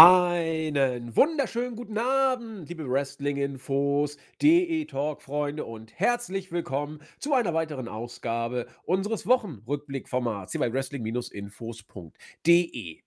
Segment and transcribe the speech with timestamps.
[0.00, 9.26] Einen wunderschönen guten Abend, liebe Wrestling-Infos, DE-Talk-Freunde und herzlich willkommen zu einer weiteren Ausgabe unseres
[9.26, 13.00] Wochenrückblickformats hier bei Wrestling-Infos.de.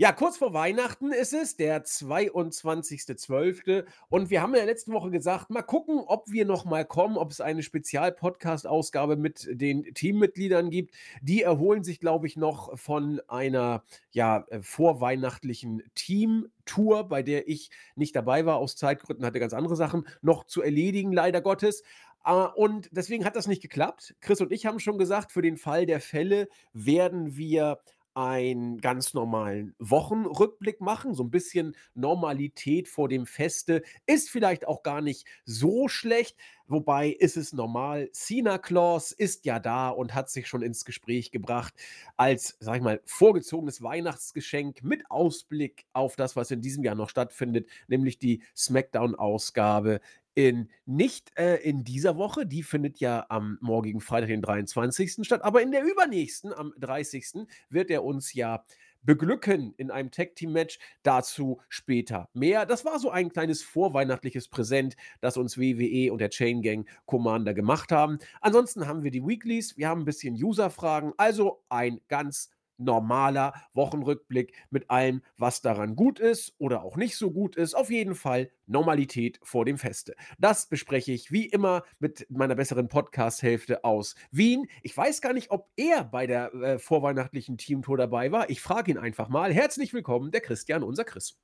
[0.00, 3.84] Ja, kurz vor Weihnachten ist es, der 22.12.
[4.08, 7.16] Und wir haben in der letzten Woche gesagt, mal gucken, ob wir noch mal kommen,
[7.16, 10.94] ob es eine Spezial-Podcast-Ausgabe mit den Teammitgliedern gibt.
[11.20, 17.72] Die erholen sich, glaube ich, noch von einer ja, äh, vorweihnachtlichen Team-Tour, bei der ich
[17.96, 21.82] nicht dabei war aus Zeitgründen, hatte ganz andere Sachen noch zu erledigen, leider Gottes.
[22.24, 24.14] Uh, und deswegen hat das nicht geklappt.
[24.20, 27.80] Chris und ich haben schon gesagt, für den Fall der Fälle werden wir
[28.18, 31.14] einen ganz normalen Wochenrückblick machen.
[31.14, 36.36] So ein bisschen Normalität vor dem Feste ist vielleicht auch gar nicht so schlecht.
[36.66, 38.10] Wobei ist es normal.
[38.12, 41.72] Cena Claus ist ja da und hat sich schon ins Gespräch gebracht
[42.16, 47.10] als, sag ich mal, vorgezogenes Weihnachtsgeschenk mit Ausblick auf das, was in diesem Jahr noch
[47.10, 50.00] stattfindet, nämlich die SmackDown-Ausgabe
[50.38, 55.26] in nicht äh, in dieser Woche, die findet ja am morgigen Freitag, den 23.
[55.26, 57.48] statt, aber in der übernächsten, am 30.
[57.70, 58.64] wird er uns ja
[59.02, 60.78] beglücken in einem Tag-Team-Match.
[61.02, 62.66] Dazu später mehr.
[62.66, 67.52] Das war so ein kleines vorweihnachtliches Präsent, das uns WWE und der Chain Gang Commander
[67.52, 68.20] gemacht haben.
[68.40, 74.54] Ansonsten haben wir die Weeklies, wir haben ein bisschen User-Fragen, also ein ganz normaler Wochenrückblick
[74.70, 77.74] mit allem, was daran gut ist oder auch nicht so gut ist.
[77.74, 80.14] Auf jeden Fall Normalität vor dem Feste.
[80.38, 84.66] Das bespreche ich wie immer mit meiner besseren Podcast-Hälfte aus Wien.
[84.82, 88.48] Ich weiß gar nicht, ob er bei der äh, vorweihnachtlichen Teamtour dabei war.
[88.50, 89.52] Ich frage ihn einfach mal.
[89.52, 91.38] Herzlich willkommen, der Christian, unser Chris.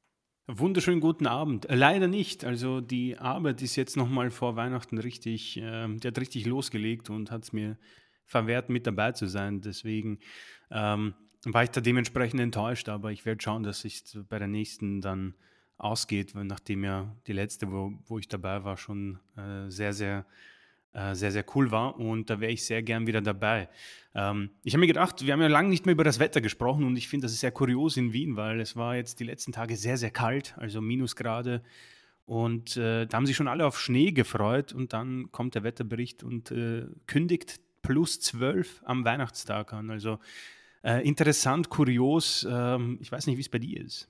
[0.47, 1.71] Wunderschönen guten Abend.
[1.71, 2.45] Äh, leider nicht.
[2.45, 7.31] Also die Arbeit ist jetzt nochmal vor Weihnachten richtig, äh, die hat richtig losgelegt und
[7.31, 7.79] hat es mir
[8.27, 9.63] verwehrt, mit dabei zu sein.
[9.63, 10.19] Deswegen
[10.71, 11.15] ähm,
[11.53, 15.35] war ich da dementsprechend enttäuscht, aber ich werde schauen, dass es bei der nächsten dann
[15.77, 20.25] ausgeht, nachdem ja die letzte, wo, wo ich dabei war, schon äh, sehr, sehr,
[20.93, 23.69] äh, sehr, sehr cool war und da wäre ich sehr gern wieder dabei.
[24.15, 26.85] Ähm, ich habe mir gedacht, wir haben ja lange nicht mehr über das Wetter gesprochen
[26.85, 29.53] und ich finde, das ist sehr kurios in Wien, weil es war jetzt die letzten
[29.53, 31.63] Tage sehr, sehr kalt, also Minusgrade
[32.27, 36.23] und äh, da haben sich schon alle auf Schnee gefreut und dann kommt der Wetterbericht
[36.23, 39.91] und äh, kündigt plus 12 am Weihnachtstag an.
[39.91, 40.19] Also
[40.85, 42.47] äh, interessant, kurios.
[42.49, 44.09] Ähm, ich weiß nicht, wie es bei dir ist.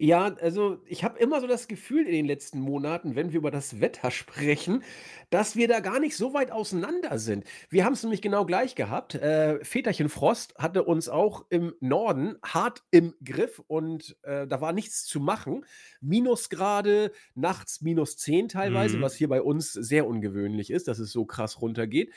[0.00, 3.50] Ja, also ich habe immer so das Gefühl in den letzten Monaten, wenn wir über
[3.50, 4.84] das Wetter sprechen,
[5.30, 7.44] dass wir da gar nicht so weit auseinander sind.
[7.68, 9.16] Wir haben es nämlich genau gleich gehabt.
[9.16, 14.72] Äh, Väterchen Frost hatte uns auch im Norden hart im Griff und äh, da war
[14.72, 15.64] nichts zu machen.
[16.00, 19.02] Minusgrade, nachts minus 10 teilweise, mhm.
[19.02, 22.12] was hier bei uns sehr ungewöhnlich ist, dass es so krass runtergeht.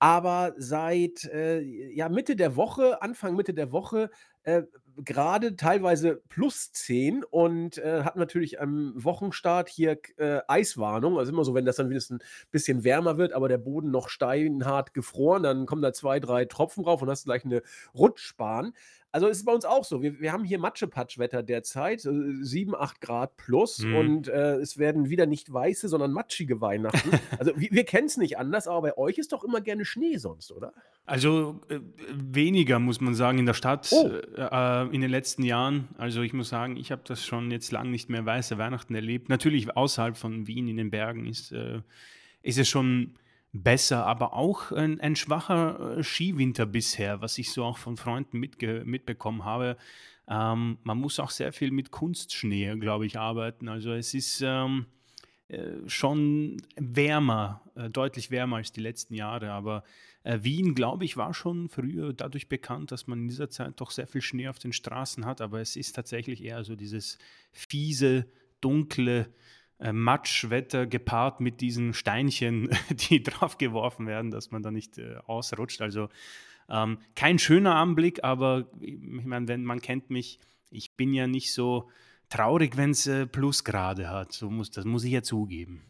[0.00, 4.10] Aber seit, äh, ja, Mitte der Woche, Anfang Mitte der Woche,
[4.44, 4.62] äh,
[5.04, 11.18] grade teilweise plus 10 und, äh, hatten natürlich am Wochenstart hier äh, Eiswarnung.
[11.18, 14.08] Also immer so, wenn das dann wenigstens 'n bisschen wärmer wird, aber der Boden noch
[14.08, 17.62] steinhart gefroren, dann kommen da 2, 3 Tropfen rauf und hast gleich eine
[17.94, 18.72] Rutschbahn.
[19.10, 20.02] Also ist es bei uns auch so.
[20.02, 22.10] Wir, wir haben hier Matschepatsch-Wetter derzeit, äh,
[22.42, 23.96] 7, 8 Grad plus mhm.
[23.96, 27.10] und äh, es werden wieder nicht weiße, sondern matschige Weihnachten.
[27.38, 30.18] also wir, wir kennen es nicht anders, aber bei euch ist doch immer gerne Schnee
[30.18, 30.74] sonst, oder?
[31.06, 31.80] Also äh,
[32.12, 34.10] weniger, muss man sagen, in der Stadt oh.
[34.36, 35.88] äh, in den letzten Jahren.
[35.98, 39.28] Also ich muss sagen, ich habe das schon jetzt lange nicht mehr weiße Weihnachten erlebt.
[39.28, 41.80] Natürlich außerhalb von Wien in den Bergen ist, äh,
[42.42, 43.14] ist es schon
[43.52, 48.38] besser, aber auch ein, ein schwacher äh, Skiwinter bisher, was ich so auch von Freunden
[48.38, 49.76] mitbekommen habe.
[50.28, 53.68] Ähm, man muss auch sehr viel mit Kunstschnee, glaube ich, arbeiten.
[53.68, 54.86] Also es ist ähm,
[55.48, 59.50] äh, schon wärmer, äh, deutlich wärmer als die letzten Jahre.
[59.52, 59.84] Aber
[60.22, 63.90] äh, Wien, glaube ich, war schon früher dadurch bekannt, dass man in dieser Zeit doch
[63.90, 65.40] sehr viel Schnee auf den Straßen hat.
[65.40, 67.18] Aber es ist tatsächlich eher so dieses
[67.52, 68.26] fiese,
[68.60, 69.32] dunkle,
[69.78, 72.68] äh, Matschwetter gepaart mit diesen Steinchen,
[73.10, 75.80] die drauf geworfen werden, dass man da nicht äh, ausrutscht.
[75.80, 76.08] Also
[76.68, 80.40] ähm, kein schöner Anblick, aber ich meine, wenn man kennt mich,
[80.70, 81.88] ich bin ja nicht so
[82.28, 84.32] traurig, wenn es äh, Plusgrade hat.
[84.32, 85.82] So muss, das muss ich ja zugeben.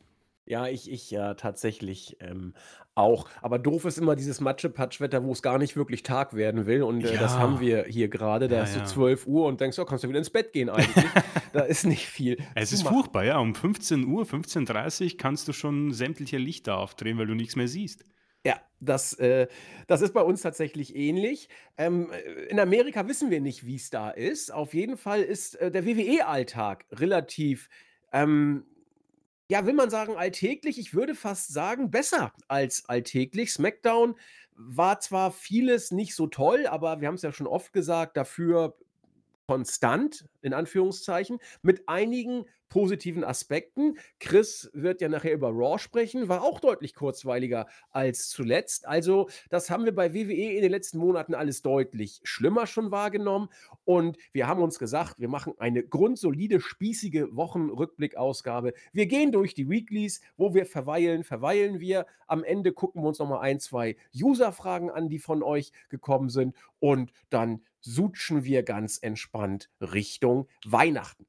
[0.50, 2.54] Ja, ich ich ja tatsächlich, ähm,
[2.94, 3.28] auch.
[3.42, 7.04] Aber doof ist immer dieses Matsche-Patsch-Wetter, wo es gar nicht wirklich Tag werden will und,
[7.04, 8.48] äh, das haben wir hier gerade.
[8.48, 8.80] Da Ja, ist so ja.
[8.80, 11.18] 12:00 und denkst: „Oh, kannst du wieder ins Bett gehen eigentlich.“
[11.52, 13.38] Da ist nicht viel Es ist furchtbar, ja.
[13.38, 18.04] Um 15:00, 15:30 kannst du schon sämtliche Lichter aufdrehen, weil du nichts mehr siehst.
[18.46, 19.48] Ja, das, äh
[19.88, 21.48] das ist bei uns tatsächlich ähnlich.
[21.76, 24.52] Ähm, äh, in Amerika wissen wir nicht, wie es da ist.
[24.52, 27.68] Auf jeden Fall ist, äh, der WWE-Alltag relativ,
[28.12, 28.64] ähm
[29.50, 30.78] ja, will man sagen alltäglich?
[30.78, 33.52] Ich würde fast sagen, besser als alltäglich.
[33.52, 34.14] SmackDown
[34.54, 38.76] war zwar vieles nicht so toll, aber wir haben es ja schon oft gesagt, dafür
[39.48, 43.96] konstant, in Anführungszeichen, mit einigen positiven Aspekten.
[44.20, 48.86] Chris wird ja nachher über Raw sprechen, war auch deutlich kurzweiliger als zuletzt.
[48.86, 53.48] Also, das haben wir bei WWE in den letzten Monaten alles deutlich schlimmer schon wahrgenommen.
[53.84, 58.74] Und wir haben uns gesagt, wir machen eine grundsolide, spießige Wochenrückblick-Ausgabe.
[58.92, 62.04] Wir gehen durch die Weeklies, wo wir verweilen, verweilen wir.
[62.26, 66.54] Am Ende gucken wir uns nochmal ein, zwei User-Fragen an, die von euch gekommen sind.
[66.80, 71.26] Und dann sutschen wir ganz entspannt Richtung Weihnachten.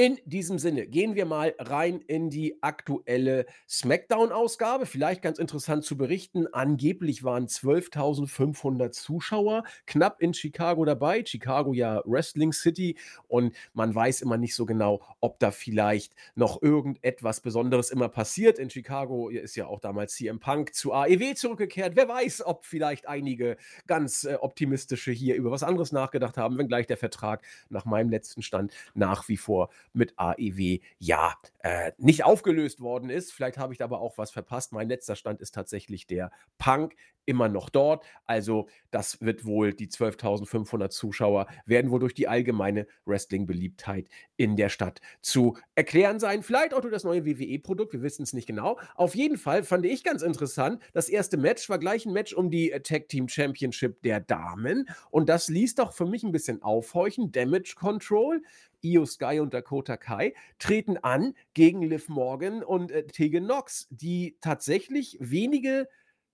[0.00, 4.86] In diesem Sinne gehen wir mal rein in die aktuelle SmackDown-Ausgabe.
[4.86, 6.46] Vielleicht ganz interessant zu berichten.
[6.46, 11.24] Angeblich waren 12.500 Zuschauer knapp in Chicago dabei.
[11.26, 12.96] Chicago ja Wrestling City
[13.26, 18.60] und man weiß immer nicht so genau, ob da vielleicht noch irgendetwas Besonderes immer passiert.
[18.60, 21.96] In Chicago ist ja auch damals CM Punk zu AEW zurückgekehrt.
[21.96, 23.56] Wer weiß, ob vielleicht einige
[23.88, 28.42] ganz äh, optimistische hier über was anderes nachgedacht haben, wenngleich der Vertrag nach meinem letzten
[28.42, 33.32] Stand nach wie vor mit AEW ja äh, nicht aufgelöst worden ist.
[33.32, 34.72] Vielleicht habe ich da aber auch was verpasst.
[34.72, 36.94] Mein letzter Stand ist tatsächlich der Punk
[37.28, 38.04] immer noch dort.
[38.24, 44.08] Also das wird wohl, die 12.500 Zuschauer werden wohl durch die allgemeine Wrestling-Beliebtheit
[44.38, 46.42] in der Stadt zu erklären sein.
[46.42, 48.80] Vielleicht auch durch das neue WWE-Produkt, wir wissen es nicht genau.
[48.94, 52.50] Auf jeden Fall fand ich ganz interessant, das erste Match war gleich ein Match um
[52.50, 56.62] die äh, Tag Team Championship der Damen und das ließ doch für mich ein bisschen
[56.62, 57.30] aufhorchen.
[57.30, 58.40] Damage Control
[58.80, 64.38] Io Sky und Dakota Kai treten an gegen Liv Morgan und äh, Tegan Knox, die
[64.40, 65.88] tatsächlich wenige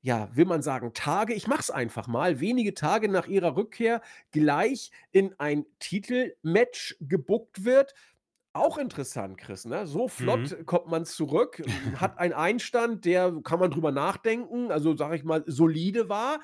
[0.05, 4.03] ja, will man sagen, Tage, ich mache es einfach mal, wenige Tage nach ihrer Rückkehr
[4.33, 7.95] gleich in ein Titelmatch gebuckt wird.
[8.53, 9.87] Auch interessant, Chris, ne?
[9.87, 10.67] So flott mhm.
[10.67, 11.63] kommt man zurück,
[11.97, 16.41] hat einen Einstand, der, kann man drüber nachdenken, also sage ich mal, solide war.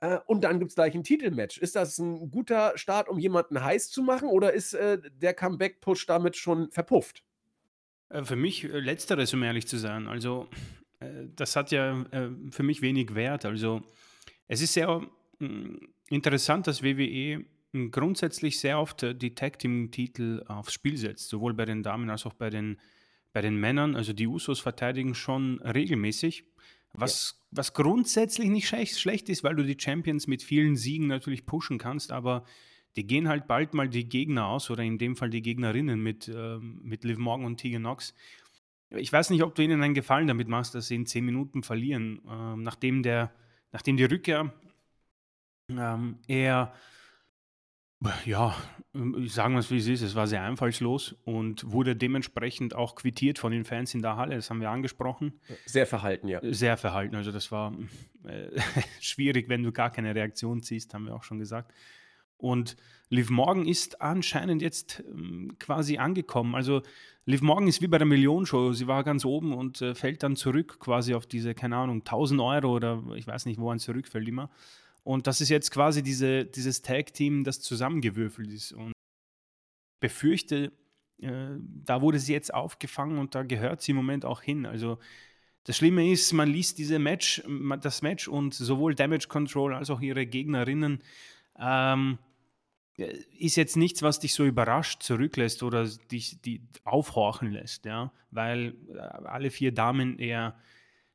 [0.00, 1.58] Äh, und dann gibt es gleich ein Titelmatch.
[1.58, 6.06] Ist das ein guter Start, um jemanden heiß zu machen, oder ist äh, der Comeback-Push
[6.06, 7.22] damit schon verpufft?
[8.08, 10.08] Äh, für mich äh, letzteres, um ehrlich zu sein.
[10.08, 10.48] Also,
[11.34, 13.44] das hat ja äh, für mich wenig Wert.
[13.44, 13.82] Also,
[14.48, 15.00] es ist sehr
[15.38, 15.76] mm,
[16.08, 21.54] interessant, dass WWE mm, grundsätzlich sehr oft die Tag Team Titel aufs Spiel setzt, sowohl
[21.54, 22.78] bei den Damen als auch bei den,
[23.32, 23.96] bei den Männern.
[23.96, 26.44] Also die Usos verteidigen schon regelmäßig.
[26.92, 27.46] Was, ja.
[27.50, 31.76] was grundsätzlich nicht schlecht, schlecht ist, weil du die Champions mit vielen Siegen natürlich pushen
[31.76, 32.44] kannst, aber
[32.96, 36.28] die gehen halt bald mal die Gegner aus oder in dem Fall die Gegnerinnen mit,
[36.28, 38.14] äh, mit Liv Morgan und Tegan Knox.
[38.96, 41.62] Ich weiß nicht, ob du ihnen einen Gefallen damit machst, dass sie in zehn Minuten
[41.62, 43.32] verlieren, äh, nachdem, der,
[43.72, 44.52] nachdem die Rückkehr
[45.70, 46.72] ähm, eher
[48.24, 48.54] ja,
[48.94, 52.94] ähm, sagen wir es wie es ist, es war sehr einfallslos und wurde dementsprechend auch
[52.94, 55.40] quittiert von den Fans in der Halle, das haben wir angesprochen.
[55.64, 56.40] Sehr verhalten, ja.
[56.42, 57.74] Sehr verhalten, also das war
[58.24, 58.48] äh,
[59.00, 61.72] schwierig, wenn du gar keine Reaktion ziehst, haben wir auch schon gesagt.
[62.36, 62.76] Und
[63.08, 66.54] Liv Morgan ist anscheinend jetzt ähm, quasi angekommen.
[66.54, 66.82] Also
[67.26, 68.72] Liv Morgan ist wie bei der Millionenshow.
[68.72, 72.40] Sie war ganz oben und äh, fällt dann zurück quasi auf diese, keine Ahnung, 1000
[72.40, 74.50] Euro oder ich weiß nicht, wo man zurückfällt immer.
[75.04, 78.72] Und das ist jetzt quasi diese, dieses Tag-Team, das zusammengewürfelt ist.
[78.72, 78.92] Und
[80.00, 80.72] befürchte,
[81.18, 84.66] äh, da wurde sie jetzt aufgefangen und da gehört sie im Moment auch hin.
[84.66, 84.98] Also
[85.64, 87.42] das Schlimme ist, man liest diese Match,
[87.80, 91.02] das Match und sowohl Damage Control als auch ihre Gegnerinnen
[91.58, 92.18] ähm,
[92.96, 98.74] ist jetzt nichts, was dich so überrascht zurücklässt oder dich die aufhorchen lässt, ja, weil
[98.94, 100.56] äh, alle vier Damen eher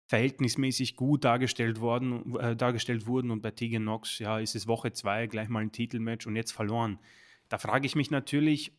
[0.07, 4.91] verhältnismäßig gut dargestellt worden, äh, dargestellt wurden und bei Tegan Knox, ja, ist es Woche
[4.91, 6.99] zwei, gleich mal ein Titelmatch und jetzt verloren.
[7.47, 8.73] Da frage ich mich natürlich,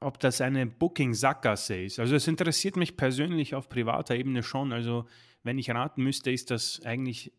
[0.00, 1.98] ob das eine Booking-Sackgasse ist.
[1.98, 4.72] Also es interessiert mich persönlich auf privater Ebene schon.
[4.72, 5.06] Also
[5.42, 7.32] wenn ich raten müsste, ist das eigentlich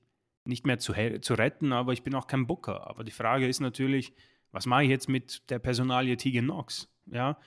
[0.45, 2.87] nicht mehr zu, zu retten, aber ich bin auch kein Booker.
[2.87, 4.13] Aber die Frage ist natürlich,
[4.51, 6.89] was mache ich jetzt mit der Personalie Tegan Knox?
[7.07, 7.37] Ja,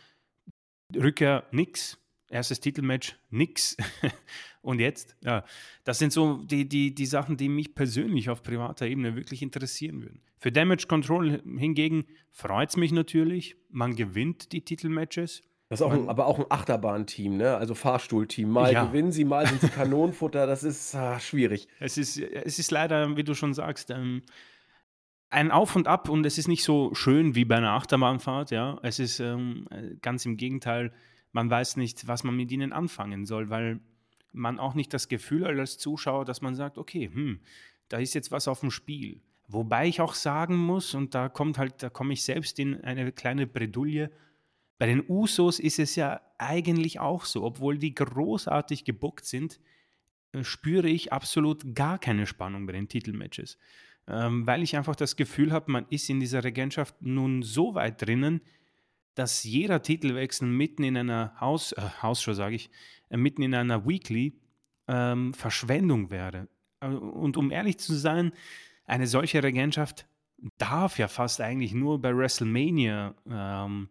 [0.94, 3.76] Rückkehr nix, erstes Titelmatch nix.
[4.62, 5.16] Und jetzt?
[5.22, 5.44] Ja,
[5.84, 10.02] das sind so die, die, die Sachen, die mich persönlich auf privater Ebene wirklich interessieren
[10.02, 10.20] würden.
[10.38, 13.56] Für Damage Control hingegen freut es mich natürlich.
[13.70, 15.42] Man gewinnt die Titelmatches.
[15.68, 17.56] Das ist auch ein, aber auch ein Achterbahn-Team, ne?
[17.56, 18.48] Also Fahrstuhlteam.
[18.48, 18.86] Mal ja.
[18.86, 20.46] gewinnen sie, mal sind sie Kanonenfutter.
[20.46, 21.68] Das ist ah, schwierig.
[21.78, 24.22] Es ist, es ist leider, wie du schon sagst, ähm,
[25.28, 28.78] ein Auf und Ab und es ist nicht so schön wie bei einer Achterbahnfahrt, ja.
[28.82, 29.66] Es ist ähm,
[30.00, 30.90] ganz im Gegenteil,
[31.32, 33.80] man weiß nicht, was man mit ihnen anfangen soll, weil
[34.32, 37.40] man auch nicht das Gefühl hat als Zuschauer, dass man sagt, okay, hm,
[37.88, 39.20] da ist jetzt was auf dem Spiel.
[39.48, 43.12] Wobei ich auch sagen muss, und da kommt halt, da komme ich selbst in eine
[43.12, 44.10] kleine Bredouille,
[44.78, 49.60] bei den Usos ist es ja eigentlich auch so, obwohl die großartig gebuckt sind,
[50.32, 53.58] äh, spüre ich absolut gar keine Spannung bei den Titelmatches.
[54.06, 58.00] Ähm, weil ich einfach das Gefühl habe, man ist in dieser Regentschaft nun so weit
[58.00, 58.40] drinnen,
[59.14, 62.70] dass jeder Titelwechsel mitten in einer Haus, äh, sage ich,
[63.10, 64.38] äh, mitten in einer Weekly
[64.86, 66.48] ähm, Verschwendung wäre.
[66.80, 68.32] Äh, und um ehrlich zu sein,
[68.86, 70.06] eine solche Regentschaft
[70.56, 73.88] darf ja fast eigentlich nur bei WrestleMania ähm,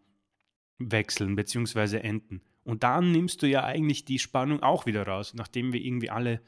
[0.80, 1.98] wechseln bzw.
[1.98, 2.42] enden.
[2.64, 6.42] Und dann nimmst du ja eigentlich die Spannung auch wieder raus, nachdem wir irgendwie alle,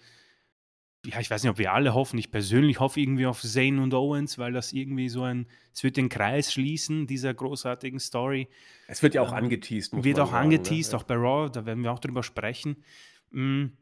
[1.05, 3.93] ja, ich weiß nicht, ob wir alle hoffen, ich persönlich hoffe irgendwie auf Zane und
[3.93, 8.49] Owens, weil das irgendwie so ein, es wird den Kreis schließen, dieser großartigen Story.
[8.87, 10.03] Es wird ja auch ähm, angeteased.
[10.03, 10.55] Wird auch sagen, ne?
[10.57, 10.99] angeteased, ne?
[10.99, 12.83] auch bei Raw, da werden wir auch drüber sprechen.
[13.31, 13.77] Mhm.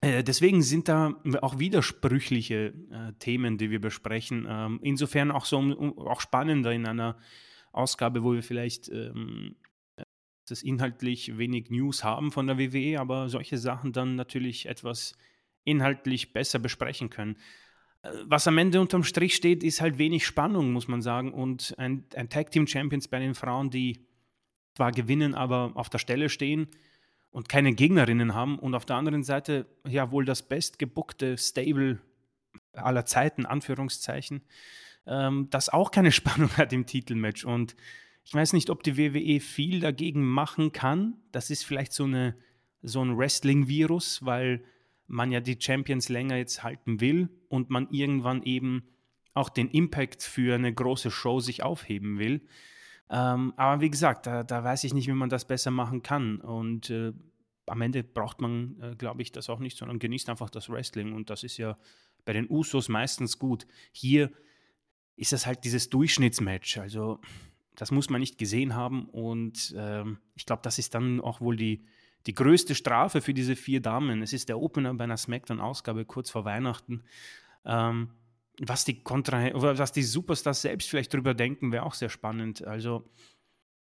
[0.00, 4.46] Äh, deswegen sind da auch widersprüchliche äh, Themen, die wir besprechen.
[4.48, 7.16] Ähm, insofern auch so um, auch spannender in einer
[7.78, 9.56] Ausgabe, wo wir vielleicht ähm,
[10.46, 15.16] das inhaltlich wenig News haben von der WWE, aber solche Sachen dann natürlich etwas
[15.64, 17.36] inhaltlich besser besprechen können.
[18.02, 21.32] Äh, was am Ende unterm Strich steht, ist halt wenig Spannung, muss man sagen.
[21.32, 24.06] Und ein, ein Tag Team Champions bei den Frauen, die
[24.74, 26.68] zwar gewinnen, aber auf der Stelle stehen,
[27.30, 32.00] und keine Gegnerinnen haben und auf der anderen Seite ja wohl das bestgebuckte Stable
[32.72, 34.42] aller Zeiten, Anführungszeichen,
[35.08, 37.44] ähm, das auch keine Spannung hat im Titelmatch.
[37.44, 37.74] Und
[38.24, 41.16] ich weiß nicht, ob die WWE viel dagegen machen kann.
[41.32, 42.36] Das ist vielleicht so, eine,
[42.82, 44.62] so ein Wrestling-Virus, weil
[45.06, 48.84] man ja die Champions länger jetzt halten will und man irgendwann eben
[49.32, 52.42] auch den Impact für eine große Show sich aufheben will.
[53.08, 56.40] Ähm, aber wie gesagt, da, da, weiß ich nicht, wie man das besser machen kann.
[56.40, 57.12] Und äh,
[57.66, 61.14] am Ende braucht man, äh, glaube ich, das auch nicht, sondern genießt einfach das Wrestling.
[61.14, 61.78] Und das ist ja
[62.26, 63.66] bei den Usos meistens gut.
[63.92, 64.30] Hier
[65.18, 66.78] ist es halt dieses Durchschnittsmatch.
[66.78, 67.20] Also
[67.74, 69.06] das muss man nicht gesehen haben.
[69.06, 71.84] Und ähm, ich glaube, das ist dann auch wohl die,
[72.26, 74.22] die größte Strafe für diese vier Damen.
[74.22, 77.02] Es ist der Opener bei einer Smackdown-Ausgabe kurz vor Weihnachten.
[77.64, 78.10] Ähm,
[78.60, 82.64] was die Kontra oder was die Superstars selbst vielleicht drüber denken, wäre auch sehr spannend.
[82.64, 83.08] Also,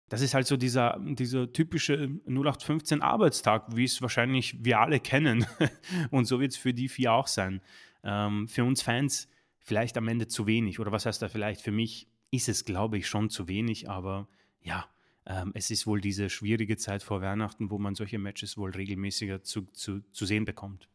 [0.10, 5.46] das ist halt so dieser, dieser typische 0815 Arbeitstag, wie es wahrscheinlich wir alle kennen.
[6.12, 7.62] Und so wird es für die vier auch sein.
[8.04, 9.28] Ähm, für uns Fans
[9.68, 10.80] vielleicht am Ende zu wenig.
[10.80, 11.62] Oder was heißt da vielleicht?
[11.62, 13.90] Für mich ist es, glaube ich, schon zu wenig.
[13.90, 14.30] Aber
[14.62, 14.86] ja,
[15.26, 19.44] ähm, es ist wohl diese schwierige Zeit vor Weihnachten, wo man solche Matches wohl regelmäßiger
[19.44, 20.88] zu, zu, zu sehen bekommt.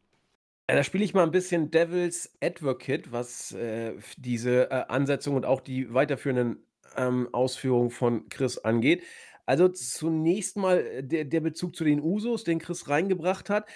[0.69, 5.45] Ja, da spiele ich mal ein bisschen Devil's Advocate, was, äh, diese, äh, Ansetzung und
[5.45, 6.65] auch die weiterführenden,
[6.95, 9.03] ähm, Ausführungen von Chris angeht.
[9.45, 13.67] Also, zunächst mal, äh, der der Bezug zu den Usos, den Chris reingebracht hat.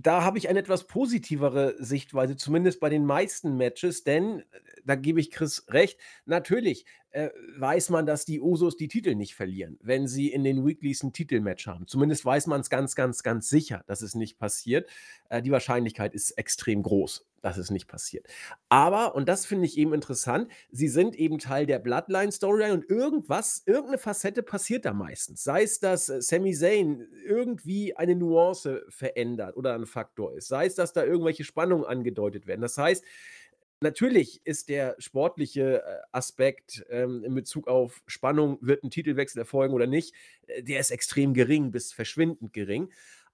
[0.00, 4.44] Da habe ich eine etwas positivere Sichtweise, zumindest bei den meisten Matches, denn, äh,
[4.84, 9.34] da gebe ich Chris recht, natürlich, äh, weiß man, dass die Usos die Titel nicht
[9.34, 11.86] verlieren, wenn sie in den Weeklies ein Titelmatch haben.
[11.86, 14.88] Zumindest weiß man es ganz, ganz, ganz sicher, dass es nicht passiert.
[15.30, 18.26] Äh, die Wahrscheinlichkeit ist extrem groß, dass es nicht passiert.
[18.68, 23.62] Aber, und das finde ich eben interessant, sie sind eben Teil der Bloodline-Storyline und irgendwas,
[23.64, 25.42] irgendeine Facette passiert da meistens.
[25.42, 30.48] Sei es, dass äh, Sami Zayn irgendwie eine Nuance verändert oder ein Faktor ist.
[30.48, 32.60] Sei es, dass da irgendwelche Spannungen angedeutet werden.
[32.60, 33.02] Das heißt,
[33.80, 39.72] Natürlich ist der sportliche äh, Aspekt ähm, in Bezug auf Spannung, wird ein Titelwechsel erfolgen
[39.72, 40.14] oder nicht,
[40.48, 42.90] äh, der ist extrem gering bis verschwindend gering.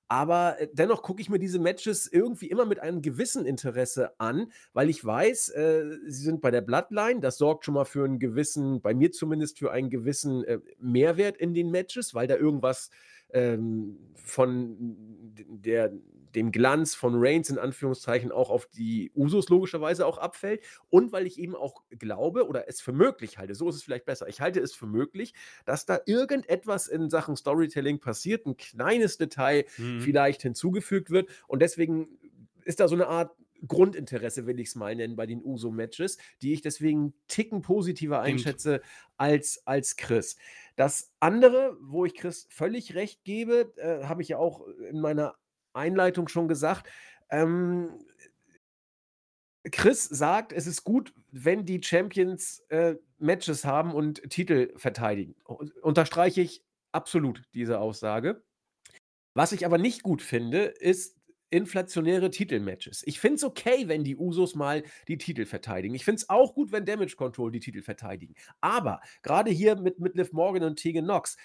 [0.09, 4.53] Aber äh, dennoch gucke ich mir diese Matches irgendwie immer mit einem gewissen Interesse an,
[4.75, 7.21] weil ich weiß, äh, sie sind bei der Bloodline.
[7.21, 11.39] Das sorgt schon mal für einen gewissen, bei mir zumindest für einen gewissen äh, Mehrwert
[11.39, 12.91] in den Matches, weil da irgendwas
[13.33, 14.77] ähm, von
[15.49, 15.93] der
[16.35, 21.27] dem Glanz von Reigns in Anführungszeichen auch auf die Usos logischerweise auch abfällt und weil
[21.27, 24.41] ich eben auch glaube oder es für möglich halte, so ist es vielleicht besser, ich
[24.41, 30.01] halte es für möglich, dass da irgendetwas in Sachen Storytelling passiert, ein kleines Detail mhm.
[30.01, 32.09] vielleicht hinzugefügt wird und deswegen
[32.65, 33.37] ist da so eine Art
[33.67, 38.83] Grundinteresse, will ich es mal nennen, bei den Uso-Matches, die ich deswegen ticken positiver einschätze
[39.17, 40.37] als, als Chris.
[40.77, 45.35] Das andere, wo ich Chris völlig recht gebe, äh, habe ich ja auch in meiner
[45.75, 46.89] Einleitung schon gesagt.
[47.31, 47.99] Ähm,
[49.71, 55.35] Chris sagt, es ist gut, wenn die Champions äh, Matches haben und Titel verteidigen.
[55.83, 56.63] Unterstreiche ich
[56.93, 58.43] absolut diese Aussage.
[59.35, 61.17] Was ich aber nicht gut finde, ist
[61.51, 63.03] inflationäre Titelmatches.
[63.07, 65.95] Ich finde es okay, wenn die Usos mal die Titel verteidigen.
[65.95, 68.35] Ich finde es auch gut, wenn Damage Control die Titel verteidigen.
[68.61, 71.37] Aber gerade hier mit, mit Liv Morgan und Tegan Knox,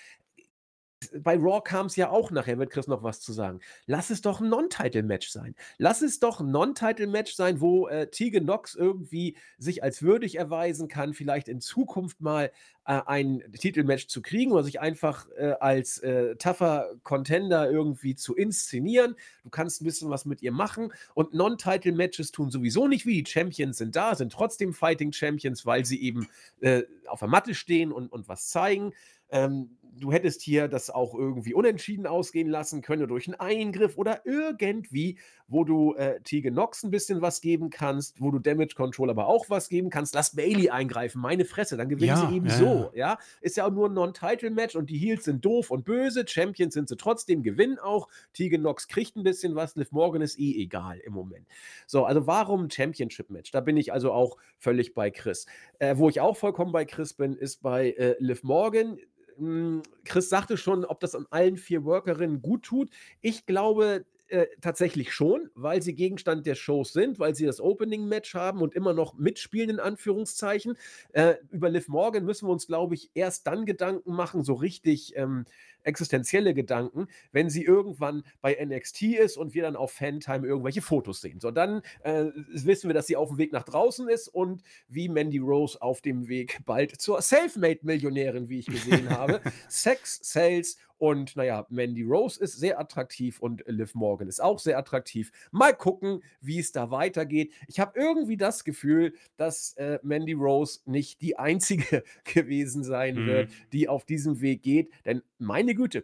[1.21, 3.59] bei Raw kam es ja auch nachher, wird Chris noch was zu sagen.
[3.85, 5.55] Lass es doch ein Non-Title-Match sein.
[5.77, 10.87] Lass es doch ein Non-Title-Match sein, wo äh, Tegan Nox irgendwie sich als würdig erweisen
[10.87, 12.51] kann, vielleicht in Zukunft mal
[12.85, 18.35] äh, ein Titelmatch zu kriegen oder sich einfach äh, als äh, tougher Contender irgendwie zu
[18.35, 19.15] inszenieren.
[19.43, 23.23] Du kannst ein bisschen was mit ihr machen und Non-Title-Matches tun sowieso nicht wie.
[23.23, 26.27] Die Champions sind da, sind trotzdem Fighting Champions, weil sie eben
[26.59, 28.93] äh, auf der Matte stehen und, und was zeigen.
[29.31, 34.21] Ähm, du hättest hier das auch irgendwie unentschieden ausgehen lassen können durch einen Eingriff oder
[34.25, 35.17] irgendwie,
[35.47, 39.27] wo du äh, Tegan Nox ein bisschen was geben kannst, wo du Damage Control aber
[39.27, 40.13] auch was geben kannst.
[40.13, 42.91] Lass Bailey eingreifen, meine Fresse, dann gewinnen Ja, sie eben ja, so.
[42.93, 43.09] ja.
[43.09, 46.25] Ja, ist ja auch nur ein Non-Title-Match und die Heels sind doof und böse.
[46.27, 48.07] Champions sind sie trotzdem, gewinnen auch.
[48.33, 49.75] Tegan Nox kriegt ein bisschen was.
[49.75, 51.47] Liv Morgan ist eh egal im Moment.
[51.87, 53.51] So, also warum Championship-Match?
[53.51, 55.47] Da bin ich also auch völlig bei Chris.
[55.79, 58.99] Äh, wo ich auch vollkommen bei Chris bin, ist bei äh, Liv Morgan.
[59.39, 62.89] Hm, Chris sagte schon, ob das an allen vier Workerinnen gut tut.
[63.21, 68.35] Ich glaube äh, tatsächlich schon, weil sie Gegenstand der Shows sind, weil sie das Opening-Match
[68.35, 70.77] haben und immer noch mitspielen, in Anführungszeichen.
[71.13, 75.15] Äh, über Liv Morgan müssen wir uns, glaube ich, erst dann Gedanken machen, so richtig
[75.15, 75.45] ähm,
[75.83, 81.21] existenzielle Gedanken, wenn sie irgendwann bei NXT ist und wir dann auf Fantime irgendwelche Fotos
[81.21, 81.39] sehen.
[81.39, 85.09] So, dann äh, wissen wir, dass sie auf dem Weg nach draußen ist und wie
[85.09, 89.41] Mandy Rose auf dem Weg bald zur Selfmade-Millionärin, wie ich gesehen habe.
[89.67, 94.77] Sex, Sales und naja, Mandy Rose ist sehr attraktiv und Liv Morgan ist auch sehr
[94.77, 95.31] attraktiv.
[95.49, 97.53] Mal gucken, wie es da weitergeht.
[97.67, 103.25] Ich habe irgendwie das Gefühl, dass äh, Mandy Rose nicht die einzige gewesen sein Mhm.
[103.27, 104.91] wird, die auf diesem Weg geht.
[105.05, 106.03] Denn meine Güte,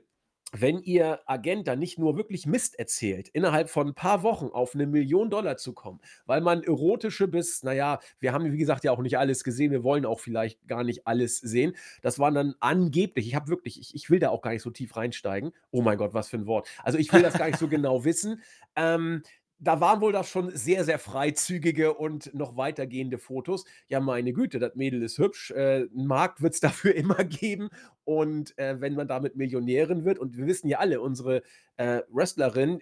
[0.54, 4.74] wenn ihr Agent da nicht nur wirklich Mist erzählt, innerhalb von ein paar Wochen auf
[4.74, 8.94] eine Million Dollar zu kommen, weil man erotische bis, naja, wir haben wie gesagt ja
[8.94, 11.76] auch nicht alles gesehen, wir wollen auch vielleicht gar nicht alles sehen.
[12.02, 14.70] Das waren dann angeblich, ich habe wirklich, ich, ich will da auch gar nicht so
[14.70, 15.52] tief reinsteigen.
[15.72, 16.70] Oh mein Gott, was für ein Wort.
[16.84, 18.42] Also ich will das gar nicht so genau wissen.
[18.78, 19.24] Ähm,
[19.60, 23.66] da waren wohl das schon sehr, sehr freizügige und noch weitergehende Fotos.
[23.88, 25.52] Ja, meine Güte, das Mädel ist hübsch.
[25.52, 27.70] Äh, einen Markt wird es dafür immer geben.
[28.04, 31.44] Und äh, wenn man damit Millionärin wird, und wir wissen ja alle, unsere
[31.78, 32.82] äh, Wrestlerin,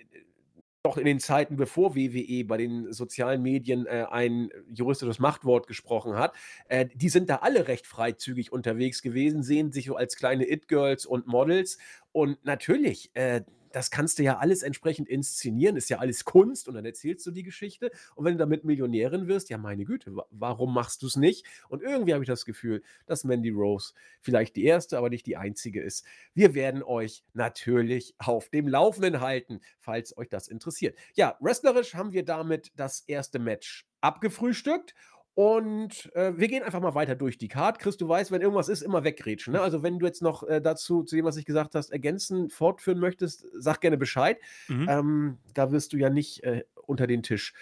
[0.86, 6.15] noch in den Zeiten, bevor WWE bei den sozialen Medien äh, ein juristisches Machtwort gesprochen
[6.15, 6.36] hat,
[6.67, 11.06] äh, die sind da alle recht freizügig unterwegs gewesen, sehen sich so als kleine It-Girls
[11.06, 11.78] und Models.
[12.12, 13.43] Und natürlich, äh,
[13.74, 17.32] das kannst du ja alles entsprechend inszenieren, ist ja alles Kunst und dann erzählst du
[17.32, 17.92] die Geschichte.
[18.16, 21.46] Und wenn du damit Millionärin wirst, ja meine Güte, wa warum machst du es nicht?
[21.70, 25.38] Und irgendwie habe ich das Gefühl, dass Mandy Rose vielleicht die erste, aber nicht die
[25.38, 26.06] einzige ist.
[26.36, 30.96] Wir werden euch natürlich auf dem Laufenden halten, falls euch das interessiert.
[31.16, 34.94] Ja, wrestlerisch haben wir damit das erste Match abgefrühstückt.
[35.36, 37.80] Und äh, wir gehen einfach mal weiter durch die Card.
[37.80, 39.54] Chris, du weißt, wenn irgendwas ist, immer weggrätschen.
[39.54, 39.62] Ne?
[39.62, 43.00] Also, wenn du jetzt noch äh, dazu, zu dem, was ich gesagt hast, ergänzen, fortführen
[43.00, 44.38] möchtest, sag gerne Bescheid.
[44.67, 44.88] Mhm.
[44.89, 47.54] Ähm, da wirst du ja nicht äh, unter den Tisch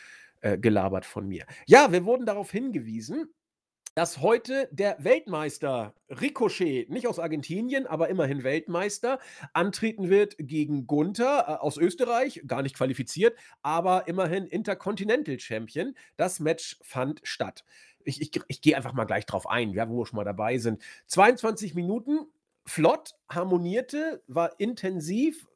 [0.41, 1.45] äh, gelabert von mir.
[1.65, 3.29] Ja, wir wurden darauf hingewiesen,
[3.93, 9.19] dass heute der Weltmeister Ricochet, nicht aus Argentinien, aber immerhin Weltmeister,
[9.54, 15.95] antreten wird gegen Gunther äh, aus Österreich, gar nicht qualifiziert, aber immerhin Intercontinental Champion.
[16.15, 17.65] Das Match fand statt.
[18.04, 20.58] Ich, ich, ich gehe einfach mal gleich drauf ein, ja, wo wir schon mal dabei
[20.58, 20.82] sind.
[21.08, 22.19] 22 Minuten,
[22.65, 25.47] flott, harmonierte, war intensiv,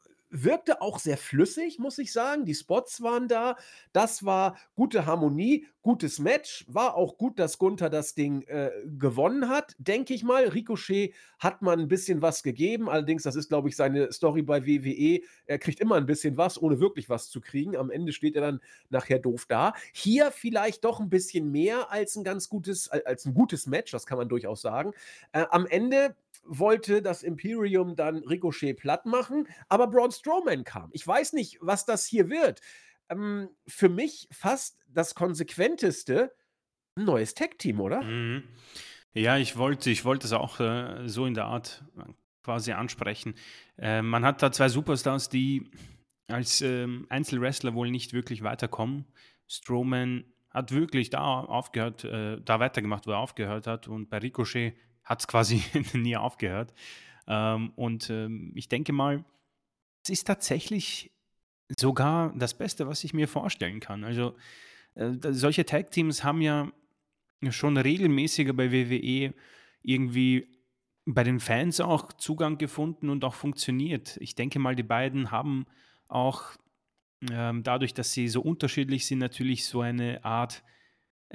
[0.43, 2.45] wirkte auch sehr flüssig, muss ich sagen.
[2.45, 3.56] Die Spots waren da.
[3.93, 6.65] Das war gute Harmonie, gutes Match.
[6.67, 10.48] War auch gut, dass Gunther das Ding äh, gewonnen hat, denke ich mal.
[10.48, 12.89] Ricochet hat man ein bisschen was gegeben.
[12.89, 15.21] Allerdings, das ist, glaube ich, seine Story bei WWE.
[15.45, 17.78] Er kriegt immer ein bisschen was, ohne wirklich was zu kriegen.
[17.78, 19.74] Am Ende steht er dann nachher doof da.
[19.93, 24.06] Hier vielleicht doch ein bisschen mehr als ein ganz gutes, als ein gutes Match, das
[24.06, 24.93] kann man durchaus sagen.
[25.32, 30.89] Äh, am Ende wollte das Imperium dann Ricochet platt machen, aber Braun Strowman kam.
[30.93, 32.62] Ich weiß nicht, was das hier wird.
[33.10, 36.31] Ähm, für mich fast das konsequenteste
[36.97, 38.01] ein neues Tag-Team, oder?
[38.01, 38.43] Mhm.
[39.13, 42.03] Ja, ich wollte, ich wollte es auch äh, so in der Art äh,
[42.43, 43.36] quasi ansprechen.
[43.77, 45.69] Äh, man hat da zwei Superstars, die
[46.27, 49.05] als ähm, Einzelwrestler wohl nicht wirklich weiterkommen.
[49.47, 53.88] Strowman hat wirklich da aufgehört, äh, da weitergemacht, wo er aufgehört hat.
[53.88, 54.75] Und bei Ricochet
[55.06, 55.63] hat es quasi
[55.94, 56.74] nie aufgehört.
[57.28, 59.24] Ähm, und ähm, ich denke mal,
[60.04, 61.12] es ist tatsächlich
[61.80, 64.04] sogar das Beste, was ich mir vorstellen kann.
[64.04, 64.36] Also
[64.96, 66.72] äh, solche Tag-Teams haben ja
[67.50, 69.34] schon regelmäßiger bei WWE
[69.82, 70.48] irgendwie
[71.06, 74.18] bei den Fans auch Zugang gefunden und auch funktioniert.
[74.18, 75.65] Ich denke mal, die beiden haben
[76.08, 76.56] auch
[77.32, 80.63] ähm, dadurch, dass sie so unterschiedlich sind, natürlich so eine Art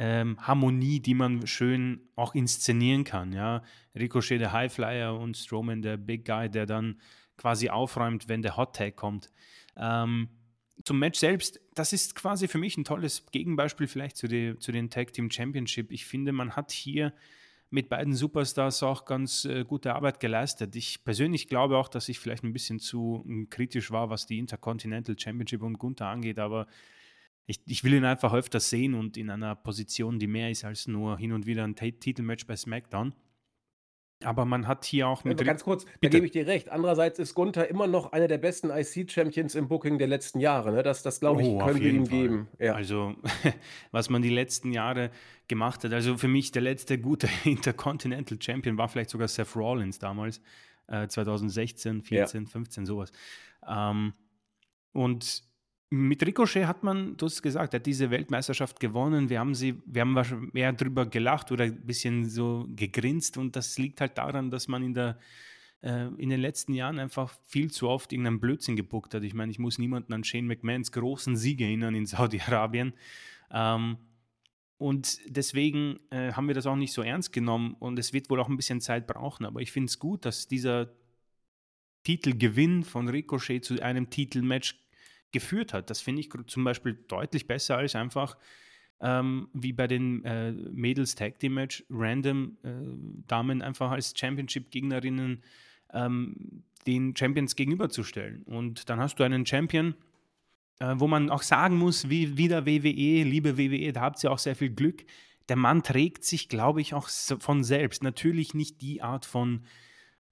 [0.02, 3.34] ähm, Harmonie, die man schön auch inszenieren kann.
[3.34, 3.62] Ja?
[3.94, 6.98] Ricochet der Highflyer und Strowman der Big Guy, der dann
[7.36, 9.30] quasi aufräumt, wenn der Hot Tag kommt.
[9.76, 10.30] Ähm,
[10.84, 14.72] zum Match selbst, das ist quasi für mich ein tolles Gegenbeispiel vielleicht zu, die, zu
[14.72, 15.92] den Tag Team Championship.
[15.92, 17.12] Ich finde, man hat hier
[17.68, 20.74] mit beiden Superstars auch ganz äh, gute Arbeit geleistet.
[20.76, 24.38] Ich persönlich glaube auch, dass ich vielleicht ein bisschen zu äh, kritisch war, was die
[24.38, 26.66] Intercontinental Championship und Gunther angeht, aber
[27.46, 30.86] ich, ich will ihn einfach öfters sehen und in einer Position, die mehr ist als
[30.86, 33.14] nur hin und wieder ein Ta- Titelmatch bei SmackDown.
[34.22, 35.42] Aber man hat hier auch mit.
[35.42, 36.68] ganz kurz, da gebe ich dir recht.
[36.68, 40.72] Andererseits ist Gunther immer noch einer der besten IC-Champions im Booking der letzten Jahre.
[40.72, 40.82] Ne?
[40.82, 42.18] Das, das glaube ich, oh, können wir ihm Fall.
[42.18, 42.48] geben.
[42.58, 42.74] Ja.
[42.74, 43.14] Also,
[43.92, 45.10] was man die letzten Jahre
[45.48, 45.94] gemacht hat.
[45.94, 50.42] Also, für mich der letzte gute Intercontinental Champion war vielleicht sogar Seth Rollins damals.
[50.86, 52.50] Äh, 2016, 14, ja.
[52.50, 53.12] 15, sowas.
[53.66, 54.12] Ähm,
[54.92, 55.44] und
[55.90, 59.28] mit Ricochet hat man, du hast gesagt, hat diese Weltmeisterschaft gewonnen.
[59.28, 63.76] Wir haben sie, wir haben mehr drüber gelacht oder ein bisschen so gegrinst und das
[63.76, 65.18] liegt halt daran, dass man in der
[65.82, 69.24] äh, in den letzten Jahren einfach viel zu oft irgendeinen Blödsinn gebuckt hat.
[69.24, 72.92] Ich meine, ich muss niemanden an Shane McMahons großen Sieg erinnern in Saudi-Arabien.
[73.50, 73.96] Ähm,
[74.78, 78.40] und deswegen äh, haben wir das auch nicht so ernst genommen und es wird wohl
[78.40, 79.44] auch ein bisschen Zeit brauchen.
[79.44, 80.90] Aber ich finde es gut, dass dieser
[82.04, 84.76] Titelgewinn von Ricochet zu einem Titelmatch
[85.32, 85.90] geführt hat.
[85.90, 88.36] Das finde ich zum Beispiel deutlich besser als einfach
[89.00, 92.70] ähm, wie bei den äh, Mädels Tag Team Match random äh,
[93.26, 95.42] Damen einfach als Championship-Gegnerinnen
[95.92, 98.42] ähm, den Champions gegenüberzustellen.
[98.44, 99.94] Und dann hast du einen Champion,
[100.80, 104.38] äh, wo man auch sagen muss, wie wieder WWE, liebe WWE, da habt ihr auch
[104.38, 105.04] sehr viel Glück.
[105.48, 108.02] Der Mann trägt sich, glaube ich, auch von selbst.
[108.02, 109.64] Natürlich nicht die Art von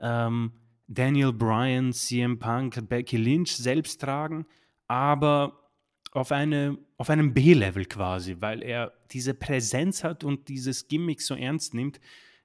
[0.00, 0.52] ähm,
[0.86, 4.46] Daniel Bryan, CM Punk, Becky Lynch selbst tragen,
[4.88, 5.70] aber
[6.12, 11.34] auf, eine, auf einem B-Level quasi, weil er diese Präsenz hat und dieses Gimmick so
[11.34, 12.00] ernst nimmt,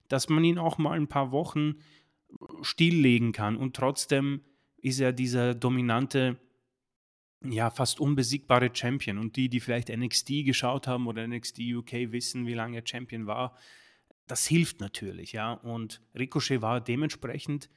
[0.10, 1.76] dass man ihn auch mal ein paar Wochen
[2.62, 4.42] stilllegen kann und trotzdem
[4.84, 6.38] ist er dieser dominante,
[7.42, 9.18] ja, fast unbesiegbare Champion.
[9.18, 13.26] Und die, die vielleicht NXT geschaut haben oder NXT UK wissen, wie lange er Champion
[13.26, 13.58] war,
[14.28, 15.54] das hilft natürlich, ja.
[15.54, 17.70] Und Ricochet war dementsprechend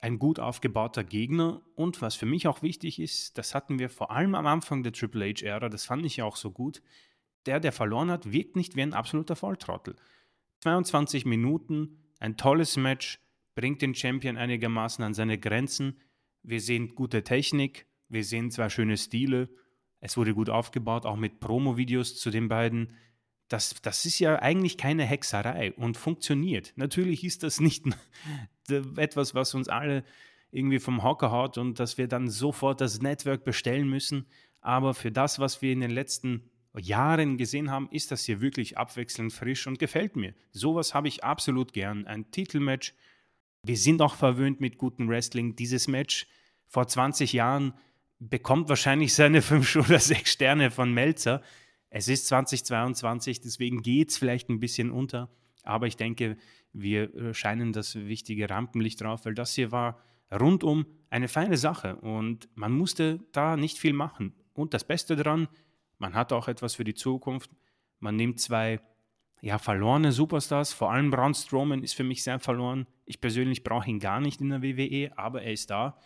[0.00, 4.10] ein gut aufgebauter Gegner und was für mich auch wichtig ist, das hatten wir vor
[4.10, 6.82] allem am Anfang der Triple H-Ära, das fand ich auch so gut,
[7.46, 9.96] der, der verloren hat, wirkt nicht wie ein absoluter Volltrottel.
[10.60, 13.20] 22 Minuten, ein tolles Match,
[13.54, 16.00] bringt den Champion einigermaßen an seine Grenzen.
[16.42, 19.50] Wir sehen gute Technik, wir sehen zwei schöne Stile,
[20.00, 22.96] es wurde gut aufgebaut, auch mit Promo-Videos zu den beiden
[23.50, 26.72] das, das ist ja eigentlich keine Hexerei und funktioniert.
[26.76, 27.84] Natürlich ist das nicht
[28.96, 30.04] etwas, was uns alle
[30.52, 34.26] irgendwie vom Hocker haut und dass wir dann sofort das Network bestellen müssen.
[34.60, 38.78] Aber für das, was wir in den letzten Jahren gesehen haben, ist das hier wirklich
[38.78, 40.32] abwechselnd frisch und gefällt mir.
[40.52, 42.06] Sowas habe ich absolut gern.
[42.06, 42.94] Ein Titelmatch.
[43.64, 45.56] Wir sind auch verwöhnt mit gutem Wrestling.
[45.56, 46.28] Dieses Match
[46.68, 47.74] vor 20 Jahren
[48.20, 51.42] bekommt wahrscheinlich seine 5 oder 6 Sterne von Melzer.
[51.90, 55.28] Es ist 2022, deswegen geht es vielleicht ein bisschen unter,
[55.64, 56.36] aber ich denke,
[56.72, 59.98] wir äh, scheinen das wichtige Rampenlicht drauf, weil das hier war
[60.32, 64.32] rundum eine feine Sache und man musste da nicht viel machen.
[64.54, 65.48] Und das Beste daran,
[65.98, 67.50] man hat auch etwas für die Zukunft.
[67.98, 68.80] Man nimmt zwei
[69.42, 72.86] ja, verlorene Superstars, vor allem Braun Strowman ist für mich sehr verloren.
[73.06, 75.98] Ich persönlich brauche ihn gar nicht in der WWE, aber er ist da.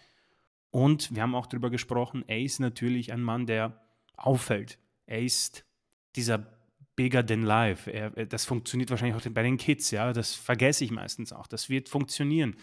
[0.71, 3.81] Und wir haben auch darüber gesprochen, er ist natürlich ein Mann, der
[4.17, 4.79] auffällt.
[5.07, 5.65] Er ist
[6.17, 6.47] dieser
[6.97, 7.91] bigger than life.
[7.91, 10.13] Er, das funktioniert wahrscheinlich auch bei den Kids, ja.
[10.13, 11.47] Das vergesse ich meistens auch.
[11.47, 12.57] Das wird funktionieren.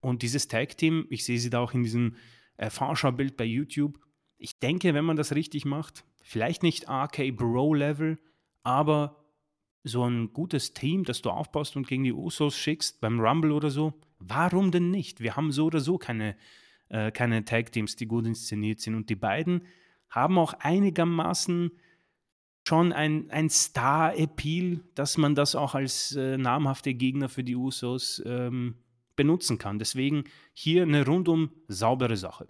[0.00, 2.16] Und dieses Tag-Team, ich sehe sie da auch in diesem
[2.56, 3.98] äh, Vorschaubild bei YouTube.
[4.36, 8.18] Ich denke, wenn man das richtig macht, vielleicht nicht RK Bro-Level,
[8.62, 9.16] aber
[9.84, 13.70] so ein gutes Team, das du aufbaust und gegen die Usos schickst, beim Rumble oder
[13.70, 15.20] so, warum denn nicht?
[15.20, 16.36] Wir haben so oder so keine,
[16.88, 18.94] äh, keine Tag-Teams, die gut inszeniert sind.
[18.94, 19.66] Und die beiden
[20.08, 21.72] haben auch einigermaßen
[22.66, 28.22] schon ein, ein Star-Appeal, dass man das auch als äh, namhafte Gegner für die Usos
[28.24, 28.76] ähm,
[29.16, 29.78] benutzen kann.
[29.78, 32.48] Deswegen hier eine rundum saubere Sache.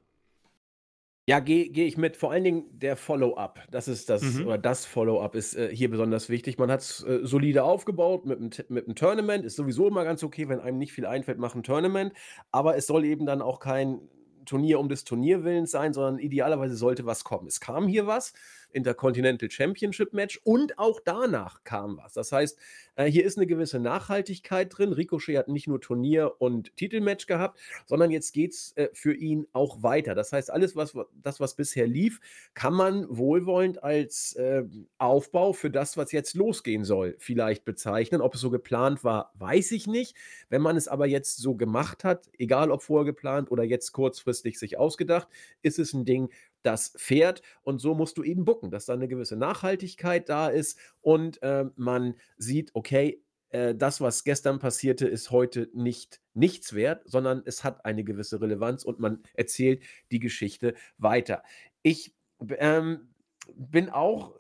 [1.29, 2.17] Ja, gehe geh ich mit.
[2.17, 3.61] Vor allen Dingen der Follow-up.
[3.71, 4.47] Das ist das, mhm.
[4.47, 6.59] oder das Follow-up ist äh, hier besonders wichtig.
[6.59, 9.45] Man hat es äh, solide aufgebaut mit einem mit Tournament.
[9.45, 12.13] Ist sowieso immer ganz okay, wenn einem nicht viel einfällt, machen Tournament.
[12.51, 14.01] Aber es soll eben dann auch kein
[14.47, 17.47] Turnier um des Turnierwillens sein, sondern idealerweise sollte was kommen.
[17.47, 18.33] Es kam hier was.
[18.75, 22.13] Intercontinental Championship Match und auch danach kam was.
[22.13, 22.59] Das heißt,
[22.97, 24.93] äh, hier ist eine gewisse Nachhaltigkeit drin.
[24.93, 29.47] Ricochet hat nicht nur Turnier und Titelmatch gehabt, sondern jetzt geht es äh, für ihn
[29.53, 30.15] auch weiter.
[30.15, 32.21] Das heißt, alles, was das, was bisher lief,
[32.55, 34.65] kann man wohlwollend als äh,
[34.99, 38.21] Aufbau für das, was jetzt losgehen soll, vielleicht bezeichnen.
[38.21, 40.17] Ob es so geplant war, weiß ich nicht.
[40.49, 44.59] Wenn man es aber jetzt so gemacht hat, egal ob vorher geplant oder jetzt kurzfristig
[44.59, 45.29] sich ausgedacht,
[45.63, 46.31] ist es ein Ding,
[46.63, 47.43] das fährt.
[47.63, 51.67] Und so musst du eben bucken, dass da eine gewisse Nachhaltigkeit da ist und äh,
[51.77, 57.63] man sieht, okay, äh, das, was gestern passierte, ist heute nicht nichts wert, sondern es
[57.63, 61.43] hat eine gewisse Relevanz und man erzählt die Geschichte weiter.
[61.83, 62.15] Ich
[62.59, 63.15] ähm,
[63.55, 64.35] bin auch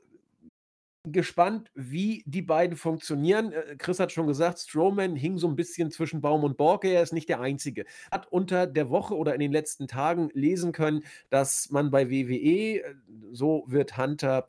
[1.04, 3.52] gespannt, wie die beiden funktionieren.
[3.52, 6.88] Äh, Chris hat schon gesagt, Strowman hing so ein bisschen zwischen Baum und Borke.
[6.88, 7.84] Er ist nicht der Einzige.
[8.10, 12.80] Hat unter der Woche oder in den letzten Tagen lesen können, dass man bei WWE,
[12.82, 12.94] äh,
[13.32, 14.48] so wird Hunter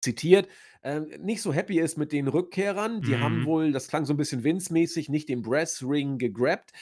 [0.00, 0.48] zitiert,
[0.82, 3.02] äh, nicht so happy ist mit den Rückkehrern.
[3.02, 3.44] Die haben Mhm.
[3.44, 6.72] wohl, das klang so ein bisschen Vince-mäßig, nicht den Brass-Ring gegrabt.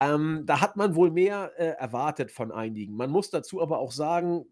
[0.00, 2.96] Ähm, da hat man wohl mehr äh, erwartet von einigen.
[2.96, 4.46] Man muss dazu aber auch sagen,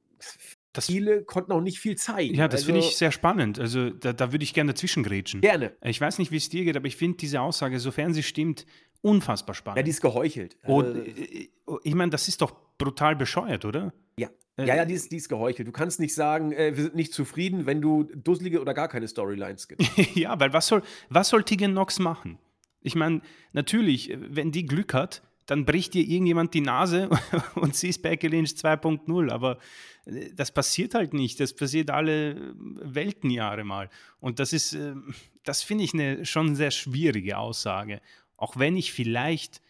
[0.72, 2.34] Das viele konnten auch nicht viel zeigen.
[2.34, 3.58] ja, das finde Also ich sehr spannend.
[3.58, 5.40] Also, da da würde ich gerne dazwischengrätschen.
[5.42, 5.72] gerne.
[5.84, 8.64] Ich weiß nicht, wie es dir geht, aber ich finde diese Aussage, sofern sie stimmt,
[9.02, 9.86] unfassbar Ja, spannend.
[9.86, 10.56] die ist geheuchelt.
[10.64, 11.48] Und, Also, äh, äh,
[11.84, 13.92] ich meine, das ist doch brutal bescheuert, oder?
[14.16, 14.28] ja.
[14.56, 15.66] Äh, Ja, ja, die ist, die ist geheuchelt.
[15.68, 19.08] Du kannst nicht sagen, äh, wir sind nicht zufrieden, wenn du dusselige oder gar keine
[19.08, 19.82] Storylines gibt.
[20.14, 22.38] Ja, weil was soll, was soll Tegan Nox machen?
[22.80, 23.20] Ich meine,
[23.52, 27.10] natürlich, äh, wenn die Glück hat, dann bricht ihr irgendjemand die Nase
[27.54, 29.30] und sie ist Becky Lynch 2.0.
[29.30, 29.58] Aber
[30.04, 31.40] äh, das passiert halt nicht.
[31.40, 33.88] Das passiert alle äh, Weltenjahre mal.
[34.20, 34.94] Und das ist, äh,
[35.42, 38.00] das finde ich eine schon sehr schwierige Aussage.
[38.36, 39.60] Auch wenn ich vielleicht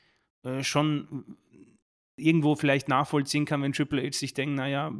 [0.62, 1.36] schon
[2.16, 4.92] irgendwo vielleicht nachvollziehen kann, wenn Triple H sich denkt, naja,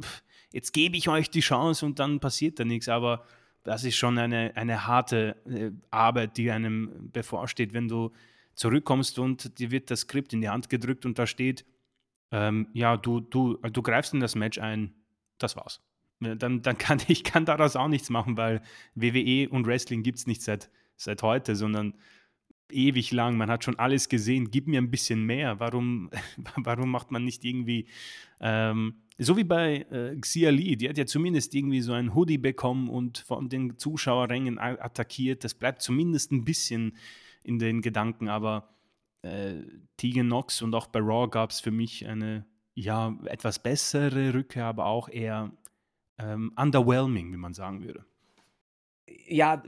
[0.53, 2.87] jetzt gebe ich euch die Chance und dann passiert da nichts.
[2.87, 3.25] Aber
[3.63, 5.35] das ist schon eine, eine harte
[5.91, 8.13] Arbeit, die einem bevorsteht, wenn du
[8.55, 11.65] zurückkommst und dir wird das Skript in die Hand gedrückt und da steht,
[12.31, 14.93] ähm, ja, du, du, du greifst in das Match ein,
[15.37, 15.81] das war's.
[16.19, 18.61] Dann, dann kann ich kann daraus auch nichts machen, weil
[18.95, 21.93] WWE und Wrestling gibt es nicht seit, seit heute, sondern
[22.71, 23.37] ewig lang.
[23.37, 24.49] Man hat schon alles gesehen.
[24.51, 25.59] Gib mir ein bisschen mehr.
[25.59, 26.09] Warum,
[26.55, 27.87] warum macht man nicht irgendwie,
[28.39, 32.39] ähm, so wie bei äh, Xia Li, die hat ja zumindest irgendwie so ein Hoodie
[32.39, 35.43] bekommen und von den Zuschauerrängen attackiert.
[35.43, 36.97] Das bleibt zumindest ein bisschen
[37.43, 38.69] in den Gedanken, aber
[39.21, 39.61] äh,
[39.97, 44.65] Tegan Nox und auch bei Raw gab es für mich eine ja etwas bessere Rückkehr,
[44.65, 45.51] aber auch eher
[46.17, 48.05] ähm, underwhelming, wie man sagen würde.
[49.27, 49.63] Ja,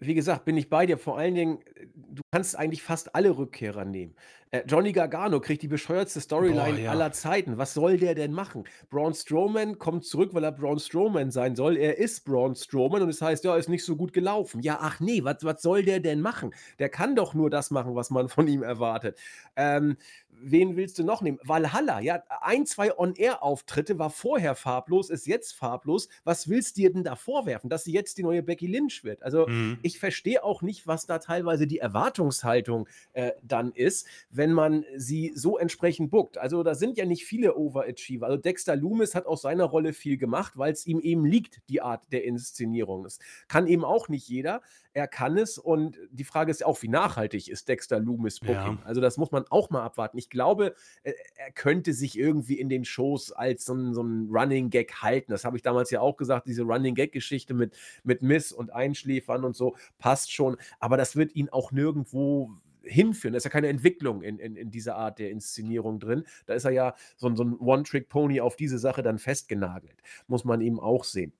[0.00, 0.98] wie gesagt, bin ich bei dir.
[0.98, 4.14] Vor allen Dingen, äh, du kannst eigentlich fast alle Rückkehrer nehmen.
[4.50, 6.90] Äh, Johnny Gargano kriegt die bescheuertste Storyline Boah, ja.
[6.90, 7.58] aller Zeiten.
[7.58, 8.64] Was soll der denn machen?
[8.88, 11.76] Braun Strowman kommt zurück, weil er Braun Strowman sein soll.
[11.76, 14.62] Er ist Braun Strowman und es heißt, ja, ist nicht so gut gelaufen.
[14.62, 16.54] Ja, ach nee, was, was soll der denn machen?
[16.78, 19.18] Der kann doch nur das machen, was man von ihm erwartet.
[19.56, 19.96] Ähm,
[20.40, 21.38] wen willst du noch nehmen?
[21.42, 26.08] Valhalla, ja, ein, zwei On-Air-Auftritte, war vorher farblos, ist jetzt farblos.
[26.24, 29.22] Was willst du dir denn da vorwerfen, dass sie jetzt die neue Becky Lynch wird?
[29.22, 29.78] Also, Mhm.
[29.82, 35.32] ich verstehe auch nicht, was da teilweise die Erwartungshaltung äh, dann ist, wenn man sie
[35.34, 36.38] so entsprechend bookt.
[36.38, 38.26] Also da sind ja nicht viele Overachiever.
[38.26, 41.80] Also Dexter Loomis hat aus seiner Rolle viel gemacht, weil es ihm eben liegt, die
[41.82, 43.04] Art der Inszenierung.
[43.04, 44.62] Das kann eben auch nicht jeder.
[44.98, 48.78] Er kann es und die Frage ist ja auch, wie nachhaltig ist Dexter Loomis Booking?
[48.78, 48.82] Ja.
[48.82, 50.18] Also das muss man auch mal abwarten.
[50.18, 54.70] Ich glaube, er könnte sich irgendwie in den Shows als so ein, so ein Running
[54.70, 55.30] Gag halten.
[55.30, 59.44] Das habe ich damals ja auch gesagt, diese Running Gag-Geschichte mit, mit Miss und Einschläfern
[59.44, 60.56] und so passt schon.
[60.80, 62.50] Aber das wird ihn auch nirgendwo
[62.82, 63.34] hinführen.
[63.34, 66.24] Da ist ja keine Entwicklung in, in, in dieser Art der Inszenierung drin.
[66.46, 70.02] Da ist er ja so, so ein One-Trick-Pony auf diese Sache dann festgenagelt.
[70.26, 71.32] Muss man eben auch sehen.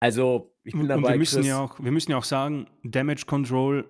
[0.00, 1.46] Also, ich bin Und, und dabei, wir müssen Chris.
[1.48, 3.84] ja auch, wir müssen ja auch sagen, Damage Control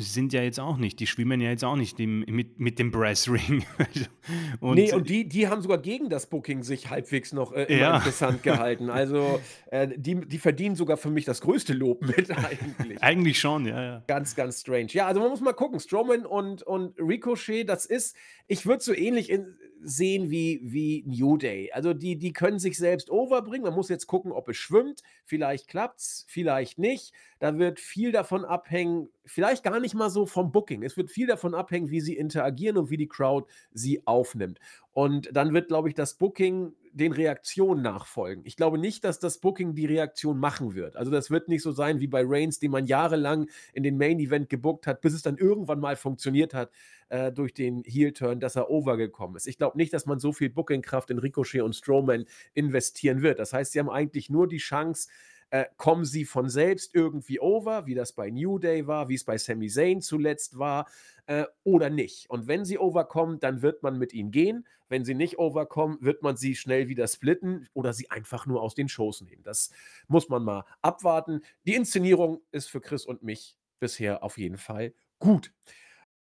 [0.00, 2.92] sind ja jetzt auch nicht, die schwimmen ja jetzt auch nicht im, mit, mit dem
[2.92, 3.64] Brass Ring.
[4.60, 7.96] und, nee, und die, die haben sogar gegen das Booking sich halbwegs noch äh, Ja.
[7.96, 8.90] interessant gehalten.
[8.98, 9.40] Also,
[9.72, 13.02] äh, die, die verdienen sogar für mich das größte Lob mit eigentlich.
[13.02, 14.04] eigentlich schon, ja, ja.
[14.06, 14.88] Ganz, ganz strange.
[14.90, 15.80] Ja, also man muss mal gucken.
[15.80, 18.14] Strowman und, und Ricochet, das ist,
[18.46, 21.70] ich würde so ähnlich in, sehen wie, wie New Day.
[21.72, 23.64] Also die, die können sich selbst overbringen.
[23.64, 25.02] Man muss jetzt gucken, ob es schwimmt.
[25.24, 27.12] Vielleicht klappt's, vielleicht nicht.
[27.38, 30.82] Da wird viel davon abhängen, vielleicht gar nicht mal so vom Booking.
[30.82, 34.58] Es wird viel davon abhängen, wie sie interagieren und wie die Crowd sie aufnimmt.
[34.98, 38.42] Und dann wird, glaube ich, das Booking den Reaktionen nachfolgen.
[38.44, 40.96] Ich glaube nicht, dass das Booking die Reaktion machen wird.
[40.96, 44.18] Also das wird nicht so sein wie bei Reigns, den man jahrelang in den Main
[44.18, 46.72] Event gebuckt hat, bis es dann irgendwann mal funktioniert hat
[47.10, 49.46] äh, durch den Heel-Turn, dass er overgekommen ist.
[49.46, 53.38] Ich glaube nicht, dass man so viel Bookingkraft in Ricochet und Strowman investieren wird.
[53.38, 55.10] Das heißt, sie haben eigentlich nur die Chance,
[55.50, 59.24] äh, kommen sie von selbst irgendwie over, wie das bei New Day war, wie es
[59.24, 60.88] bei Sami Zayn zuletzt war,
[61.26, 62.28] äh, oder nicht.
[62.30, 64.66] Und wenn sie overkommen, dann wird man mit ihnen gehen.
[64.88, 68.74] Wenn sie nicht overkommen, wird man sie schnell wieder splitten oder sie einfach nur aus
[68.74, 69.42] den Shows nehmen.
[69.42, 69.70] Das
[70.06, 71.42] muss man mal abwarten.
[71.66, 75.52] Die Inszenierung ist für Chris und mich bisher auf jeden Fall gut.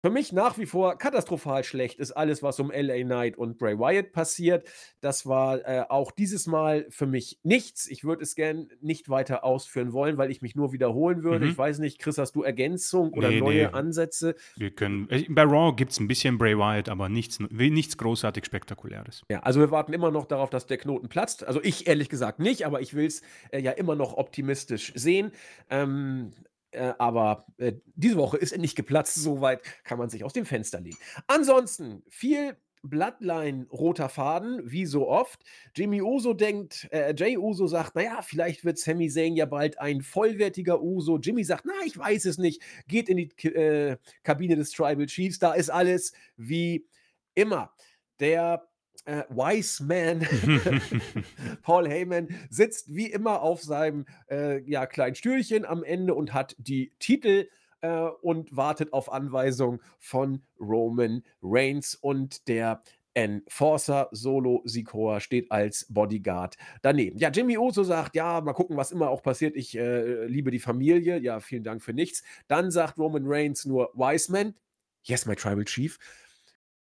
[0.06, 3.80] Für mich nach wie vor katastrophal schlecht ist alles, was um LA Knight und Bray
[3.80, 4.70] Wyatt passiert.
[5.02, 7.88] Das war äh, auch dieses Mal für mich nichts.
[7.90, 11.46] Ich würde es gern nicht weiter ausführen wollen, weil ich mich nur wiederholen würde.
[11.46, 11.52] Mhm.
[11.54, 13.66] Ich weiß nicht, Chris, hast du Ergänzung oder Nee, neue nee.
[13.66, 14.36] Ansätze?
[14.56, 18.46] Wir können, äh, bei Raw gibt es ein bisschen Bray Wyatt, aber nichts, nichts großartig
[18.46, 19.24] Spektakuläres.
[19.32, 21.44] Ja, also wir warten immer noch darauf, dass der Knoten platzt.
[21.48, 25.32] Also ich ehrlich gesagt nicht, aber ich will es äh, ja immer noch optimistisch sehen.
[25.72, 26.32] Ähm,
[26.76, 30.46] äh, aber äh, diese Woche ist er nicht geplatzt, soweit kann man sich aus dem
[30.46, 30.98] Fenster lehnen.
[31.28, 32.56] Ansonsten viel
[32.90, 35.44] Bloodline roter Faden, wie so oft.
[35.76, 40.02] Jimmy Uso denkt, äh, Jay Uso sagt, naja, vielleicht wird Sami Zayn ja bald ein
[40.02, 41.18] vollwertiger Uso.
[41.18, 42.62] Jimmy sagt, na, ich weiß es nicht.
[42.88, 46.86] Geht in die K äh, Kabine des Tribal Chiefs, da ist alles wie
[47.34, 47.74] immer.
[48.20, 48.68] Der
[49.06, 50.22] äh, Wise Man
[51.62, 56.56] Paul Heyman sitzt wie immer auf seinem äh, ja, kleinen Stühlchen am Ende und hat
[56.58, 57.48] die Titel
[57.82, 62.82] äh, und wartet auf Anweisung von Roman Reigns und der
[63.16, 67.18] Enforcer Solo Sikoa steht als Bodyguard daneben.
[67.18, 69.56] Ja, Jimmy Uso sagt, ja, mal gucken, was immer auch passiert.
[69.56, 71.18] Ich äh, liebe die Familie.
[71.20, 72.24] Ja, vielen Dank für nichts.
[72.48, 74.56] Dann sagt Roman Reigns nur Wiseman.
[75.04, 75.98] Yes, my Tribal Chief.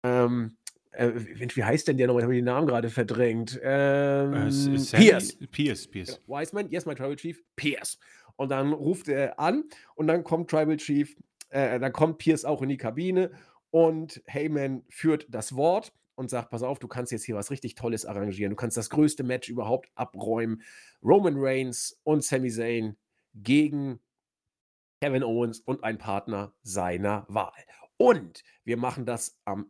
[0.03, 0.57] Ähm,
[0.93, 2.23] äh, wie, heißt denn der nochmal?
[2.23, 3.59] Ich habe den Namen gerade verdrängt.
[3.63, 5.37] Ähm, Äh, S- Sammy- Pierce.
[5.51, 6.21] Pierce, Pierce.
[6.27, 7.99] Ja, Wiseman, yes, my Tribal Chief, Pierce.
[8.37, 11.15] Und dann ruft er an und dann kommt Tribal Chief,
[11.51, 13.31] äh, dann kommt Pierce auch in die Kabine
[13.71, 17.75] und Heyman führt das Wort und sagt, pass auf, du kannst jetzt hier was richtig
[17.75, 18.51] Tolles arrangieren.
[18.51, 20.63] Du kannst das größte Match überhaupt abräumen.
[21.03, 22.97] Roman Reigns und Sami Zayn
[23.35, 24.01] gegen
[25.03, 27.53] Kevin Owens und ein Partner seiner Wahl.
[27.97, 29.69] Und wir machen das am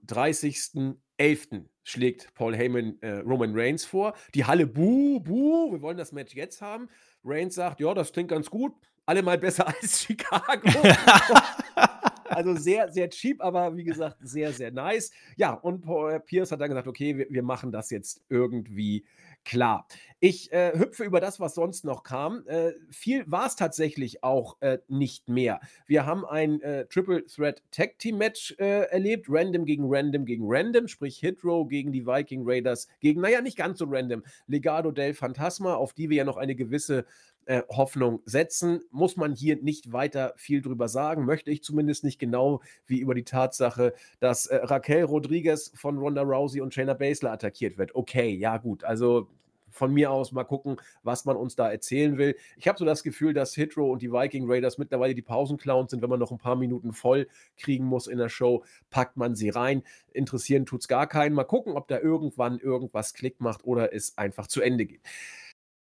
[1.20, 1.64] 30.11.
[1.84, 4.14] schlägt Paul Heyman äh, Roman Reigns vor.
[4.34, 6.88] Die Halle, buh, buh, wir wollen das Match jetzt haben.
[7.24, 8.72] Reigns sagt, ja, das klingt ganz gut.
[9.04, 10.70] Alle mal besser als Chicago.
[12.24, 15.10] also sehr, sehr cheap, aber wie gesagt, sehr, sehr nice.
[15.36, 19.04] Ja, und Paul Pierce hat dann gesagt, okay, wir, wir machen das jetzt irgendwie
[19.44, 19.86] klar.
[20.22, 22.46] Ich äh, hüpfe über das, was sonst noch kam.
[22.46, 25.60] Äh, viel war es tatsächlich auch äh, nicht mehr.
[25.86, 29.26] Wir haben ein äh, Triple Threat Tag Team Match äh, erlebt.
[29.30, 33.56] Random gegen Random gegen Random, sprich Hit Row gegen die Viking Raiders, gegen, naja, nicht
[33.56, 37.06] ganz so random, Legado del Fantasma, auf die wir ja noch eine gewisse
[37.50, 38.80] äh, Hoffnung setzen.
[38.92, 43.12] Muss man hier nicht weiter viel drüber sagen, möchte ich zumindest nicht genau wie über
[43.12, 47.96] die Tatsache, dass äh, Raquel Rodriguez von Ronda Rousey und Shayna Baszler attackiert wird.
[47.96, 49.26] Okay, ja gut, also
[49.72, 52.36] von mir aus mal gucken, was man uns da erzählen will.
[52.56, 56.02] Ich habe so das Gefühl, dass Hitro und die Viking Raiders mittlerweile die Pausenclowns sind.
[56.02, 59.48] Wenn man noch ein paar Minuten voll kriegen muss in der Show, packt man sie
[59.48, 59.82] rein.
[60.12, 61.34] Interessieren tut es gar keinen.
[61.34, 65.02] Mal gucken, ob da irgendwann irgendwas Klick macht oder es einfach zu Ende geht.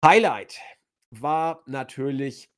[0.04, 0.60] Highlight
[1.10, 2.50] war natürlich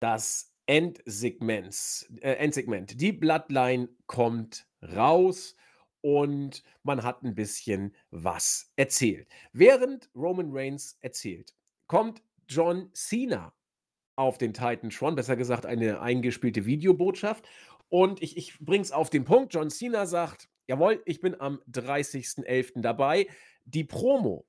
[0.00, 3.00] das Endsegments, äh, Endsegment.
[3.00, 5.56] Die Bloodline kommt raus
[6.00, 9.28] und man hat ein bisschen was erzählt.
[9.52, 11.54] Während Roman Reigns erzählt,
[11.86, 13.54] kommt John Cena
[14.16, 17.48] auf den Titantron, besser gesagt eine eingespielte Videobotschaft.
[17.88, 19.54] Und ich, ich bringe es auf den Punkt.
[19.54, 22.80] John Cena sagt, jawohl, ich bin am 30.11.
[22.80, 23.28] dabei.
[23.64, 24.46] Die Promo,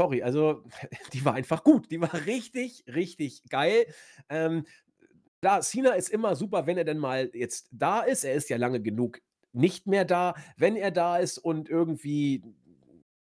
[0.00, 0.64] sorry, also
[1.12, 1.90] die war einfach gut.
[1.90, 3.84] Die war richtig, richtig geil.
[4.30, 4.64] Ähm,
[5.42, 8.24] klar, Cena ist immer super, wenn er denn mal jetzt da ist.
[8.24, 9.20] Er ist ja lange genug
[9.52, 10.34] nicht mehr da.
[10.56, 12.42] Wenn er da ist und irgendwie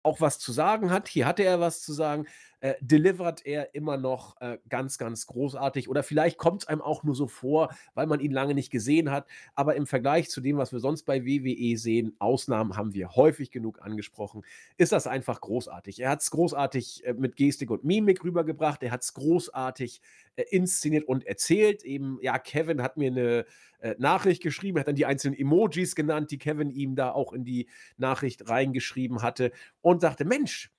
[0.04, 2.28] auch was zu sagen hat, hier hatte er was zu sagen,
[2.66, 5.88] äh, delivert er immer noch äh, ganz, ganz großartig.
[5.88, 9.12] Oder vielleicht kommt es einem auch nur so vor, weil man ihn lange nicht gesehen
[9.12, 9.28] hat.
[9.54, 13.52] Aber im Vergleich zu dem, was wir sonst bei WWE sehen, Ausnahmen haben wir häufig
[13.52, 14.42] genug angesprochen,
[14.78, 16.00] ist das einfach großartig.
[16.00, 18.82] Er hat es großartig äh, mit Gestik und Mimik rübergebracht.
[18.82, 20.02] Er hat es großartig
[20.36, 21.84] äh, inszeniert und erzählt.
[21.84, 23.46] Eben, ja, Kevin hat mir eine
[23.78, 27.46] äh, Nachricht geschrieben, hat dann die einzelnen Emojis genannt, die Kevin ihm da auch in
[27.46, 29.52] die Nachricht reingeschrieben hatte
[29.82, 30.72] und sagte: Mensch,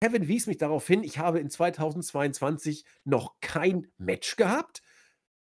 [0.00, 4.82] Kevin wies mich darauf hin, ich habe in 2022 noch kein Match gehabt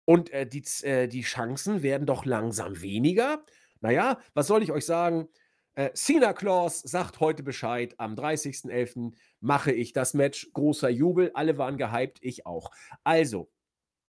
[0.04, 3.44] und äh, die, äh, die Chancen werden doch langsam weniger.
[3.80, 5.28] Naja, was soll ich euch sagen?
[5.74, 7.94] Äh, Cena Claus sagt heute Bescheid.
[7.98, 9.12] Am 30.11.
[9.40, 10.50] mache ich das Match.
[10.52, 11.32] Großer Jubel.
[11.34, 12.70] Alle waren gehypt, ich auch.
[13.04, 13.50] Also,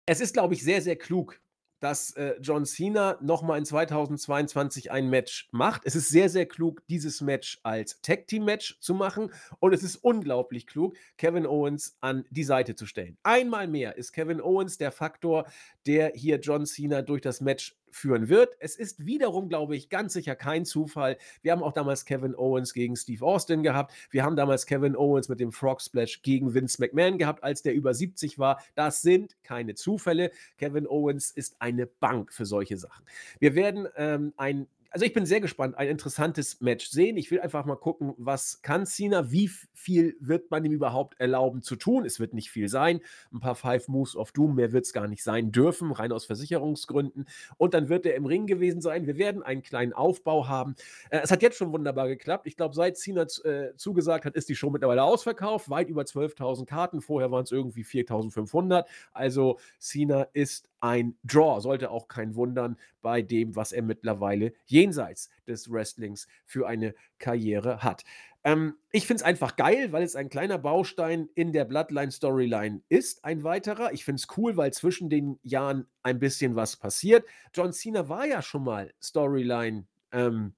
[0.06, 1.40] es ist, glaube ich, sehr, sehr klug,
[1.80, 5.82] dass äh, John Cena nochmal in 2022 ein Match macht.
[5.84, 9.32] Es ist sehr, sehr klug, dieses Match als Tag-Team-Match zu machen.
[9.60, 13.16] Und es ist unglaublich klug, Kevin Owens an die Seite zu stellen.
[13.22, 15.46] Einmal mehr ist Kevin Owens der Faktor,
[15.86, 18.56] der hier John Cena durch das Match führen wird.
[18.60, 21.16] Es ist wiederum, glaube ich, ganz sicher kein Zufall.
[21.42, 23.92] Wir haben auch damals Kevin Owens gegen Steve Austin gehabt.
[24.10, 27.74] Wir haben damals Kevin Owens mit dem Frog Splash gegen Vince McMahon gehabt, als der
[27.74, 28.62] über 70 war.
[28.74, 30.30] Das sind keine Zufälle.
[30.56, 33.04] Kevin Owens ist eine Bank für solche Sachen.
[33.38, 37.16] Wir werden ähm, ein also ich bin sehr gespannt, ein interessantes Match sehen.
[37.16, 41.62] Ich will einfach mal gucken, was kann Cena, wie viel wird man ihm überhaupt erlauben
[41.62, 42.06] zu tun.
[42.06, 43.00] Es wird nicht viel sein.
[43.32, 46.24] Ein paar Five Moves of Doom, mehr wird es gar nicht sein dürfen, rein aus
[46.24, 47.26] Versicherungsgründen.
[47.58, 49.06] Und dann wird er im Ring gewesen sein.
[49.06, 50.74] Wir werden einen kleinen Aufbau haben.
[51.10, 52.46] Äh, es hat jetzt schon wunderbar geklappt.
[52.46, 55.68] Ich glaube, seit Cena äh, zugesagt hat, ist die Show mittlerweile ausverkauft.
[55.68, 57.02] Weit über 12.000 Karten.
[57.02, 58.84] Vorher waren es irgendwie 4.500.
[59.12, 61.60] Also Cena ist ein Draw.
[61.60, 62.76] Sollte auch kein wundern
[63.08, 68.04] bei dem, was er mittlerweile jenseits des Wrestlings für eine Karriere hat.
[68.44, 73.24] Ähm, ich finde es einfach geil, weil es ein kleiner Baustein in der Bloodline-Storyline ist,
[73.24, 73.94] ein weiterer.
[73.94, 77.24] Ich finde es cool, weil zwischen den Jahren ein bisschen was passiert.
[77.54, 79.86] John Cena war ja schon mal Storyline.
[80.12, 80.52] Ähm,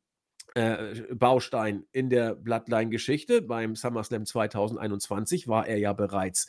[0.55, 3.42] äh, Baustein in der Bloodline-Geschichte.
[3.42, 6.48] Beim SummerSlam 2021 war er ja bereits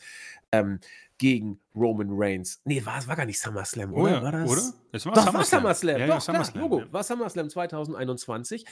[0.52, 0.80] ähm,
[1.22, 2.62] gegen Roman Reigns.
[2.66, 4.02] Nee, war, war gar nicht SummerSlam, oder?
[4.02, 4.50] Oh ja, war das?
[4.50, 4.62] Oder?
[4.92, 5.64] Es war Doch, SummerSlam.
[5.64, 6.00] war SummerSlam.
[6.00, 6.92] Ja, Doch, ja, SummerSlam, klar, Logo.
[6.94, 8.66] War SummerSlam 2021.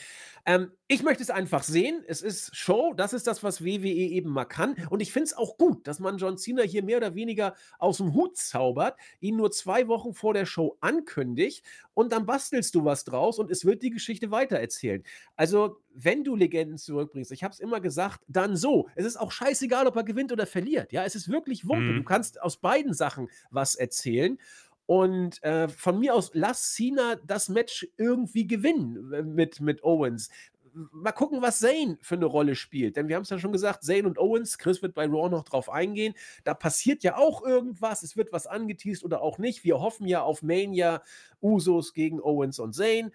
[0.47, 2.03] Ähm, ich möchte es einfach sehen.
[2.07, 2.95] Es ist Show.
[2.97, 4.75] Das ist das, was WWE eben mal kann.
[4.89, 7.97] Und ich finde es auch gut, dass man John Cena hier mehr oder weniger aus
[7.97, 11.63] dem Hut zaubert, ihn nur zwei Wochen vor der Show ankündigt
[11.93, 15.03] und dann bastelst du was draus und es wird die Geschichte weitererzählen.
[15.35, 18.87] Also, wenn du Legenden zurückbringst, ich habe es immer gesagt, dann so.
[18.95, 20.91] Es ist auch scheißegal, ob er gewinnt oder verliert.
[20.91, 21.93] Ja, es ist wirklich Wumpe.
[21.93, 21.97] Mhm.
[21.97, 24.37] Du kannst aus beiden Sachen was erzählen.
[24.85, 30.29] Und äh, von mir aus, lass Cena das Match irgendwie gewinnen mit, mit Owens.
[30.73, 32.95] Mal gucken, was Zane für eine Rolle spielt.
[32.95, 35.43] Denn wir haben es ja schon gesagt, Zane und Owens, Chris wird bei Raw noch
[35.43, 36.15] drauf eingehen.
[36.43, 38.01] Da passiert ja auch irgendwas.
[38.01, 39.63] Es wird was angeteased oder auch nicht.
[39.63, 41.03] Wir hoffen ja auf Mania,
[41.41, 43.11] Usos gegen Owens und Zane.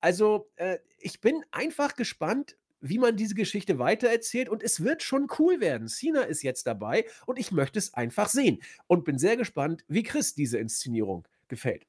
[0.00, 5.26] Also, äh, ich bin einfach gespannt, wie man diese Geschichte weitererzählt und es wird schon
[5.38, 5.88] cool werden.
[5.88, 10.02] Cena ist jetzt dabei und ich möchte es einfach sehen und bin sehr gespannt, wie
[10.02, 11.86] Chris diese Inszenierung gefällt.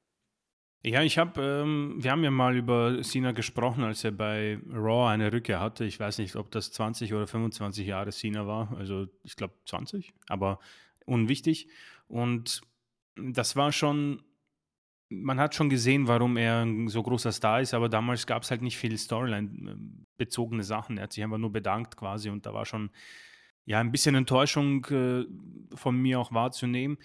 [0.82, 5.10] Ja, ich habe, ähm, wir haben ja mal über Cena gesprochen, als er bei Raw
[5.10, 5.84] eine Rückkehr hatte.
[5.84, 8.74] Ich weiß nicht, ob das 20 oder 25 Jahre Cena war.
[8.78, 10.58] Also ich glaube 20, aber
[11.04, 11.68] unwichtig.
[12.08, 12.62] Und
[13.16, 14.22] das war schon
[15.10, 18.50] man hat schon gesehen, warum er ein so großer Star ist, aber damals gab es
[18.50, 20.96] halt nicht viel Storyline-bezogene Sachen.
[20.96, 22.90] Er hat sich einfach nur bedankt quasi und da war schon
[23.64, 25.26] ja ein bisschen Enttäuschung äh,
[25.74, 26.96] von mir auch wahrzunehmen.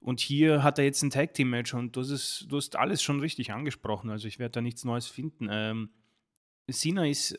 [0.00, 3.52] Und hier hat er jetzt ein Tag-Team-Match und du hast, du hast alles schon richtig
[3.52, 4.10] angesprochen.
[4.10, 5.48] Also ich werde da nichts Neues finden.
[5.50, 5.90] Ähm,
[6.70, 7.36] Cena ist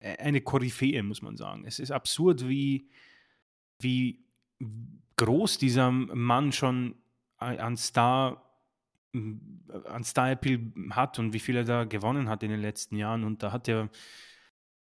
[0.00, 1.64] eine Koryphäe, muss man sagen.
[1.66, 2.88] Es ist absurd, wie,
[3.78, 4.24] wie
[5.16, 6.96] groß dieser Mann schon
[7.36, 8.51] an Star
[9.12, 13.24] an Star Appeal hat und wie viel er da gewonnen hat in den letzten Jahren.
[13.24, 13.90] Und da hat er,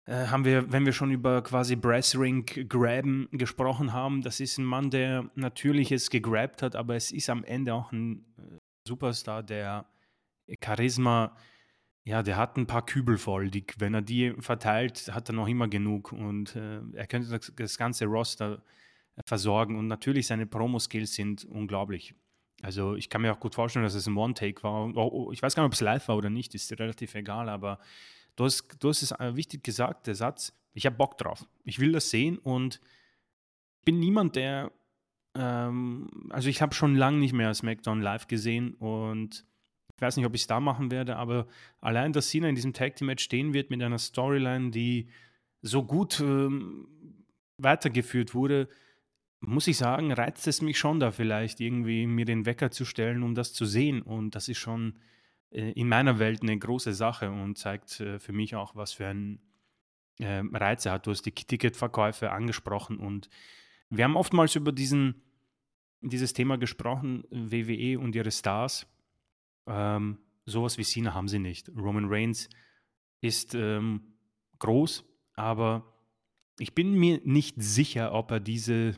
[0.06, 4.64] äh, haben wir, wenn wir schon über quasi Brassring Graben gesprochen haben, das ist ein
[4.64, 8.58] Mann, der natürlich es gegrabt hat, aber es ist am Ende auch ein äh,
[8.88, 9.86] Superstar, der
[10.62, 11.36] Charisma,
[12.04, 13.50] ja, der hat ein paar Kübel voll.
[13.50, 17.52] Die, wenn er die verteilt, hat er noch immer genug und äh, er könnte das,
[17.54, 18.62] das ganze Roster
[19.24, 22.14] versorgen und natürlich seine Promo-Skills sind unglaublich.
[22.62, 24.86] Also ich kann mir auch gut vorstellen, dass es ein One-Take war.
[24.96, 27.48] Oh, oh, ich weiß gar nicht, ob es live war oder nicht, ist relativ egal,
[27.48, 27.78] aber
[28.36, 31.46] du hast, du hast es äh, wichtig gesagt, der Satz, ich habe Bock drauf.
[31.64, 32.80] Ich will das sehen und
[33.80, 34.72] ich bin niemand, der,
[35.34, 39.44] ähm, also ich habe schon lange nicht mehr SmackDown live gesehen und
[39.94, 41.46] ich weiß nicht, ob ich es da machen werde, aber
[41.80, 45.08] allein, dass Cena in diesem Tag Team Match stehen wird mit einer Storyline, die
[45.62, 46.86] so gut ähm,
[47.58, 48.68] weitergeführt wurde,
[49.40, 53.22] muss ich sagen, reizt es mich schon da vielleicht irgendwie mir den Wecker zu stellen,
[53.22, 54.02] um das zu sehen.
[54.02, 54.98] Und das ist schon
[55.50, 59.06] äh, in meiner Welt eine große Sache und zeigt äh, für mich auch, was für
[59.06, 59.40] ein
[60.18, 61.06] äh, Reiz er hat.
[61.06, 63.28] Du hast die Ticketverkäufe angesprochen und
[63.90, 65.22] wir haben oftmals über diesen,
[66.00, 68.86] dieses Thema gesprochen, WWE und ihre Stars.
[69.66, 71.70] Ähm, sowas wie Cena haben sie nicht.
[71.76, 72.48] Roman Reigns
[73.20, 74.00] ist ähm,
[74.58, 75.92] groß, aber
[76.58, 78.94] ich bin mir nicht sicher, ob er diese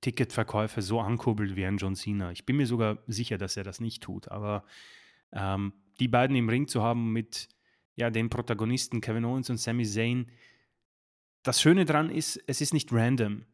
[0.00, 2.32] Ticketverkäufe so ankurbelt wie ein John Cena.
[2.32, 4.28] Ich bin mir sogar sicher, dass er das nicht tut.
[4.28, 4.64] Aber
[5.32, 7.48] ähm, die beiden im Ring zu haben mit
[7.96, 10.30] ja, den Protagonisten Kevin Owens und Sami Zayn,
[11.42, 13.44] das Schöne daran ist, es ist nicht random.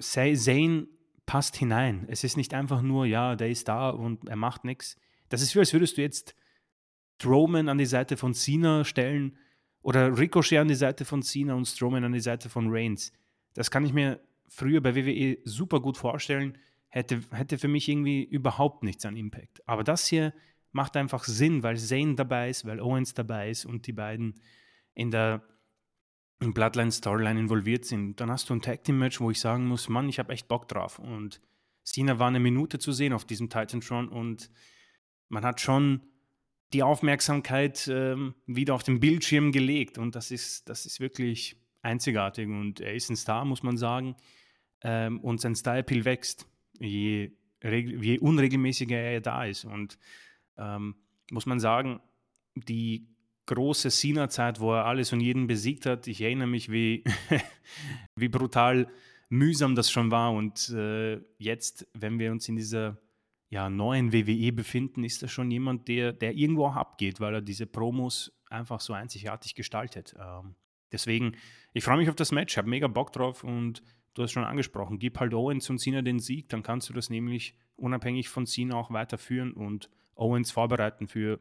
[0.00, 0.88] Zayn
[1.26, 2.04] passt hinein.
[2.08, 4.96] Es ist nicht einfach nur, ja, der ist da und er macht nichts.
[5.28, 6.34] Das ist wie, als würdest du jetzt
[7.20, 9.38] Strowman an die Seite von Cena stellen
[9.82, 13.12] oder Ricochet an die Seite von Cena und Strowman an die Seite von Reigns.
[13.54, 18.24] Das kann ich mir früher bei WWE super gut vorstellen, hätte, hätte für mich irgendwie
[18.24, 19.66] überhaupt nichts an Impact.
[19.68, 20.32] Aber das hier
[20.72, 24.40] macht einfach Sinn, weil Zane dabei ist, weil Owens dabei ist und die beiden
[24.94, 25.42] in der
[26.40, 28.20] Bloodline-Storyline involviert sind.
[28.20, 30.98] Dann hast du ein Tag-Team-Match, wo ich sagen muss, Mann, ich habe echt Bock drauf.
[30.98, 31.40] Und
[31.84, 34.50] Cena war eine Minute zu sehen auf diesem Titantron und
[35.28, 36.02] man hat schon
[36.72, 42.48] die Aufmerksamkeit ähm, wieder auf den Bildschirm gelegt und das ist, das ist wirklich einzigartig
[42.48, 44.16] und er ist ein Star, muss man sagen.
[44.82, 46.46] Ähm, und sein Style-Appeal wächst,
[46.78, 47.30] je,
[47.62, 49.64] je unregelmäßiger er da ist.
[49.64, 49.98] Und
[50.58, 50.96] ähm,
[51.30, 52.00] muss man sagen,
[52.54, 53.08] die
[53.46, 57.04] große Cena-Zeit, wo er alles und jeden besiegt hat, ich erinnere mich, wie,
[58.16, 58.88] wie brutal
[59.28, 60.32] mühsam das schon war.
[60.32, 62.98] Und äh, jetzt, wenn wir uns in dieser
[63.50, 67.42] ja, neuen WWE befinden, ist das schon jemand, der, der irgendwo auch abgeht, weil er
[67.42, 70.14] diese Promos einfach so einzigartig gestaltet.
[70.18, 70.54] Ähm,
[70.94, 71.36] deswegen,
[71.74, 73.82] ich freue mich auf das Match, habe mega Bock drauf und
[74.14, 77.10] du hast schon angesprochen, gib halt Owens und Cena den Sieg, dann kannst du das
[77.10, 81.40] nämlich unabhängig von Cena auch weiterführen und Owens vorbereiten für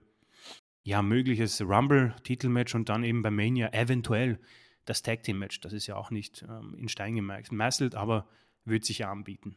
[0.84, 4.40] ja, mögliches Rumble-Titelmatch und dann eben bei Mania eventuell
[4.86, 5.62] das Tag Team Match.
[5.62, 8.28] Das ist ja auch nicht ähm, in Stein gemeißelt, aber
[8.66, 9.56] wird sich ja anbieten.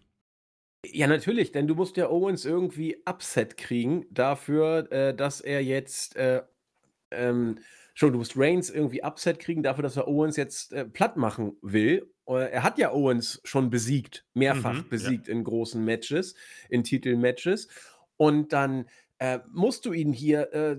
[0.84, 6.14] Ja, natürlich, denn du musst ja Owens irgendwie Upset kriegen dafür, äh, dass er jetzt,
[6.16, 6.42] äh,
[7.10, 7.58] ähm,
[7.96, 11.56] schon, du musst Reigns irgendwie Upset kriegen dafür, dass er Owens jetzt äh, platt machen
[11.62, 12.12] will.
[12.28, 15.32] Äh, er hat ja Owens schon besiegt, mehrfach mhm, besiegt ja.
[15.32, 16.34] in großen Matches,
[16.68, 17.68] in Titelmatches.
[18.18, 18.84] Und dann
[19.18, 20.76] äh, musst du ihn hier äh,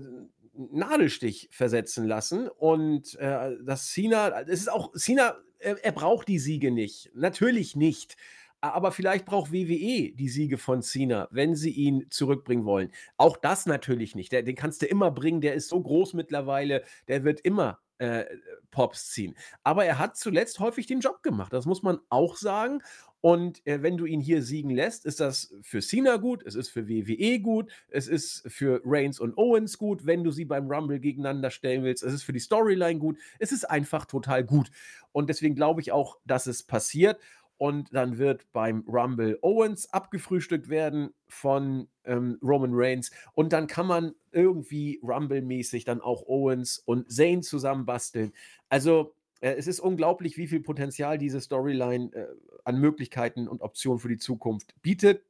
[0.54, 2.48] Nadelstich versetzen lassen.
[2.48, 7.10] Und äh, das Cena, es ist auch, Cena, er, er braucht die Siege nicht.
[7.14, 8.16] Natürlich nicht.
[8.60, 12.90] Aber vielleicht braucht WWE die Siege von Cena, wenn sie ihn zurückbringen wollen.
[13.16, 14.32] Auch das natürlich nicht.
[14.32, 18.24] Den kannst du immer bringen, der ist so groß mittlerweile, der wird immer äh,
[18.70, 19.34] Pops ziehen.
[19.62, 22.82] Aber er hat zuletzt häufig den Job gemacht, das muss man auch sagen.
[23.20, 26.68] Und äh, wenn du ihn hier siegen lässt, ist das für Cena gut, es ist
[26.68, 31.00] für WWE gut, es ist für Reigns und Owens gut, wenn du sie beim Rumble
[31.00, 34.70] gegeneinander stellen willst, es ist für die Storyline gut, es ist einfach total gut.
[35.10, 37.18] Und deswegen glaube ich auch, dass es passiert
[37.58, 43.86] und dann wird beim Rumble Owens abgefrühstückt werden von ähm, Roman Reigns und dann kann
[43.86, 48.32] man irgendwie Rumble-mäßig dann auch Owens und Zayn zusammenbasteln.
[48.68, 52.26] Also äh, es ist unglaublich, wie viel Potenzial diese Storyline äh,
[52.64, 55.24] an Möglichkeiten und Optionen für die Zukunft bietet.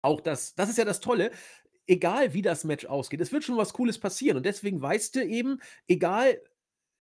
[0.00, 1.30] Auch das, das ist ja das Tolle
[1.88, 4.36] egal wie das Match ausgeht, es wird schon was Cooles passieren.
[4.36, 6.40] Und deswegen weißt du eben, egal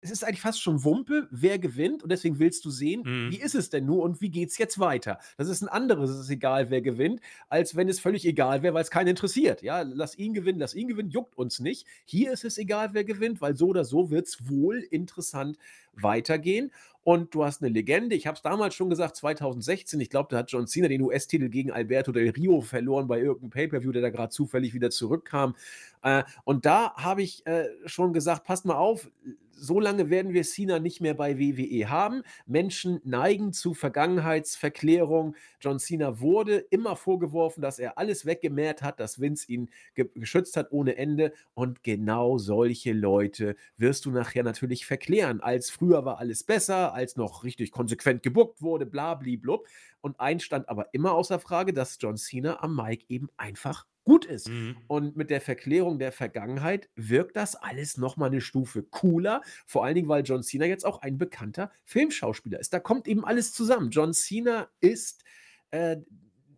[0.07, 3.31] es ist eigentlich fast schon Wumpe, wer gewinnt und deswegen willst du sehen, mhm.
[3.31, 5.19] wie ist es denn nur und wie geht es jetzt weiter?
[5.37, 8.73] Das ist ein anderes, es ist egal, wer gewinnt, als wenn es völlig egal wäre,
[8.73, 9.61] weil es keinen interessiert.
[9.61, 11.85] Ja, lass ihn gewinnen, lass ihn gewinnen, juckt uns nicht.
[12.05, 15.57] Hier ist es egal, wer gewinnt, weil so oder so wird es wohl interessant
[15.93, 16.71] weitergehen.
[17.03, 18.17] Und du hast eine Legende.
[18.17, 19.97] Ich habe es damals schon gesagt, 2016.
[20.01, 23.49] Ich glaube, da hat John Cena den US-Titel gegen Alberto Del Rio verloren bei irgendeinem
[23.49, 25.55] Pay-Per-View, der da gerade zufällig wieder zurückkam.
[26.03, 29.09] Äh, und da habe ich äh, schon gesagt, passt mal auf,
[29.57, 32.23] so lange werden wir Cena nicht mehr bei WWE haben.
[32.45, 35.35] Menschen neigen zu Vergangenheitsverklärung.
[35.59, 40.57] John Cena wurde immer vorgeworfen, dass er alles weggemäht hat, dass Vince ihn ge geschützt
[40.57, 41.33] hat ohne Ende.
[41.53, 45.41] Und genau solche Leute wirst du nachher natürlich verklären.
[45.41, 49.67] Als früher war alles besser, als noch richtig konsequent gebuckt wurde, bla, blub.
[50.01, 54.23] Und eins stand aber immer außer Frage, dass John Cena am Mike eben einfach gut
[54.23, 54.47] ist.
[54.47, 54.77] Mhm.
[54.87, 59.41] Und mit der Verklärung der Vergangenheit wirkt das alles nochmal eine Stufe cooler.
[59.65, 62.73] Vor allen Dingen, weil John Cena jetzt auch ein bekannter Filmschauspieler ist.
[62.73, 63.89] Da kommt eben alles zusammen.
[63.89, 65.25] John Cena ist
[65.71, 65.97] äh,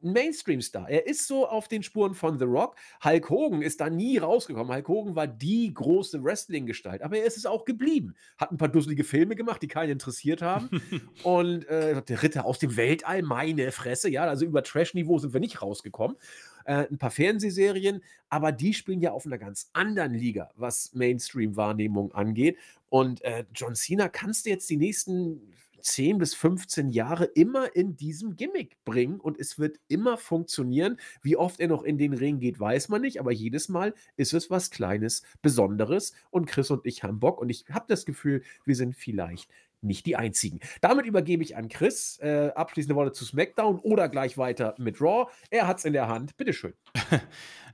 [0.02, 0.90] Mainstream-Star.
[0.90, 2.76] Er ist so auf den Spuren von The Rock.
[3.04, 4.74] Hulk Hogan ist da nie rausgekommen.
[4.74, 8.16] Hulk Hogan war die große Wrestling-Gestalt, aber er ist es auch geblieben.
[8.38, 10.70] Hat ein paar dusselige Filme gemacht, die keinen interessiert haben.
[11.24, 15.40] und äh, der Ritter aus dem Weltall, meine Fresse, ja, also über Trash-Niveau sind wir
[15.40, 16.18] nicht rausgekommen.
[16.66, 22.12] Äh, ein paar Fernsehserien, aber die spielen ja auf einer ganz anderen Liga, was Mainstream-Wahrnehmung
[22.14, 22.58] angeht.
[22.90, 25.42] Und äh, John Cena kannst du jetzt die nächsten
[25.82, 30.98] 10 bis 15 Jahre immer in diesem Gimmick bringen und es wird immer funktionieren.
[31.22, 34.34] Wie oft er noch in den Ring geht, weiß man nicht, aber jedes Mal ist
[34.34, 38.44] es was Kleines, Besonderes und Chris und ich haben Bock und ich habe das Gefühl,
[38.66, 39.50] wir sind vielleicht
[39.82, 40.60] nicht die einzigen.
[40.82, 42.20] Damit übergebe ich an Chris.
[42.22, 45.30] Äh, abschließende Worte zu SmackDown oder gleich weiter mit Raw.
[45.50, 46.38] Er hat es in der Hand.
[46.38, 46.74] Bitteschön.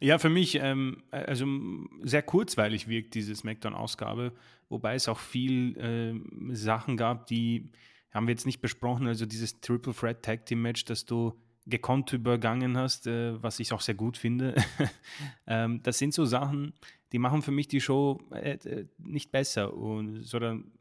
[0.01, 1.47] Ja, für mich, ähm, also
[2.03, 4.33] sehr kurzweilig wirkt diese SmackDown-Ausgabe,
[4.67, 7.71] wobei es auch viel äh, Sachen gab, die
[8.15, 11.33] haben wir jetzt nicht besprochen, also dieses Triple Threat Tag Team Match, das du
[11.67, 14.55] gekonnt übergangen hast, äh, was ich auch sehr gut finde.
[15.47, 16.73] ähm, das sind so Sachen,
[17.11, 20.71] die machen für mich die Show äh, äh, nicht besser, und, sondern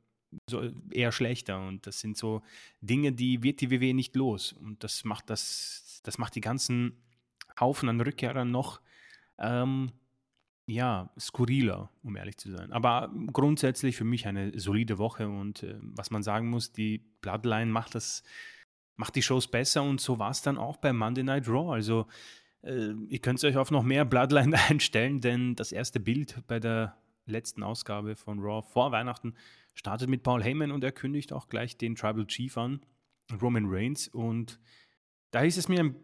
[0.48, 1.66] so eher schlechter.
[1.66, 2.42] Und das sind so
[2.80, 4.52] Dinge, die wird die WWE nicht los.
[4.52, 7.02] Und das macht das, das macht die ganzen
[7.58, 8.80] Haufen an Rückkehrern noch
[9.38, 9.90] ähm,
[10.66, 12.72] ja, skurriler, um ehrlich zu sein.
[12.72, 17.70] Aber grundsätzlich für mich eine solide Woche und äh, was man sagen muss, die Bloodline
[17.70, 18.22] macht das,
[18.96, 21.72] macht die Shows besser und so war es dann auch bei Monday Night Raw.
[21.72, 22.06] Also
[22.62, 26.96] äh, ihr könnt euch auf noch mehr Bloodline einstellen, denn das erste Bild bei der
[27.26, 29.34] letzten Ausgabe von Raw vor Weihnachten
[29.74, 32.80] startet mit Paul Heyman und er kündigt auch gleich den Tribal Chief an,
[33.40, 34.08] Roman Reigns.
[34.08, 34.60] Und
[35.30, 35.94] da ist es mir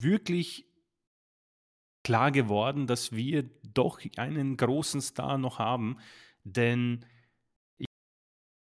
[0.00, 0.66] wirklich
[2.04, 5.96] klar geworden, dass wir doch einen großen Star noch haben,
[6.44, 7.04] denn
[7.78, 7.86] ich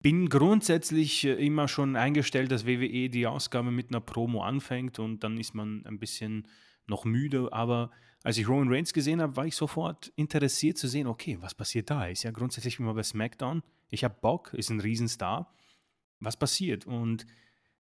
[0.02, 5.24] bin grundsätzlich äh, immer schon eingestellt, dass WWE die Ausgabe mit einer Promo anfängt und
[5.24, 6.48] dann ist man ein bisschen
[6.88, 7.92] noch müde, aber
[8.24, 11.90] als ich Roman Reigns gesehen habe, war ich sofort interessiert zu sehen, okay, was passiert
[11.90, 12.06] da?
[12.08, 13.62] Ist ja grundsätzlich immer bei SmackDown.
[13.90, 15.54] Ich habe Bock, ist ein Riesenstar.
[16.22, 16.86] Was passiert?
[16.86, 17.26] Und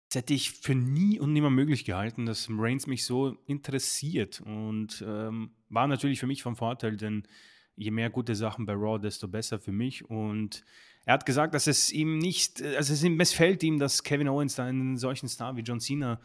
[0.09, 4.41] das hätte ich für nie und nimmer möglich gehalten, dass Reigns mich so interessiert.
[4.41, 7.23] Und ähm, war natürlich für mich vom Vorteil, denn
[7.75, 10.09] je mehr gute Sachen bei Raw, desto besser für mich.
[10.09, 10.63] Und
[11.05, 14.65] er hat gesagt, dass es ihm nicht, also es missfällt ihm, dass Kevin Owens da
[14.65, 16.19] einen solchen Star wie John Cena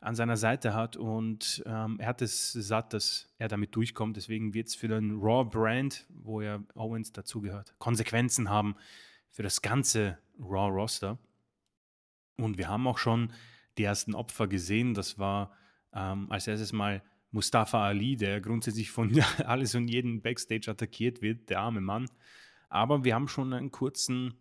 [0.00, 4.16] an seiner Seite hat und ähm, er hat es satt, dass er damit durchkommt.
[4.16, 8.76] Deswegen wird es für den Raw-Brand, wo ja Owens dazugehört, Konsequenzen haben
[9.30, 11.18] für das ganze Raw-Roster.
[12.36, 13.32] Und wir haben auch schon
[13.78, 14.94] die ersten Opfer gesehen.
[14.94, 15.52] Das war
[15.94, 21.50] ähm, als erstes mal Mustafa Ali, der grundsätzlich von alles und jeden Backstage attackiert wird,
[21.50, 22.08] der arme Mann.
[22.68, 24.34] Aber wir haben schon einen kurzen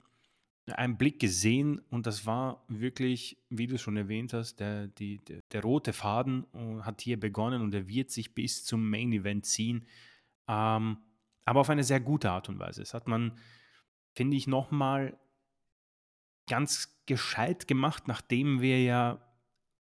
[0.73, 5.41] einen Blick gesehen und das war wirklich, wie du schon erwähnt hast, der, die, der,
[5.51, 9.45] der rote Faden äh, hat hier begonnen und er wird sich bis zum Main Event
[9.45, 9.85] ziehen.
[10.47, 10.97] Ähm,
[11.45, 12.81] aber auf eine sehr gute Art und Weise.
[12.81, 13.37] Das hat man,
[14.13, 15.17] finde ich, nochmal
[16.47, 19.21] ganz gescheit gemacht, nachdem wir ja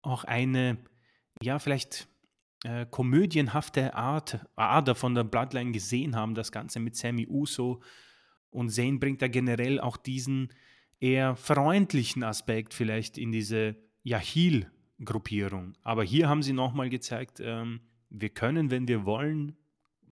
[0.01, 0.77] auch eine,
[1.41, 2.07] ja, vielleicht
[2.63, 7.81] äh, komödienhafte Art, Ader von der Bloodline gesehen haben, das Ganze mit Sammy Uso.
[8.49, 10.49] Und Zane bringt da generell auch diesen
[10.99, 15.73] eher freundlichen Aspekt vielleicht in diese ja, Heal-Gruppierung.
[15.83, 19.55] Aber hier haben sie nochmal gezeigt, ähm, wir können, wenn wir wollen,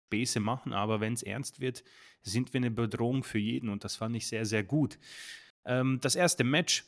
[0.09, 1.83] Bäse machen, aber wenn es ernst wird,
[2.21, 4.97] sind wir eine Bedrohung für jeden und das fand ich sehr, sehr gut.
[5.67, 6.85] Ähm, das erste Match,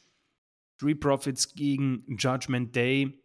[0.76, 3.22] Street Profits gegen Judgment Day,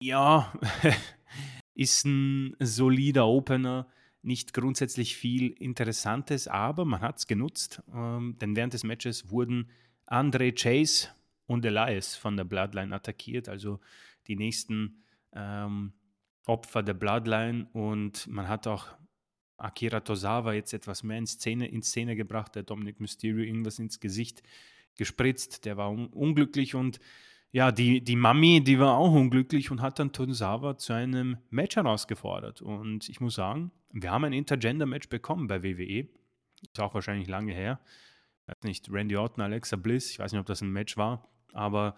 [0.00, 0.52] ja,
[1.74, 3.88] ist ein solider Opener.
[4.22, 9.70] Nicht grundsätzlich viel Interessantes, aber man hat es genutzt, ähm, denn während des Matches wurden
[10.06, 11.08] Andre Chase
[11.46, 13.80] und Elias von der Bloodline attackiert, also
[14.26, 15.02] die nächsten
[15.32, 15.92] ähm,
[16.46, 17.68] Opfer der Bloodline.
[17.72, 18.88] Und man hat auch
[19.58, 24.00] Akira Tozawa jetzt etwas mehr in Szene, in Szene gebracht, der Dominic Mysterio irgendwas ins
[24.00, 24.42] Gesicht
[24.96, 26.98] gespritzt, der war un unglücklich und
[27.50, 31.76] ja, die, die Mami, die war auch unglücklich und hat dann Tozawa zu einem Match
[31.76, 32.60] herausgefordert.
[32.60, 36.08] Und ich muss sagen, wir haben ein Intergender-Match bekommen bei WWE.
[36.60, 37.80] Ist auch wahrscheinlich lange her.
[38.42, 41.26] Ich weiß nicht, Randy Orton, Alexa Bliss, ich weiß nicht, ob das ein Match war,
[41.54, 41.96] aber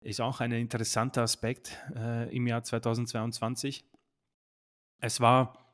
[0.00, 3.84] ist auch ein interessanter Aspekt äh, im Jahr 2022.
[4.98, 5.69] Es war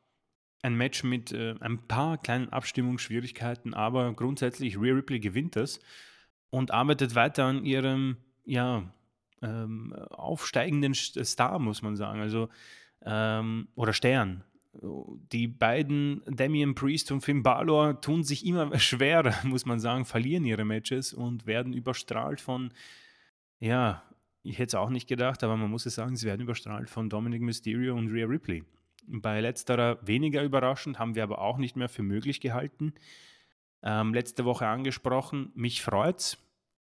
[0.62, 5.80] ein Match mit äh, ein paar kleinen Abstimmungsschwierigkeiten, aber grundsätzlich Rhea Ripley gewinnt es
[6.50, 8.84] und arbeitet weiter an ihrem ja,
[9.42, 12.20] ähm, aufsteigenden Star, muss man sagen.
[12.20, 12.48] Also,
[13.04, 14.44] ähm, oder Stern.
[15.32, 20.44] Die beiden, Damian Priest und Finn Balor, tun sich immer schwerer, muss man sagen, verlieren
[20.44, 22.72] ihre Matches und werden überstrahlt von,
[23.58, 24.02] ja,
[24.42, 27.08] ich hätte es auch nicht gedacht, aber man muss es sagen, sie werden überstrahlt von
[27.08, 28.64] Dominic Mysterio und Rhea Ripley.
[29.08, 32.94] Bei letzterer weniger überraschend, haben wir aber auch nicht mehr für möglich gehalten.
[33.82, 36.38] Ähm, letzte Woche angesprochen, mich freut's,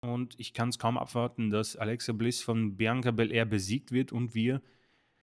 [0.02, 4.34] und ich kann es kaum abwarten, dass Alexa Bliss von Bianca Belair besiegt wird und
[4.34, 4.62] wir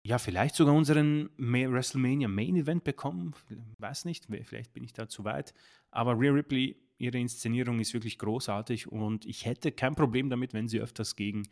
[0.02, 3.34] ja vielleicht sogar unseren WrestleMania Main Event bekommen.
[3.78, 5.54] Weiß nicht, vielleicht bin ich da zu weit.
[5.90, 10.68] Aber Rhea Ripley, ihre Inszenierung ist wirklich großartig und ich hätte kein Problem damit, wenn
[10.68, 11.44] sie öfters gegen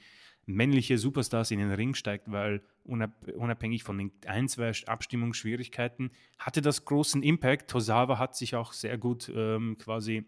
[0.48, 6.84] männliche Superstars in den Ring steigt, weil unabhängig von den ein, zwei Abstimmungsschwierigkeiten hatte das
[6.86, 7.70] großen Impact.
[7.70, 10.24] Tosawa hat sich auch sehr gut ähm, quasi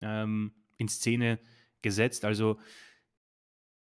[0.00, 1.40] ähm, in Szene
[1.82, 2.24] gesetzt.
[2.24, 2.58] Also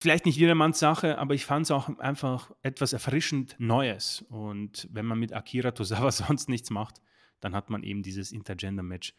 [0.00, 4.24] vielleicht nicht jedermanns Sache, aber ich fand es auch einfach etwas erfrischend Neues.
[4.28, 7.00] Und wenn man mit Akira Tosawa sonst nichts macht,
[7.38, 9.14] dann hat man eben dieses Intergender-Match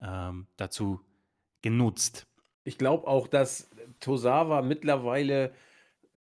[0.00, 1.00] ähm, dazu
[1.60, 2.28] genutzt.
[2.62, 3.68] Ich glaube auch, dass
[3.98, 5.52] Tosawa mittlerweile,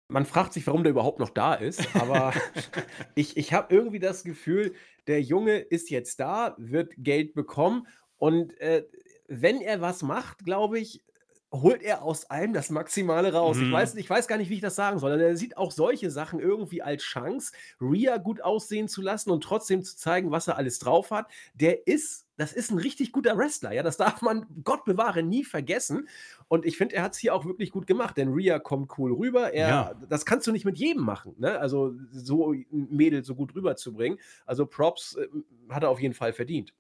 [0.10, 2.34] man fragt sich, warum der überhaupt noch da ist, aber
[3.16, 4.74] ich, ich habe irgendwie das Gefühl,
[5.07, 7.88] der Junge ist jetzt da, wird Geld bekommen
[8.18, 8.86] und äh,
[9.28, 11.03] wenn er was macht, glaube ich,
[11.51, 13.60] holt er aus allem das Maximale raus.
[13.62, 13.99] Ich weiß Mhm.
[13.99, 15.20] ich weiß gar nicht, wie ich das sagen soll.
[15.20, 19.84] Er sieht auch solche Sachen irgendwie als Chance, Rhea gut aussehen zu lassen und trotzdem
[19.84, 21.28] zu zeigen, was er alles drauf hat.
[21.55, 25.44] Der ist das ist 'n richtig guter Wrestler, ja, das darf man, Gott bewahre, nie
[25.46, 26.08] vergessen.
[26.48, 29.54] Und ich finde, er hat's hier auch wirklich gut gemacht, denn Rhea kommt cool rüber.
[29.56, 29.90] Ja.
[29.90, 31.60] Er das kannst du nicht mit jedem machen, ne?
[31.60, 34.20] Also, so 'n Mädel so gut rüberzubringen.
[34.48, 36.74] Also, Props, ähm, hat er auf jeden Fall verdient.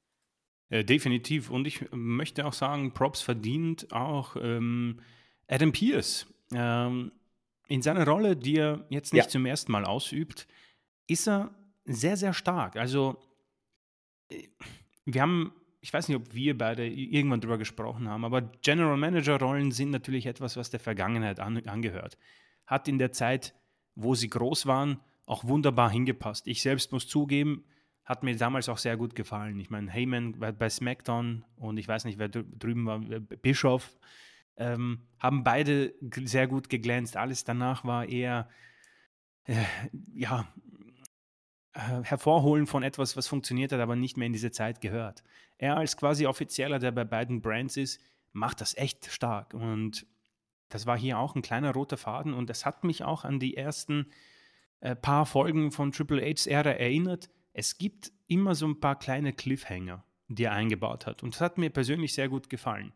[0.71, 1.49] Äh, definitiv.
[1.49, 4.99] Und ich möchte auch sagen, Props verdient auch, ähm,
[5.47, 6.27] Adam Pearce.
[6.53, 7.11] Ähm,
[7.67, 9.23] in seiner Rolle, die er jetzt Ja.
[9.23, 10.47] nicht zum ersten Mal ausübt,
[11.07, 11.51] ist er
[11.85, 12.77] sehr, sehr stark.
[12.77, 13.17] Also,
[14.29, 14.47] äh,
[15.05, 19.39] wir haben ich weiß nicht, ob wir beide irgendwann drüber gesprochen haben, aber General Manager
[19.39, 22.17] Rollen sind natürlich etwas, was der Vergangenheit an angehört.
[22.65, 23.55] Hat in der Zeit,
[23.95, 26.47] wo sie groß waren, auch wunderbar hingepasst.
[26.47, 27.63] Ich selbst muss zugeben,
[28.03, 29.59] hat mir damals auch sehr gut gefallen.
[29.59, 33.19] Ich meine, Heyman war bei SmackDown und ich weiß nicht, wer drü drüben war, äh,
[33.19, 33.97] Bischof,
[34.57, 35.93] ähm, haben beide
[36.25, 37.15] sehr gut geglänzt.
[37.15, 38.49] Alles danach war eher,
[39.45, 39.63] äh,
[40.13, 40.47] ja,
[41.73, 45.23] Hervorholen von etwas, was funktioniert hat, aber nicht mehr in diese Zeit gehört.
[45.57, 48.01] Er als quasi Offizieller, der bei beiden Brands ist,
[48.31, 49.53] macht das echt stark.
[49.53, 50.07] Und
[50.69, 53.57] das war hier auch ein kleiner roter Faden und das hat mich auch an die
[53.57, 54.07] ersten,
[54.81, 57.29] äh, paar Folgen von Triple H's Ära erinnert.
[57.53, 61.23] Es gibt immer so ein paar kleine Cliffhanger, die er eingebaut hat.
[61.23, 62.93] Und das hat mir persönlich sehr gut gefallen.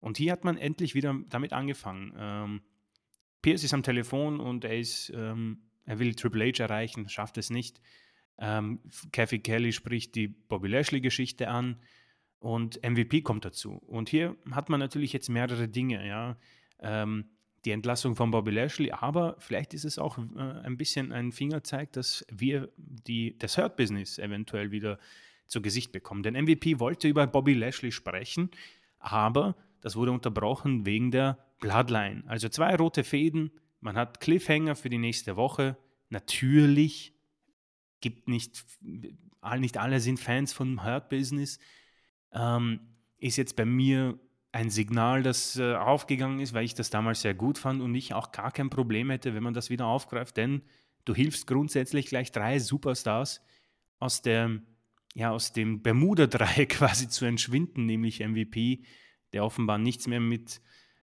[0.00, 2.14] Und hier hat man endlich wieder damit angefangen.
[2.16, 2.62] Ähm,
[3.42, 7.50] Pearce ist am Telefon und er ist, ähm, er will Triple H erreichen, schafft es
[7.50, 7.80] nicht.
[8.38, 8.80] Ähm,
[9.12, 11.76] Kathy Kelly spricht die Bobby Lashley-Geschichte an
[12.38, 13.82] und MVP kommt dazu.
[13.86, 16.36] Und hier hat man natürlich jetzt mehrere Dinge, ja.
[16.80, 17.24] Ähm,
[17.64, 21.92] die Entlassung von Bobby Lashley, aber vielleicht ist es auch äh, ein bisschen ein Fingerzeig,
[21.92, 24.98] dass wir die, das Hurt-Business eventuell wieder
[25.46, 26.22] zu Gesicht bekommen.
[26.22, 28.50] Denn MVP wollte über Bobby Lashley sprechen,
[29.00, 32.22] aber das wurde unterbrochen wegen der Bloodline.
[32.26, 35.76] Also zwei rote Fäden, man hat Cliffhanger für die nächste Woche.
[36.10, 37.14] Natürlich
[38.00, 38.64] gibt nicht,
[39.58, 41.58] nicht alle sind Fans von Hurt Business.
[42.32, 42.80] Ähm,
[43.18, 44.18] ist jetzt bei mir
[44.52, 48.14] ein Signal, das äh, aufgegangen ist, weil ich das damals sehr gut fand und ich
[48.14, 50.62] auch gar kein Problem hätte, wenn man das wieder aufgreift, denn
[51.04, 53.42] du hilfst grundsätzlich gleich drei Superstars
[53.98, 54.60] aus der,
[55.14, 58.84] ja, aus dem Bermuda-Dreieck quasi zu entschwinden, nämlich MVP,
[59.32, 60.60] der offenbar nichts mehr mit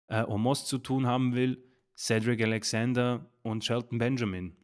[0.06, 1.62] äh, Omos zu tun haben will,
[1.96, 4.56] Cedric Alexander und Shelton Benjamin.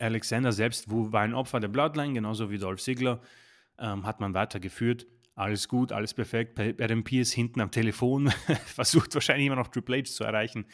[0.00, 3.20] Alexander selbst war ein Opfer der Bloodline, genauso wie Dolph Ziggler,
[3.78, 5.06] ähm, hat man weitergeführt.
[5.34, 6.58] Alles gut, alles perfekt.
[6.58, 8.30] Adam Pierce hinten am Telefon
[8.66, 10.66] versucht wahrscheinlich immer noch Triple H zu erreichen.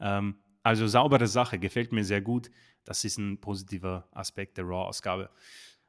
[0.00, 2.50] Ähm, also saubere Sache, gefällt mir sehr gut.
[2.84, 5.30] Das ist ein positiver Aspekt der Raw-Ausgabe.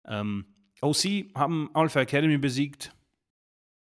[0.06, 0.46] Ähm,
[0.82, 2.96] OC haben Alpha Academy besiegt.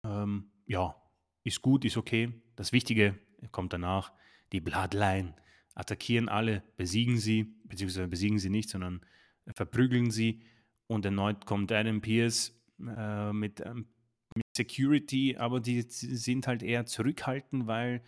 [0.03, 0.95] Ähm, ja,
[1.43, 2.33] ist gut, ist okay.
[2.55, 3.17] Das Wichtige
[3.51, 4.11] kommt danach.
[4.51, 5.35] Die Bloodline
[5.75, 9.01] attackieren alle, besiegen sie, beziehungsweise besiegen sie nicht, sondern
[9.53, 10.41] verprügeln sie.
[10.87, 13.87] Und erneut kommt Adam Pierce äh, mit, ähm,
[14.35, 18.01] mit Security, aber die sind halt eher zurückhaltend, weil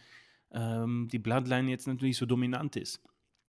[0.51, 3.01] ähm, die Bloodline jetzt natürlich so dominant ist.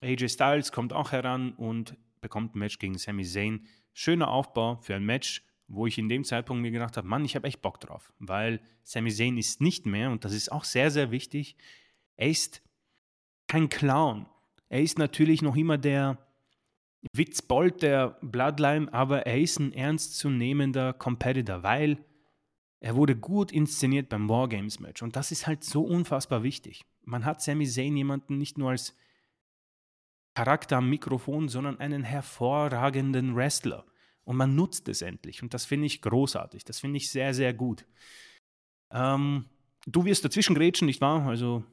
[0.01, 3.65] AJ Styles kommt auch heran und bekommt ein Match gegen Sami Zayn.
[3.93, 7.35] Schöner Aufbau für ein Match, wo ich in dem Zeitpunkt mir gedacht habe, Mann, ich
[7.35, 10.91] habe echt Bock drauf, weil Sami Zayn ist nicht mehr, und das ist auch sehr,
[10.91, 11.55] sehr wichtig,
[12.15, 12.61] er ist
[13.47, 14.25] kein Clown.
[14.69, 16.17] Er ist natürlich noch immer der
[17.13, 22.03] Witzbold der Bloodline, aber er ist ein ernstzunehmender Competitor, weil
[22.79, 25.01] er wurde gut inszeniert beim Wargames-Match.
[25.03, 26.81] Und das ist halt so unfassbar wichtig.
[27.03, 28.95] Man hat Sami Zayn jemanden nicht nur als
[30.33, 33.85] Charakter am Mikrofon, sondern einen hervorragenden Wrestler.
[34.25, 35.43] Und man nutzt es endlich.
[35.43, 36.63] Und das finde ich großartig.
[36.63, 37.85] Das finde ich sehr, sehr gut.
[38.91, 39.45] Ähm,
[39.85, 41.27] du wirst dazwischen grätschen, nicht wahr?
[41.27, 41.63] Also,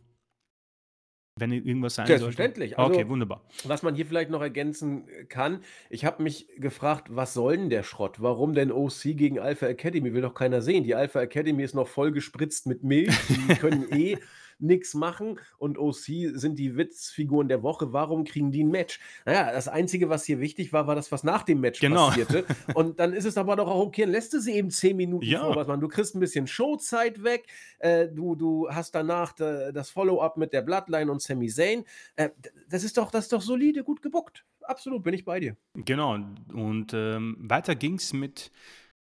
[1.40, 2.22] wenn irgendwas sein sollte.
[2.22, 2.78] Selbstverständlich.
[2.78, 3.42] Also, Okay, wunderbar.
[3.64, 7.82] Was man hier vielleicht noch ergänzen kann, ich habe mich gefragt, was soll denn der
[7.82, 8.16] Schrott?
[8.20, 10.12] Warum denn OC gegen Alpha Academy?
[10.14, 10.84] Will doch keiner sehen.
[10.84, 13.14] Die Alpha Academy ist noch voll gespritzt mit Milch.
[13.28, 14.18] Die können eh
[14.62, 17.92] nichts machen und OC sind die Witzfiguren der Woche.
[17.92, 19.00] Warum kriegen die ein Match?
[19.26, 22.08] Naja, das Einzige, was hier wichtig war, war das, was nach dem Match Genau.
[22.08, 22.44] passierte.
[22.74, 25.24] Und dann ist es aber doch auch okay, dann lässt du sie eben zehn Minuten
[25.24, 25.40] Ja.
[25.44, 25.80] vor was machen.
[25.80, 27.46] Du kriegst ein bisschen Showzeit weg,
[27.78, 31.84] äh, du, du hast danach da, das Follow-up mit der Bloodline und Sami Zayn.
[32.16, 32.30] Äh,
[32.68, 34.44] das ist doch, das ist doch solide, gut gebuckt.
[34.62, 35.56] Absolut, bin ich bei dir.
[35.74, 36.18] Genau,
[36.52, 38.52] und ähm, weiter ging es mit,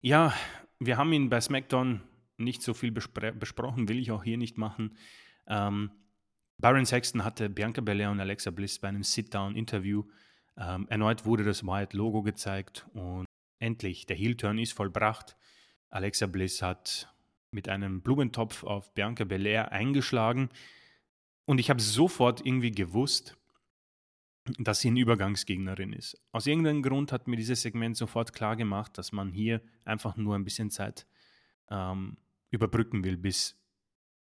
[0.00, 0.32] ja,
[0.80, 2.00] wir haben ihn bei SmackDown
[2.36, 4.96] nicht so viel bespre besprochen, will ich auch hier nicht machen.
[5.46, 5.90] Ähm,
[6.58, 10.04] Byron Sexton hatte Bianca Belair und Alexa Bliss bei einem Sit-Down-Interview.
[10.56, 13.26] Ähm, erneut wurde das Wyatt-Logo gezeigt und
[13.58, 15.36] endlich, der Heel-Turn ist vollbracht.
[15.90, 17.12] Alexa Bliss hat
[17.50, 20.50] mit einem Blumentopf auf Bianca Belair eingeschlagen.
[21.46, 23.36] Und ich habe sofort irgendwie gewusst,
[24.58, 26.20] dass sie eine Übergangsgegnerin ist.
[26.32, 30.34] Aus irgendeinem Grund hat mir dieses Segment sofort klar gemacht, dass man hier einfach nur
[30.34, 31.06] ein bisschen Zeit
[31.70, 32.16] ähm,
[32.50, 33.56] überbrücken will, bis,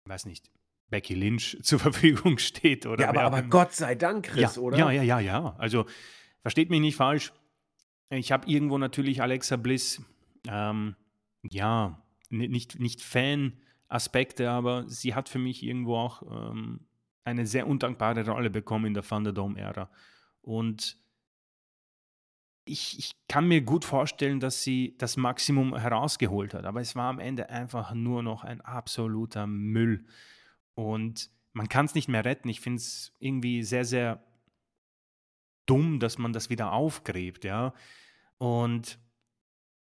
[0.06, 0.50] weiß nicht,
[0.90, 2.86] Becky Lynch zur Verfügung steht.
[2.86, 4.78] Oder ja, aber, aber Gott sei Dank, Chris, ja, oder?
[4.78, 5.56] Ja, ja, ja, ja.
[5.58, 5.86] Also
[6.42, 7.32] versteht mich nicht falsch.
[8.10, 10.00] Ich habe irgendwo natürlich Alexa Bliss,
[10.48, 10.94] ähm,
[11.42, 16.86] ja, nicht, nicht Fan-Aspekte, aber sie hat für mich irgendwo auch ähm,
[17.24, 19.90] eine sehr undankbare Rolle bekommen in der Thunderdome-Ära.
[20.42, 20.98] Und
[22.64, 27.08] ich, ich kann mir gut vorstellen, dass sie das Maximum herausgeholt hat, aber es war
[27.08, 30.04] am Ende einfach nur noch ein absoluter Müll.
[30.76, 32.48] Und man kann es nicht mehr retten.
[32.48, 34.22] Ich finde es irgendwie sehr, sehr
[35.64, 37.74] dumm, dass man das wieder aufgräbt, ja.
[38.38, 38.98] Und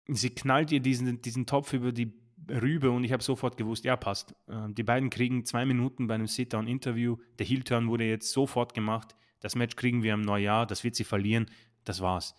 [0.07, 2.13] sie knallt ihr diesen, diesen Topf über die
[2.49, 4.35] Rübe und ich habe sofort gewusst, ja, passt.
[4.49, 7.17] Äh, die beiden kriegen zwei Minuten bei einem Sit-Down-Interview.
[7.39, 9.17] Der Heel-Turn wurde jetzt sofort gemacht.
[9.41, 11.47] Das Match kriegen wir im Neujahr, das wird sie verlieren.
[11.85, 12.35] Das war's.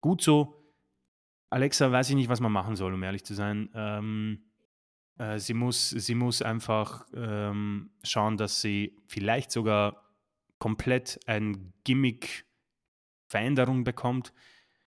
[0.00, 0.74] Gut so.
[1.50, 3.70] Alexa weiß ich nicht, was man machen soll, um ehrlich zu sein.
[3.74, 4.42] Ähm,
[5.22, 10.02] äh, sie, muss, sie muss einfach ähm, schauen, dass sie vielleicht sogar
[10.58, 12.44] komplett ein Gimmick
[13.28, 14.32] Veränderung bekommt.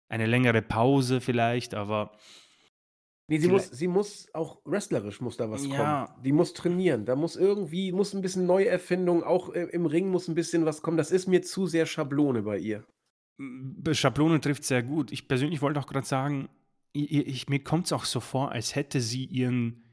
[0.08, 2.12] Eine längere Pause vielleicht, aber.
[3.28, 6.06] Nee, sie muss, sie muss auch wrestlerisch muss da was ja.
[6.06, 6.22] kommen.
[6.22, 7.04] Die muss trainieren.
[7.06, 10.96] Da muss irgendwie, muss ein bisschen Neuerfindung, auch im Ring muss ein bisschen was kommen.
[10.96, 12.84] Das ist mir zu sehr Schablone bei ihr.
[13.92, 15.10] Schablone trifft sehr gut.
[15.10, 16.48] Ich persönlich wollte auch gerade sagen,
[16.92, 19.85] ich, ich, mir kommt es auch so vor, als hätte sie ihren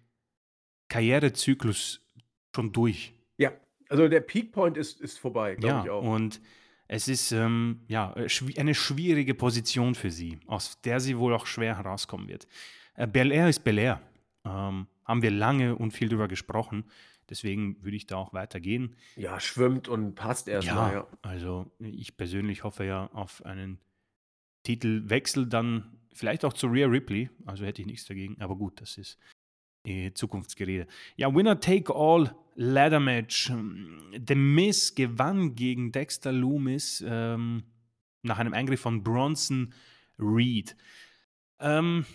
[0.90, 2.02] Karrierezyklus
[2.56, 3.14] schon durch.
[3.38, 3.52] Ja,
[3.90, 6.04] also der Peakpoint ist, ist vorbei, glaube ja, ich auch.
[6.04, 6.42] Und
[6.88, 11.46] es ist ähm, ja, äh, eine schwierige Position für sie, aus der sie wohl auch
[11.46, 12.48] schwer herauskommen wird.
[12.96, 14.02] Äh, Bel Air ist Bel Air.
[14.46, 16.86] Ähm, haben wir lange und viel darüber gesprochen.
[17.30, 18.96] Deswegen würde ich da auch weitergehen.
[19.16, 20.94] Ja, schwimmt und passt erstmal.
[20.94, 23.80] Ja, ja, also ich persönlich hoffe ja auf einen
[24.64, 27.30] Titelwechsel, dann vielleicht auch zu Rhea Ripley.
[27.46, 28.42] Also hätte ich nichts dagegen.
[28.42, 29.18] Aber gut, das ist
[30.14, 30.88] Zukunftsgerede.
[31.18, 33.52] Ja, Winner Take All Ladder Match.
[34.28, 37.64] The Miz gewann gegen Dexter Loomis ähm,
[38.22, 39.74] nach einem Eingriff von Bronson
[40.18, 40.76] Reed.
[41.60, 42.06] Ähm,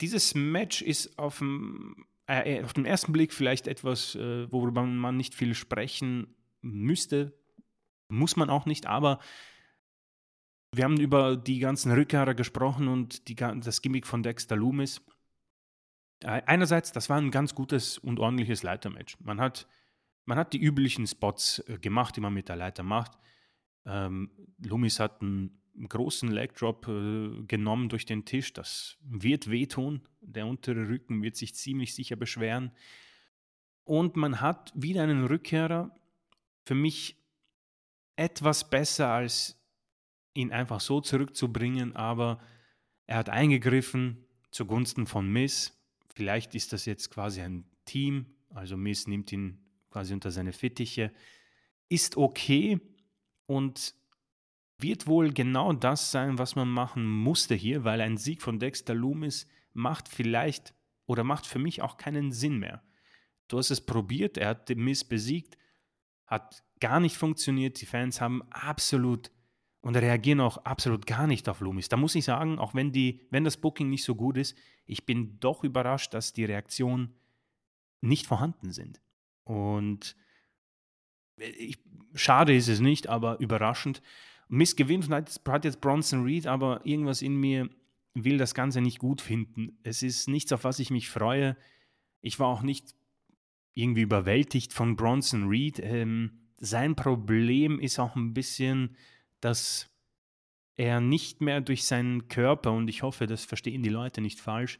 [0.00, 4.82] dieses Match ist auf dem, äh, äh, auf den ersten Blick vielleicht etwas, äh, worüber
[4.82, 7.38] man nicht viel sprechen müsste.
[8.08, 9.20] Muss man auch nicht, aber
[10.72, 15.02] wir haben über die ganzen Rückkehrer gesprochen und die, das Gimmick von Dexter Loomis.
[16.24, 19.16] Einerseits, das war ein ganz gutes und ordentliches Leitermatch.
[19.20, 19.66] Man hat,
[20.26, 23.12] man hat die üblichen Spots äh, gemacht, die man mit der Leiter macht.
[23.86, 25.58] Ähm, Loomis hat einen
[25.88, 28.52] großen Leg Drop äh, genommen durch den Tisch.
[28.52, 30.02] Das wird wehtun.
[30.20, 32.72] Der untere Rücken wird sich ziemlich sicher beschweren.
[33.84, 35.96] Und man hat wieder einen Rückkehrer.
[36.66, 37.16] Für mich
[38.16, 39.58] etwas besser als
[40.34, 42.40] ihn einfach so zurückzubringen, aber
[43.06, 45.79] er hat eingegriffen zugunsten von Miss
[46.14, 49.58] Vielleicht ist das jetzt quasi ein Team, also Miss nimmt ihn
[49.90, 51.12] quasi unter seine Fittiche.
[51.88, 52.80] Ist okay
[53.46, 53.94] und
[54.78, 58.94] wird wohl genau das sein, was man machen musste hier, weil ein Sieg von Dexter
[58.94, 60.74] Loomis macht vielleicht
[61.06, 62.82] oder macht für mich auch keinen Sinn mehr.
[63.48, 65.58] Du hast es probiert, er hat Miss besiegt,
[66.26, 69.30] hat gar nicht funktioniert, die Fans haben absolut
[69.82, 71.88] und reagieren auch absolut gar nicht auf Loomis.
[71.88, 75.06] Da muss ich sagen, auch wenn, die, wenn das Booking nicht so gut ist, ich
[75.06, 77.14] bin doch überrascht, dass die Reaktionen
[78.00, 79.00] nicht vorhanden sind.
[79.44, 80.16] Und
[81.36, 81.78] ich,
[82.14, 84.02] schade ist es nicht, aber überraschend.
[84.48, 87.70] Miss gewinnt und hat, hat jetzt Bronson Reed, aber irgendwas in mir
[88.14, 89.78] will das Ganze nicht gut finden.
[89.82, 91.56] Es ist nichts, auf was ich mich freue.
[92.20, 92.94] Ich war auch nicht
[93.74, 95.78] irgendwie überwältigt von Bronson Reed.
[95.78, 98.96] Ähm, sein Problem ist auch ein bisschen,
[99.40, 99.88] dass
[100.76, 104.78] er nicht mehr durch seinen Körper, und ich hoffe, das verstehen die Leute nicht falsch,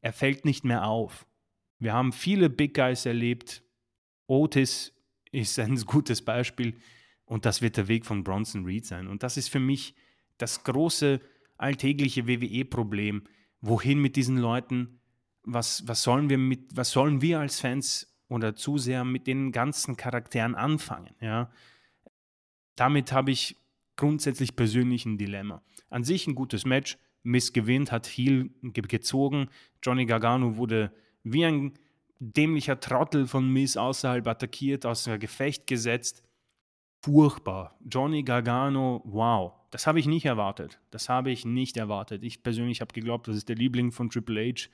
[0.00, 1.26] er fällt nicht mehr auf.
[1.78, 3.62] Wir haben viele Big Guys erlebt.
[4.26, 4.92] Otis
[5.32, 6.76] ist ein gutes Beispiel
[7.24, 9.08] und das wird der Weg von Bronson Reed sein.
[9.08, 9.94] Und das ist für mich
[10.38, 11.20] das große
[11.56, 13.24] alltägliche WWE-Problem.
[13.60, 15.00] Wohin mit diesen Leuten?
[15.42, 19.96] Was, was, sollen wir mit, was sollen wir als Fans oder Zuseher mit den ganzen
[19.96, 21.14] Charakteren anfangen?
[21.20, 21.50] Ja?
[22.76, 23.56] Damit habe ich
[24.00, 25.62] grundsätzlich persönlich ein Dilemma.
[25.90, 26.98] An sich ein gutes Match.
[27.22, 29.50] Miss gewinnt, hat Heel gezogen.
[29.82, 30.90] Johnny Gargano wurde
[31.22, 31.78] wie ein
[32.18, 36.22] dämlicher Trottel von Miss außerhalb attackiert, außer Gefecht gesetzt.
[37.02, 37.78] Furchtbar.
[37.86, 39.52] Johnny Gargano, wow.
[39.70, 40.80] Das habe ich nicht erwartet.
[40.90, 42.24] Das habe ich nicht erwartet.
[42.24, 44.68] Ich persönlich habe geglaubt, das ist der Liebling von Triple H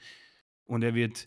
[0.66, 1.26] und er wird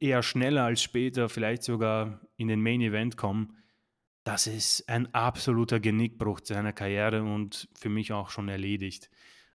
[0.00, 3.56] eher schneller als später vielleicht sogar in den Main Event kommen,
[4.24, 9.10] das ist ein absoluter Genickbruch seiner Karriere und für mich auch schon erledigt.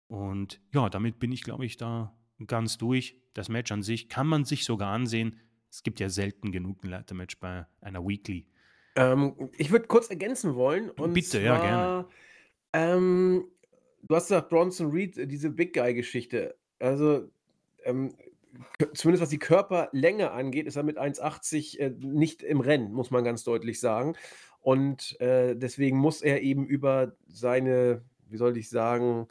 [0.07, 2.13] Und ja, damit bin ich, glaube ich, da
[2.45, 3.18] ganz durch.
[3.34, 5.39] Das Match an sich kann man sich sogar ansehen.
[5.70, 8.47] Es gibt ja selten genug ein Leitermatch bei einer Weekly.
[8.95, 10.89] Ähm, ich würde kurz ergänzen wollen.
[10.89, 12.07] Und Bitte, zwar, ja, gerne.
[12.74, 13.45] Ähm,
[14.03, 16.55] du hast gesagt, Bronson Reed, diese Big Guy-Geschichte.
[16.80, 17.30] Also,
[17.84, 18.13] ähm,
[18.93, 23.24] zumindest was die Körperlänge angeht, ist er mit 1,80 äh, nicht im Rennen, muss man
[23.24, 24.15] ganz deutlich sagen.
[24.68, 29.30] Und äh, deswegen muss er eben über seine, wie soll ich sagen,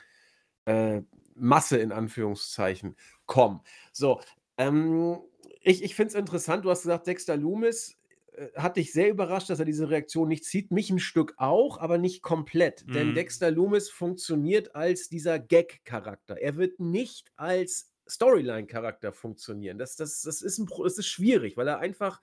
[0.65, 1.03] äh,
[1.35, 3.61] Masse in Anführungszeichen kommen.
[3.93, 4.23] So,
[4.57, 5.19] ähm,
[5.61, 7.99] ich, ich finde es interessant, du hast gesagt, Dexter Loomis
[8.33, 10.71] äh, hat dich sehr überrascht, dass er diese Reaktion nicht zieht.
[10.71, 12.87] Mich ein Stück auch, aber nicht komplett.
[12.87, 12.93] Mhm.
[12.95, 16.41] Denn Dexter Loomis funktioniert als dieser Gag-Charakter.
[16.41, 19.77] Er wird nicht als Storyline-Charakter funktionieren.
[19.77, 22.23] Das, das, das, ist ein, das ist schwierig, weil er einfach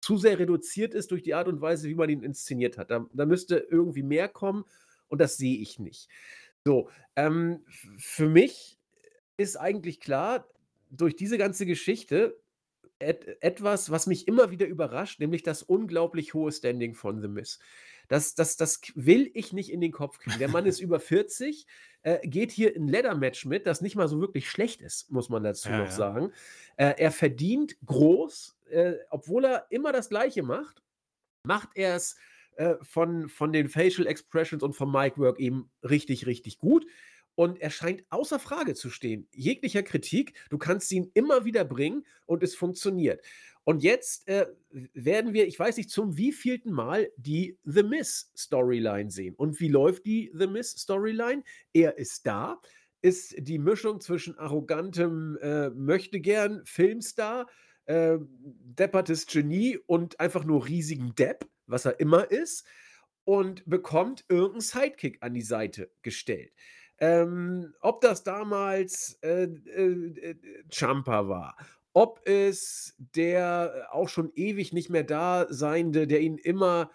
[0.00, 2.90] zu sehr reduziert ist durch die Art und Weise, wie man ihn inszeniert hat.
[2.90, 4.64] Da, da müsste irgendwie mehr kommen
[5.08, 6.08] und das sehe ich nicht.
[6.64, 7.64] So, ähm,
[7.98, 8.78] für mich
[9.36, 10.46] ist eigentlich klar,
[10.90, 12.40] durch diese ganze Geschichte
[12.98, 17.58] et etwas, was mich immer wieder überrascht, nämlich das unglaublich hohe Standing von The Miz.
[18.10, 20.40] Das, das, das will ich nicht in den Kopf kriegen.
[20.40, 21.64] Der Mann ist über 40,
[22.02, 25.44] äh, geht hier in Leather-Match mit, das nicht mal so wirklich schlecht ist, muss man
[25.44, 25.92] dazu ja, noch ja.
[25.92, 26.32] sagen.
[26.76, 30.82] Äh, er verdient groß, äh, obwohl er immer das Gleiche macht,
[31.44, 32.16] macht er es
[32.56, 36.86] äh, von, von den Facial Expressions und vom Mic Work eben richtig, richtig gut.
[37.40, 39.26] Und er scheint außer Frage zu stehen.
[39.32, 43.24] Jeglicher Kritik, du kannst ihn immer wieder bringen und es funktioniert.
[43.64, 44.46] Und jetzt äh,
[44.92, 49.34] werden wir, ich weiß nicht, zum wievielten Mal die The Miss Storyline sehen.
[49.36, 51.42] Und wie läuft die The Miss Storyline?
[51.72, 52.60] Er ist da,
[53.00, 57.48] ist die Mischung zwischen arrogantem äh, Möchtegern, Filmstar,
[57.86, 62.66] äh, deppertes Genie und einfach nur riesigen Depp, was er immer ist,
[63.24, 66.52] und bekommt irgendeinen Sidekick an die Seite gestellt.
[67.00, 70.34] Ähm, ob das damals äh, äh,
[70.70, 71.56] Champa war,
[71.94, 76.90] ob es der äh, auch schon ewig nicht mehr da seiende, der ihn immer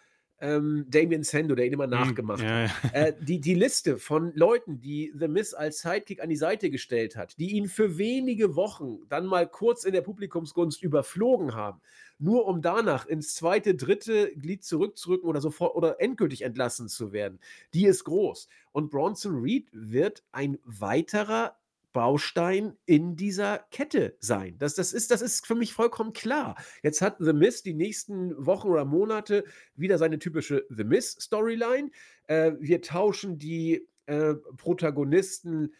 [0.46, 2.94] ähm, Damien Sando, der ihn immer hm, nachgemacht ja, hat.
[2.94, 7.16] Äh, die, die Liste von Leuten, die The Miss als Sidekick an die Seite gestellt
[7.16, 11.82] hat, die ihn für wenige Wochen dann mal kurz in der Publikumsgunst überflogen haben,
[12.20, 17.40] nur um danach ins zweite, dritte Glied zurückzurücken oder sofort oder endgültig entlassen zu werden,
[17.74, 18.48] die ist groß.
[18.72, 21.58] Und Bronson Reed wird ein weiterer
[21.96, 24.58] Baustein in dieser Kette sein.
[24.60, 26.56] Das, das, ist, das ist für mich vollkommen klar.
[26.84, 31.90] Jetzt hat The Miz die nächsten Wochen oder Monate wieder seine typische The Miz-Storyline.
[32.28, 35.74] Äh, wir tauschen die äh, Protagonisten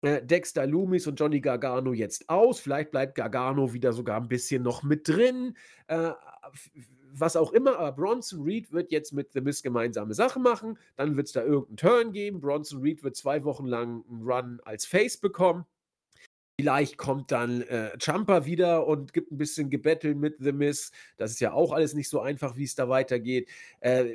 [0.00, 2.58] äh, Dexter Loomis und Johnny Gargano jetzt aus.
[2.58, 5.58] Vielleicht bleibt Gargano wieder sogar ein bisschen noch mit drin.
[7.12, 10.78] Was auch immer, aber Bronson Reed wird jetzt mit The Miz gemeinsame Sachen machen.
[10.96, 12.40] Dann wird es da irgendeinen Turn geben.
[12.40, 15.66] Bronson Reed wird zwei Wochen lang einen Run als Face bekommen.
[16.60, 20.92] Vielleicht kommt dann äh, Champa wieder und gibt ein bisschen Gebettel mit The Miz.
[21.16, 23.48] Das ist ja auch alles nicht so einfach, wie es da weitergeht.
[23.80, 24.10] Äh,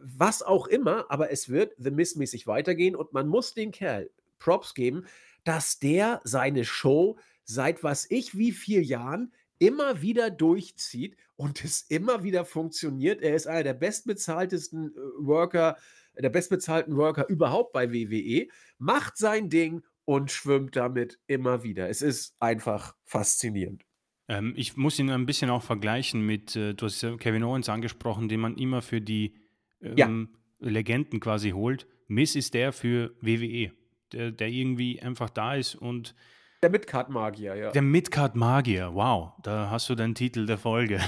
[0.00, 4.10] was auch immer, aber es wird The Miz-mäßig weitergehen und man muss den Kerl
[4.40, 5.06] Props geben,
[5.44, 11.80] dass der seine Show seit was ich wie vier Jahren immer wieder durchzieht und es
[11.88, 13.22] immer wieder funktioniert.
[13.22, 15.78] Er ist einer der bestbezahltesten äh, Worker,
[16.18, 21.88] der bestbezahlten Worker überhaupt bei WWE, macht sein Ding und schwimmt damit immer wieder.
[21.88, 23.86] Es ist einfach faszinierend.
[24.28, 28.28] Ähm, ich muss ihn ein bisschen auch vergleichen mit, äh, du hast Kevin Owens angesprochen,
[28.28, 29.34] den man immer für die
[29.80, 30.68] ähm, ja.
[30.68, 31.86] Legenden quasi holt.
[32.06, 33.72] Miss ist der für WWE,
[34.12, 36.14] der, der irgendwie einfach da ist und
[36.62, 37.70] der Midcard-Magier, ja.
[37.70, 41.00] Der Midcard-Magier, wow, da hast du den Titel der Folge.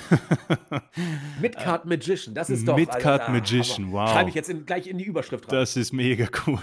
[1.40, 2.76] Midcard-Magician, das ist doch...
[2.76, 4.10] Midcard-Magician, wow.
[4.10, 5.58] Schreibe ich jetzt in, gleich in die Überschrift rein.
[5.58, 6.60] Das ist mega cool.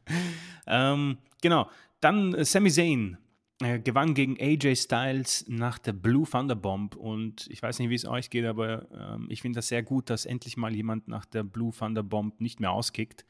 [0.68, 1.68] ähm, genau,
[2.00, 3.18] dann äh, Sami Zayn
[3.60, 7.96] äh, gewann gegen AJ Styles nach der Blue Thunder Bomb und ich weiß nicht, wie
[7.96, 11.24] es euch geht, aber ähm, ich finde das sehr gut, dass endlich mal jemand nach
[11.24, 13.24] der Blue Thunder Bomb nicht mehr auskickt.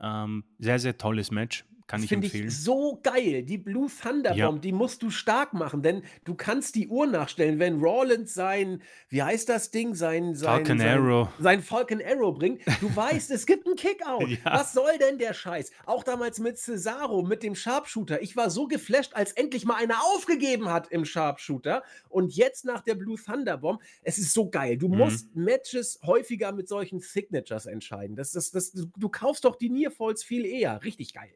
[0.00, 1.66] Ähm, sehr, sehr tolles Match.
[1.88, 2.48] Kann ich empfehlen.
[2.48, 3.42] Ich so geil.
[3.42, 4.52] Die Blue Thunder Bomb, ja.
[4.58, 7.58] die musst du stark machen, denn du kannst die Uhr nachstellen.
[7.58, 11.28] Wenn Rollins sein, wie heißt das Ding, sein, sein, Falcon sein, Arrow.
[11.40, 14.28] sein Falcon Arrow bringt, du weißt, es gibt einen Kickout.
[14.28, 14.38] Ja.
[14.44, 15.72] Was soll denn der Scheiß?
[15.86, 18.20] Auch damals mit Cesaro, mit dem Sharpshooter.
[18.20, 21.82] Ich war so geflasht, als endlich mal einer aufgegeben hat im Sharpshooter.
[22.10, 24.76] Und jetzt nach der Blue Thunder Bomb, es ist so geil.
[24.76, 24.98] Du mhm.
[24.98, 28.14] musst Matches häufiger mit solchen Signatures entscheiden.
[28.14, 30.84] Das, das, das, du, du kaufst doch die Nearfalls viel eher.
[30.84, 31.32] Richtig geil.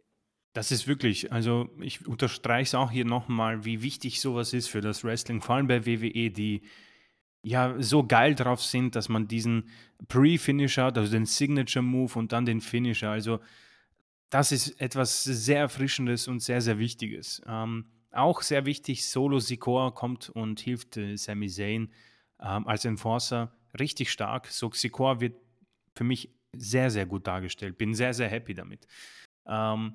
[0.53, 4.83] Das ist wirklich, also ich unterstreiche es auch hier nochmal, wie wichtig sowas ist für
[4.83, 6.63] das Wrestling, vor allem bei WWE, die
[7.43, 9.69] ja so geil drauf sind, dass man diesen
[10.09, 13.11] Pre-Finisher also den Signature-Move und dann den Finisher.
[13.11, 13.41] Also
[14.31, 17.43] das ist etwas sehr Erfrischendes und sehr, sehr Wichtiges.
[17.47, 21.91] Ähm, auch sehr wichtig, Solo Sikor kommt und hilft äh, Sami Zayn
[22.41, 23.53] ähm, als Enforcer.
[23.79, 24.47] Richtig stark.
[24.49, 25.37] So Sikor wird
[25.95, 27.79] für mich sehr, sehr gut dargestellt.
[27.79, 28.87] Bin sehr, sehr happy damit.
[29.47, 29.95] Ähm,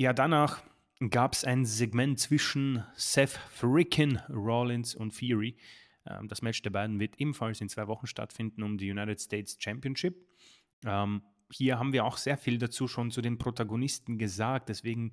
[0.00, 0.62] ja, danach
[1.10, 5.58] gab es ein Segment zwischen Seth Frickin Rollins und Fury.
[6.06, 9.58] Ähm, das Match der beiden wird ebenfalls in zwei Wochen stattfinden um die United States
[9.60, 10.16] Championship.
[10.86, 11.20] Ähm,
[11.52, 15.10] hier haben wir auch sehr viel dazu schon zu den Protagonisten gesagt, deswegen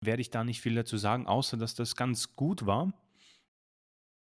[0.00, 2.94] werde ich da nicht viel dazu sagen, außer dass das ganz gut war.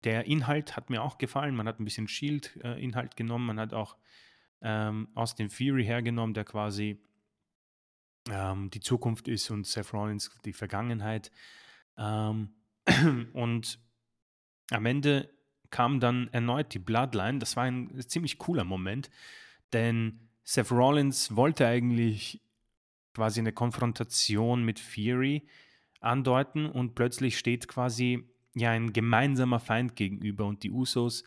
[0.05, 1.53] Der Inhalt hat mir auch gefallen.
[1.53, 3.47] Man hat ein bisschen Shield-Inhalt genommen.
[3.47, 3.97] Man hat auch
[4.61, 6.97] ähm, aus dem Fury hergenommen, der quasi
[8.31, 11.31] ähm, die Zukunft ist und Seth Rollins die Vergangenheit.
[11.97, 12.49] Ähm,
[13.33, 13.79] und
[14.71, 15.29] am Ende
[15.69, 17.39] kam dann erneut die Bloodline.
[17.39, 19.09] Das war ein ziemlich cooler Moment,
[19.73, 22.41] denn Seth Rollins wollte eigentlich
[23.13, 25.47] quasi eine Konfrontation mit Fury
[25.99, 28.23] andeuten und plötzlich steht quasi
[28.55, 31.23] ja ein gemeinsamer Feind gegenüber und die Usos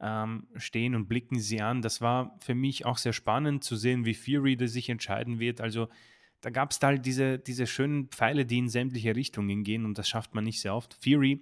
[0.00, 1.82] ähm, stehen und blicken sie an.
[1.82, 5.60] Das war für mich auch sehr spannend zu sehen, wie Fury sich entscheiden wird.
[5.60, 5.88] Also
[6.42, 10.08] da gab es halt diese, diese schönen Pfeile, die in sämtliche Richtungen gehen und das
[10.08, 10.98] schafft man nicht sehr oft.
[11.02, 11.40] Fury,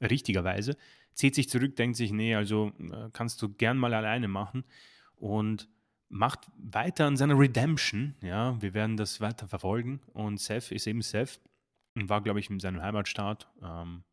[0.00, 0.76] richtigerweise,
[1.14, 4.64] zieht sich zurück, denkt sich, nee, also äh, kannst du gern mal alleine machen
[5.16, 5.68] und
[6.10, 8.14] macht weiter an seiner Redemption.
[8.20, 11.40] Ja, wir werden das weiter verfolgen und Seth ist eben Seth
[11.94, 14.04] und war, glaube ich, in seinem Heimatstaat ähm,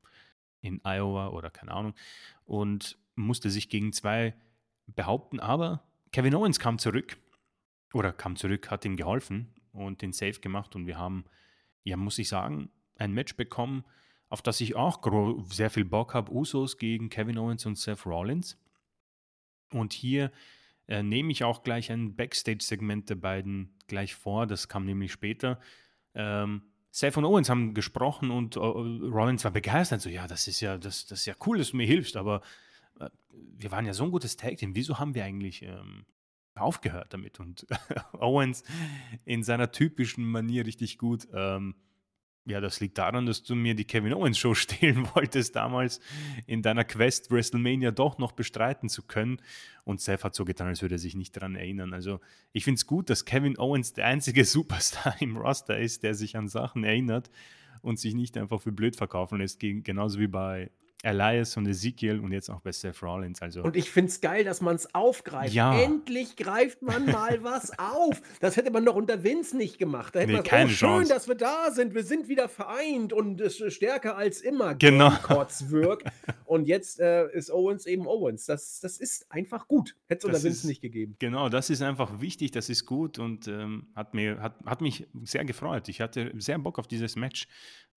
[0.61, 1.93] in Iowa oder keine Ahnung
[2.45, 4.33] und musste sich gegen zwei
[4.87, 5.83] behaupten, aber
[6.13, 7.17] Kevin Owens kam zurück
[7.93, 11.25] oder kam zurück, hat ihm geholfen und den Save gemacht und wir haben,
[11.83, 13.83] ja, muss ich sagen, ein Match bekommen,
[14.29, 15.01] auf das ich auch
[15.49, 16.31] sehr viel Bock habe.
[16.31, 18.57] Usos gegen Kevin Owens und Seth Rollins.
[19.71, 20.31] Und hier
[20.87, 24.47] äh, nehme ich auch gleich ein Backstage-Segment der beiden gleich vor.
[24.47, 25.59] Das kam nämlich später.
[26.13, 30.01] Ähm, Seth und Owens haben gesprochen und uh, Rollins war begeistert.
[30.01, 32.41] So, ja, das ist ja, das, das ist ja cool, dass du mir hilfst, aber
[32.99, 33.09] äh,
[33.57, 34.75] wir waren ja so ein gutes Tag-Team.
[34.75, 36.05] Wieso haben wir eigentlich ähm,
[36.61, 37.39] aufgehört damit?
[37.39, 37.65] Und
[38.13, 38.63] Owens
[39.25, 41.27] in seiner typischen Manier richtig gut.
[41.33, 41.75] Ähm,
[42.45, 45.99] ja, das liegt daran, dass du mir die Kevin Owens Show stehlen wolltest, damals
[46.47, 49.41] in deiner Quest, WrestleMania doch noch bestreiten zu können.
[49.83, 51.93] Und Seth hat so getan, als würde er sich nicht daran erinnern.
[51.93, 52.19] Also,
[52.51, 56.35] ich finde es gut, dass Kevin Owens der einzige Superstar im Roster ist, der sich
[56.37, 57.29] an Sachen erinnert
[57.81, 60.71] und sich nicht einfach für blöd verkaufen lässt, genauso wie bei
[61.01, 63.41] Elias und Ezekiel und jetzt auch bei Seth Rollins.
[63.41, 65.53] Also und ich finde es geil, dass man es aufgreift.
[65.53, 65.79] Ja.
[65.79, 68.21] Endlich greift man mal was auf.
[68.41, 70.13] Das hätte man doch unter Vince nicht gemacht.
[70.13, 71.13] Da hätte nee, man gesagt, oh, schön, Chance.
[71.13, 71.93] dass wir da sind.
[71.93, 74.75] Wir sind wieder vereint und es ist stärker als immer.
[74.75, 75.11] Genau.
[75.21, 76.03] Kotzwirk.
[76.45, 78.45] und jetzt äh, ist Owens eben Owens.
[78.45, 79.95] Das, das ist einfach gut.
[80.07, 81.15] Hätte es unter Vince ist, nicht gegeben.
[81.19, 82.51] Genau, das ist einfach wichtig.
[82.51, 85.87] Das ist gut und ähm, hat, mir, hat, hat mich sehr gefreut.
[85.87, 87.47] Ich hatte sehr Bock auf dieses Match.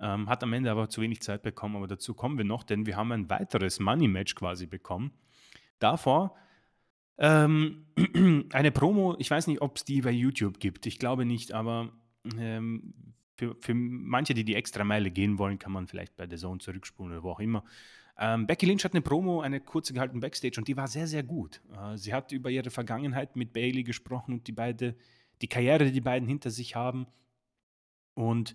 [0.00, 2.86] Ähm, hat am Ende aber zu wenig Zeit bekommen, aber dazu kommen wir noch, denn
[2.86, 5.12] wir haben ein weiteres Money-Match quasi bekommen.
[5.78, 6.36] Davor
[7.18, 7.86] ähm,
[8.52, 11.92] eine Promo, ich weiß nicht, ob es die bei YouTube gibt, ich glaube nicht, aber
[12.38, 12.94] ähm,
[13.36, 16.58] für, für, manche, die die extra Meile gehen wollen, kann man vielleicht bei der Zone
[16.58, 17.64] zurückspulen oder wo auch immer.
[18.18, 21.22] Ähm, Becky Lynch hat eine Promo, eine kurze gehalten Backstage und die war sehr, sehr
[21.22, 21.62] gut.
[21.74, 24.96] Äh, sie hat über ihre Vergangenheit mit Bailey gesprochen und die beide,
[25.40, 27.06] die Karriere, die die beiden hinter sich haben.
[28.14, 28.54] Und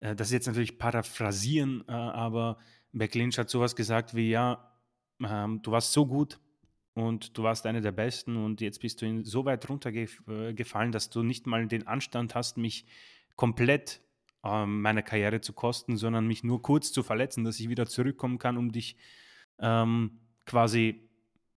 [0.00, 2.58] äh, das ist jetzt natürlich paraphrasieren, äh, aber
[2.94, 4.72] Beck Lynch hat sowas gesagt wie, ja,
[5.20, 6.40] ähm, du warst so gut
[6.94, 11.22] und du warst einer der Besten und jetzt bist du so weit runtergefallen, dass du
[11.22, 12.86] nicht mal den Anstand hast, mich
[13.36, 14.00] komplett
[14.44, 18.38] ähm, meiner Karriere zu kosten, sondern mich nur kurz zu verletzen, dass ich wieder zurückkommen
[18.38, 18.96] kann, um dich
[19.58, 21.08] ähm, quasi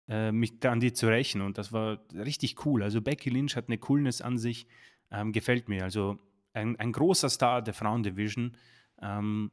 [0.08, 1.40] äh, mich an dir zu rächen.
[1.40, 2.82] Und das war richtig cool.
[2.82, 4.68] Also Becky Lynch hat eine Coolness an sich,
[5.10, 5.82] ähm, gefällt mir.
[5.82, 6.18] Also
[6.52, 8.56] ein, ein großer Star der Frauendivision.
[9.02, 9.50] Ähm,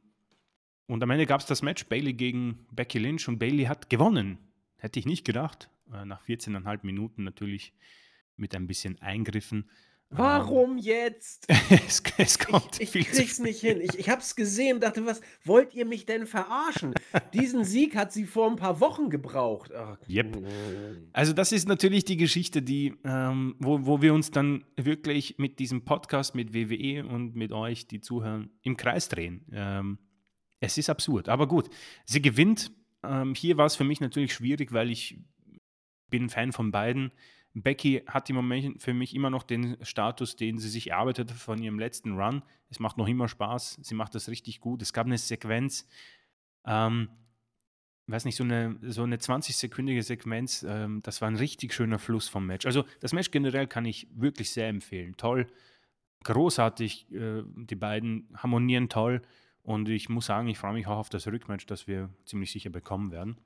[0.86, 4.38] und am Ende gab es das Match Bailey gegen Becky Lynch und Bailey hat gewonnen.
[4.76, 5.70] Hätte ich nicht gedacht.
[5.92, 7.72] Äh, nach 14,5 Minuten natürlich
[8.36, 9.70] mit ein bisschen Eingriffen.
[10.14, 11.46] Warum jetzt?
[11.70, 13.80] es, es, kommt ich, ich krieg's nicht hin.
[13.80, 16.94] Ich, ich hab's gesehen und dachte, was wollt ihr mich denn verarschen?
[17.32, 19.72] Diesen Sieg hat sie vor ein paar Wochen gebraucht.
[19.74, 20.36] Ach, yep.
[21.12, 25.58] Also, das ist natürlich die Geschichte, die, ähm, wo, wo wir uns dann wirklich mit
[25.58, 29.46] diesem Podcast, mit WWE und mit euch, die zuhören, im Kreis drehen.
[29.52, 29.98] Ähm,
[30.62, 31.28] es ist absurd.
[31.28, 31.68] Aber gut,
[32.06, 32.70] sie gewinnt.
[33.02, 35.18] Ähm, hier war es für mich natürlich schwierig, weil ich
[36.08, 37.10] bin Fan von beiden.
[37.52, 41.60] Becky hat im Moment für mich immer noch den Status, den sie sich erarbeitet von
[41.60, 42.42] ihrem letzten Run.
[42.70, 43.80] Es macht noch immer Spaß.
[43.82, 44.80] Sie macht das richtig gut.
[44.82, 45.86] Es gab eine Sequenz,
[46.64, 47.08] ähm,
[48.06, 50.64] weiß nicht, so eine, so eine 20-sekündige Sequenz.
[50.66, 52.66] Ähm, das war ein richtig schöner Fluss vom Match.
[52.66, 55.16] Also das Match generell kann ich wirklich sehr empfehlen.
[55.16, 55.48] Toll,
[56.22, 57.12] großartig.
[57.12, 59.22] Äh, die beiden harmonieren toll.
[59.62, 62.70] Und ich muss sagen, ich freue mich auch auf das Rückmatch, das wir ziemlich sicher
[62.70, 63.36] bekommen werden.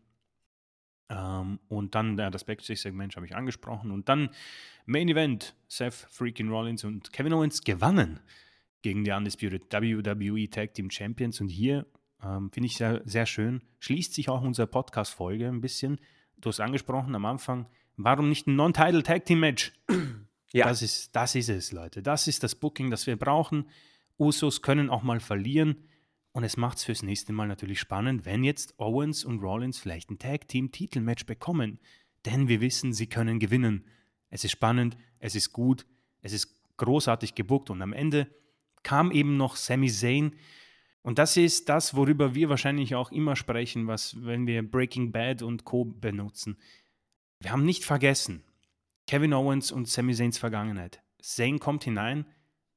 [1.09, 3.90] Ähm, und dann ja, das Backstage-Segment habe ich angesprochen.
[3.90, 4.30] Und dann
[4.86, 8.20] Main Event: Seth Freaking Rollins und Kevin Owens gewannen
[8.82, 11.40] gegen die Undisputed WWE Tag Team Champions.
[11.40, 11.86] Und hier
[12.22, 13.62] ähm, finde ich sehr, sehr schön.
[13.80, 16.01] Schließt sich auch unsere Podcast-Folge ein bisschen.
[16.38, 17.66] Du hast angesprochen am Anfang,
[17.97, 19.72] warum nicht ein Non-Title Tag Team Match?
[20.52, 20.68] Ja.
[20.68, 22.02] Das ist, das ist es, Leute.
[22.02, 23.68] Das ist das Booking, das wir brauchen.
[24.16, 25.84] Usos können auch mal verlieren.
[26.36, 30.10] Und es macht es fürs nächste Mal natürlich spannend, wenn jetzt Owens und Rollins vielleicht
[30.10, 31.80] ein Tag Team Titelmatch bekommen.
[32.26, 33.86] Denn wir wissen, sie können gewinnen.
[34.28, 35.86] Es ist spannend, es ist gut,
[36.20, 38.26] es ist großartig gebuckt und am Ende
[38.82, 40.34] kam eben noch Sami Zayn.
[41.00, 45.40] Und das ist das, worüber wir wahrscheinlich auch immer sprechen, was, wenn wir Breaking Bad
[45.40, 45.86] und Co.
[45.86, 46.58] benutzen.
[47.40, 48.44] Wir haben nicht vergessen,
[49.06, 51.00] Kevin Owens und Sami Zayns Vergangenheit.
[51.18, 52.26] Zayn kommt hinein,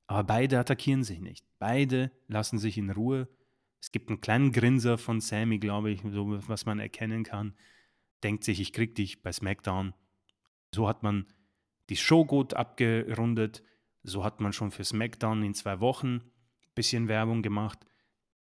[0.08, 1.46] aber beide attackieren sich nicht.
[1.60, 3.28] Beide lassen sich in Ruhe
[3.82, 7.54] es gibt einen kleinen Grinser von Sammy, glaube ich, so was man erkennen kann.
[8.24, 9.94] Denkt sich, ich krieg dich bei SmackDown.
[10.74, 11.26] So hat man
[11.90, 13.64] die Show gut abgerundet.
[14.04, 16.32] So hat man schon für SmackDown in zwei Wochen ein
[16.76, 17.80] bisschen Werbung gemacht.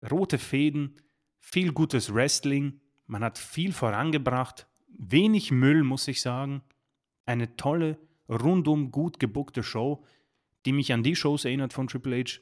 [0.09, 0.97] Rote Fäden,
[1.39, 2.81] viel gutes Wrestling.
[3.05, 4.67] Man hat viel vorangebracht.
[4.87, 6.61] Wenig Müll, muss ich sagen.
[7.25, 10.03] Eine tolle, rundum gut gebuckte Show,
[10.65, 12.39] die mich an die Shows erinnert von Triple H,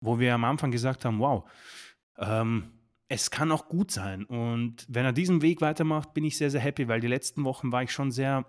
[0.00, 1.48] wo wir am Anfang gesagt haben, wow,
[2.18, 2.70] ähm,
[3.08, 4.24] es kann auch gut sein.
[4.24, 7.72] Und wenn er diesen Weg weitermacht, bin ich sehr, sehr happy, weil die letzten Wochen
[7.72, 8.44] war ich schon sehr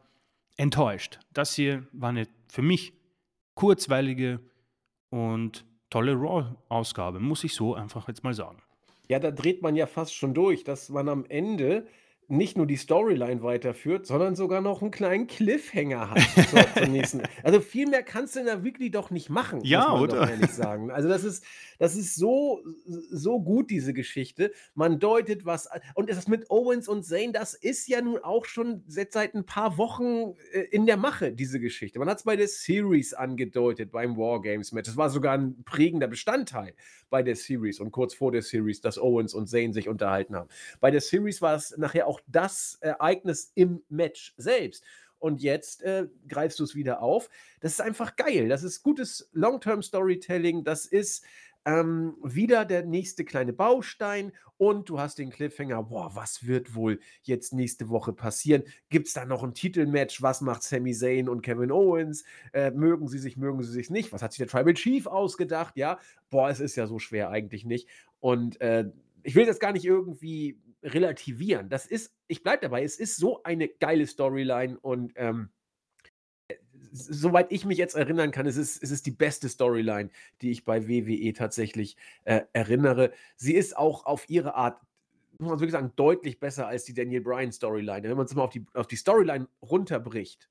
[0.57, 1.19] enttäuscht.
[1.33, 2.93] Das hier war eine für mich
[3.53, 4.39] kurzweilige
[5.09, 8.61] und tolle Raw-Ausgabe, muss ich so einfach jetzt mal sagen.
[9.07, 11.87] Ja, da dreht man ja fast schon durch, dass man am Ende
[12.27, 17.21] nicht nur die Storyline weiterführt, sondern sogar noch einen kleinen Cliffhanger hat zur, zur nächsten.
[17.43, 20.29] Also viel mehr kannst du in der Weekly doch nicht machen, ja, muss man oder?
[20.29, 20.91] ehrlich sagen.
[20.91, 21.43] Also das ist,
[21.79, 24.51] das ist so, so gut, diese Geschichte.
[24.73, 28.83] Man deutet was Und das mit Owens und Zane, das ist ja nun auch schon
[28.87, 31.99] seit, seit ein paar Wochen äh, in der Mache, diese Geschichte.
[31.99, 34.87] Man hat es bei der Series angedeutet, beim Wargames-Match.
[34.87, 36.73] Das war sogar ein prägender Bestandteil
[37.09, 40.49] bei der Series und kurz vor der Series, dass Owens und Zane sich unterhalten haben.
[40.79, 44.83] Bei der Series war es nachher auch das Ereignis im Match selbst.
[45.19, 47.29] Und jetzt äh, greifst du es wieder auf.
[47.59, 48.47] Das ist einfach geil.
[48.49, 50.63] Das ist gutes Long-Term-Storytelling.
[50.63, 51.25] Das ist
[51.65, 55.83] ähm, wieder der nächste kleine Baustein und du hast den Cliffhanger.
[55.83, 58.63] Boah, was wird wohl jetzt nächste Woche passieren?
[58.89, 60.21] Gibt es da noch ein Titelmatch?
[60.21, 62.23] Was macht Sami Zayn und Kevin Owens?
[62.53, 64.13] Äh, mögen sie sich, mögen sie sich nicht?
[64.13, 65.75] Was hat sich der Tribal Chief ausgedacht?
[65.75, 67.89] Ja, boah, es ist ja so schwer eigentlich nicht.
[68.19, 68.85] Und äh,
[69.23, 71.69] ich will das gar nicht irgendwie relativieren.
[71.69, 75.49] Das ist, ich bleibe dabei, es ist so eine geile Storyline und ähm,
[76.91, 80.09] soweit ich mich jetzt erinnern kann, es ist, es ist die beste Storyline,
[80.41, 83.11] die ich bei WWE tatsächlich äh, erinnere.
[83.35, 84.79] Sie ist auch auf ihre Art,
[85.37, 88.03] muss man wirklich sagen, deutlich besser als die Daniel Bryan Storyline.
[88.07, 90.49] Wenn man es mal auf die, auf die Storyline runterbricht,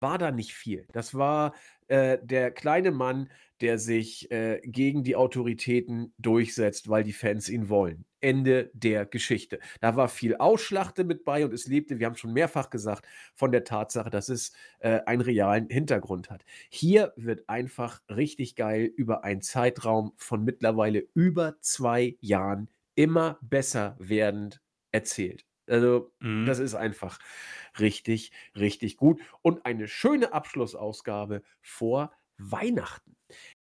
[0.00, 0.86] war da nicht viel.
[0.92, 1.54] Das war
[1.88, 3.30] äh, der kleine Mann,
[3.60, 8.04] der sich äh, gegen die Autoritäten durchsetzt, weil die Fans ihn wollen.
[8.20, 9.58] Ende der Geschichte.
[9.80, 13.50] Da war viel Ausschlachte mit bei und es lebte, wir haben schon mehrfach gesagt, von
[13.50, 16.44] der Tatsache, dass es äh, einen realen Hintergrund hat.
[16.68, 23.96] Hier wird einfach richtig geil über einen Zeitraum von mittlerweile über zwei Jahren immer besser
[23.98, 24.60] werdend
[24.92, 25.46] erzählt.
[25.66, 26.46] Also, mhm.
[26.46, 27.18] das ist einfach
[27.78, 29.20] richtig, richtig gut.
[29.40, 33.16] Und eine schöne Abschlussausgabe vor Weihnachten.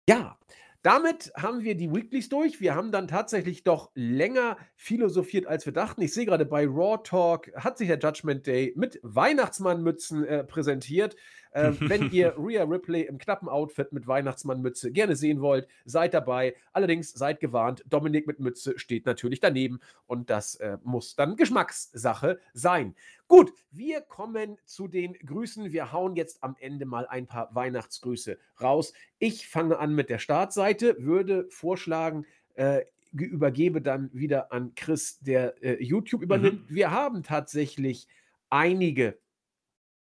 [0.08, 0.38] Ja,
[0.86, 2.60] damit haben wir die Weeklies durch.
[2.60, 6.00] Wir haben dann tatsächlich doch länger philosophiert, als wir dachten.
[6.02, 11.16] Ich sehe gerade bei Raw Talk hat sich der Judgment Day mit Weihnachtsmannmützen äh, präsentiert.
[11.56, 16.54] Äh, wenn ihr Rhea Ripley im knappen Outfit mit Weihnachtsmannmütze gerne sehen wollt, seid dabei.
[16.72, 22.38] Allerdings seid gewarnt, Dominik mit Mütze steht natürlich daneben und das äh, muss dann Geschmackssache
[22.52, 22.94] sein.
[23.26, 25.72] Gut, wir kommen zu den Grüßen.
[25.72, 28.92] Wir hauen jetzt am Ende mal ein paar Weihnachtsgrüße raus.
[29.18, 35.54] Ich fange an mit der Startseite, würde vorschlagen, äh, übergebe dann wieder an Chris, der
[35.62, 36.70] äh, YouTube übernimmt.
[36.70, 36.74] Mhm.
[36.74, 38.08] Wir haben tatsächlich
[38.50, 39.18] einige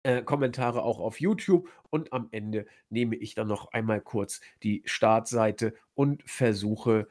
[0.05, 4.83] äh, Kommentare auch auf YouTube und am Ende nehme ich dann noch einmal kurz die
[4.85, 7.09] Startseite und versuche,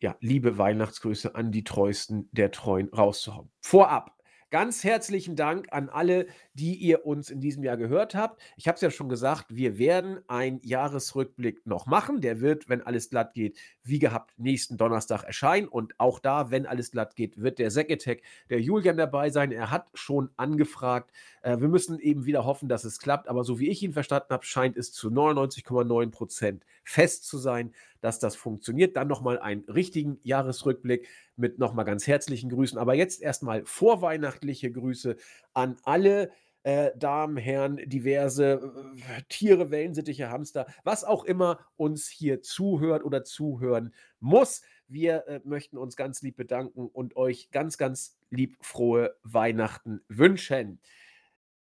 [0.00, 3.50] ja, liebe Weihnachtsgrüße an die Treuesten der Treuen rauszuhauen.
[3.60, 4.15] Vorab
[4.56, 8.40] Ganz herzlichen Dank an alle, die ihr uns in diesem Jahr gehört habt.
[8.56, 12.22] Ich habe es ja schon gesagt, wir werden einen Jahresrückblick noch machen.
[12.22, 15.68] Der wird, wenn alles glatt geht, wie gehabt, nächsten Donnerstag erscheinen.
[15.68, 19.52] Und auch da, wenn alles glatt geht, wird der Seketech, der Julian dabei sein.
[19.52, 21.10] Er hat schon angefragt.
[21.42, 23.28] Äh, wir müssen eben wieder hoffen, dass es klappt.
[23.28, 27.74] Aber so wie ich ihn verstanden habe, scheint es zu 99,9 Prozent fest zu sein,
[28.00, 28.96] dass das funktioniert.
[28.96, 32.78] Dann nochmal einen richtigen Jahresrückblick mit nochmal ganz herzlichen Grüßen.
[32.78, 35.16] Aber jetzt erstmal vorweihnachtliche Grüße
[35.52, 36.30] an alle
[36.62, 38.60] äh, Damen, Herren, diverse
[38.96, 44.62] äh, Tiere, Wellensittiche, Hamster, was auch immer uns hier zuhört oder zuhören muss.
[44.88, 50.80] Wir äh, möchten uns ganz lieb bedanken und euch ganz, ganz lieb frohe Weihnachten wünschen.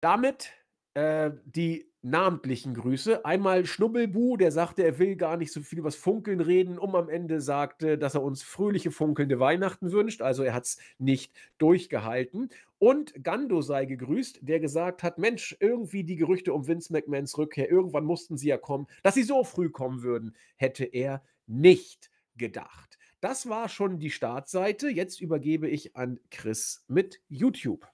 [0.02, 0.52] Damit
[0.94, 3.26] äh, die namentlichen Grüße.
[3.26, 7.10] Einmal Schnubbelbu, der sagte, er will gar nicht so viel über Funkeln reden, um am
[7.10, 10.22] Ende sagte, dass er uns fröhliche, funkelnde Weihnachten wünscht.
[10.22, 12.50] Also er hat es nicht durchgehalten.
[12.78, 17.72] Und Gando sei gegrüßt, der gesagt hat: Mensch, irgendwie die Gerüchte um Vince McMahons Rückkehr,
[17.72, 18.86] irgendwann mussten sie ja kommen.
[19.02, 23.00] Dass sie so früh kommen würden, hätte er nicht gedacht.
[23.20, 24.90] Das war schon die Startseite.
[24.90, 27.88] Jetzt übergebe ich an Chris mit YouTube.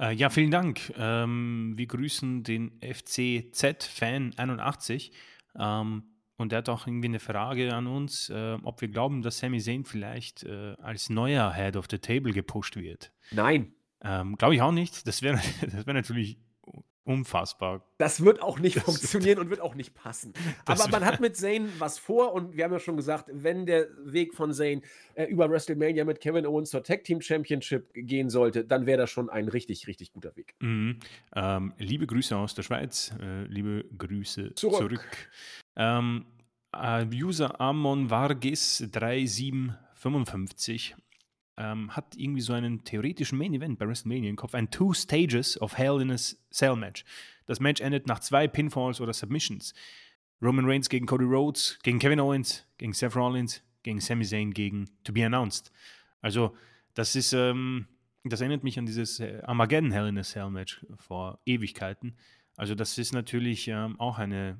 [0.00, 0.90] Äh, ja, vielen Dank.
[0.96, 5.12] Ähm, wir grüßen den FCZ-Fan81.
[5.58, 6.04] Ähm,
[6.36, 9.60] und der hat auch irgendwie eine Frage an uns, äh, ob wir glauben, dass Sami
[9.60, 13.12] Zayn vielleicht äh, als neuer Head of the Table gepusht wird.
[13.32, 13.72] Nein.
[14.04, 15.08] Ähm, Glaube ich auch nicht.
[15.08, 16.38] Das wäre das wär natürlich
[17.08, 17.82] unfassbar.
[17.96, 20.34] Das wird auch nicht das funktionieren und wird auch nicht passen.
[20.66, 23.88] Aber man hat mit Zane was vor und wir haben ja schon gesagt, wenn der
[24.04, 24.82] Weg von Zane
[25.14, 29.08] äh, über WrestleMania mit Kevin Owens zur Tag Team Championship gehen sollte, dann wäre das
[29.10, 30.54] schon ein richtig, richtig guter Weg.
[30.60, 30.98] Mhm.
[31.34, 34.76] Ähm, liebe Grüße aus der Schweiz, äh, liebe Grüße zurück.
[34.76, 35.30] zurück.
[35.76, 36.26] Ähm,
[36.72, 40.94] äh, User Amon Vargis 3755
[41.58, 45.60] ähm, hat irgendwie so einen theoretischen Main Event bei WrestleMania im Kopf, ein Two Stages
[45.60, 47.04] of Hell in a Cell Match.
[47.46, 49.74] Das Match endet nach zwei Pinfalls oder Submissions.
[50.40, 54.88] Roman Reigns gegen Cody Rhodes, gegen Kevin Owens, gegen Seth Rollins, gegen Sami Zayn, gegen
[55.02, 55.72] To Be Announced.
[56.20, 56.56] Also,
[56.94, 57.88] das ist, ähm,
[58.22, 62.16] das erinnert mich an dieses äh, Armageddon Hell in a Cell Match vor Ewigkeiten.
[62.56, 64.58] Also, das ist natürlich ähm, auch eine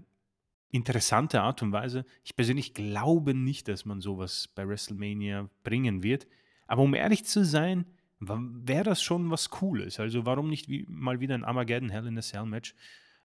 [0.70, 2.04] interessante Art und Weise.
[2.24, 6.26] Ich persönlich glaube nicht, dass man sowas bei WrestleMania bringen wird.
[6.68, 7.86] Aber um ehrlich zu sein,
[8.20, 9.98] wäre das schon was Cooles.
[9.98, 12.74] Also warum nicht wie, mal wieder ein Armageddon Hell in a Cell Match,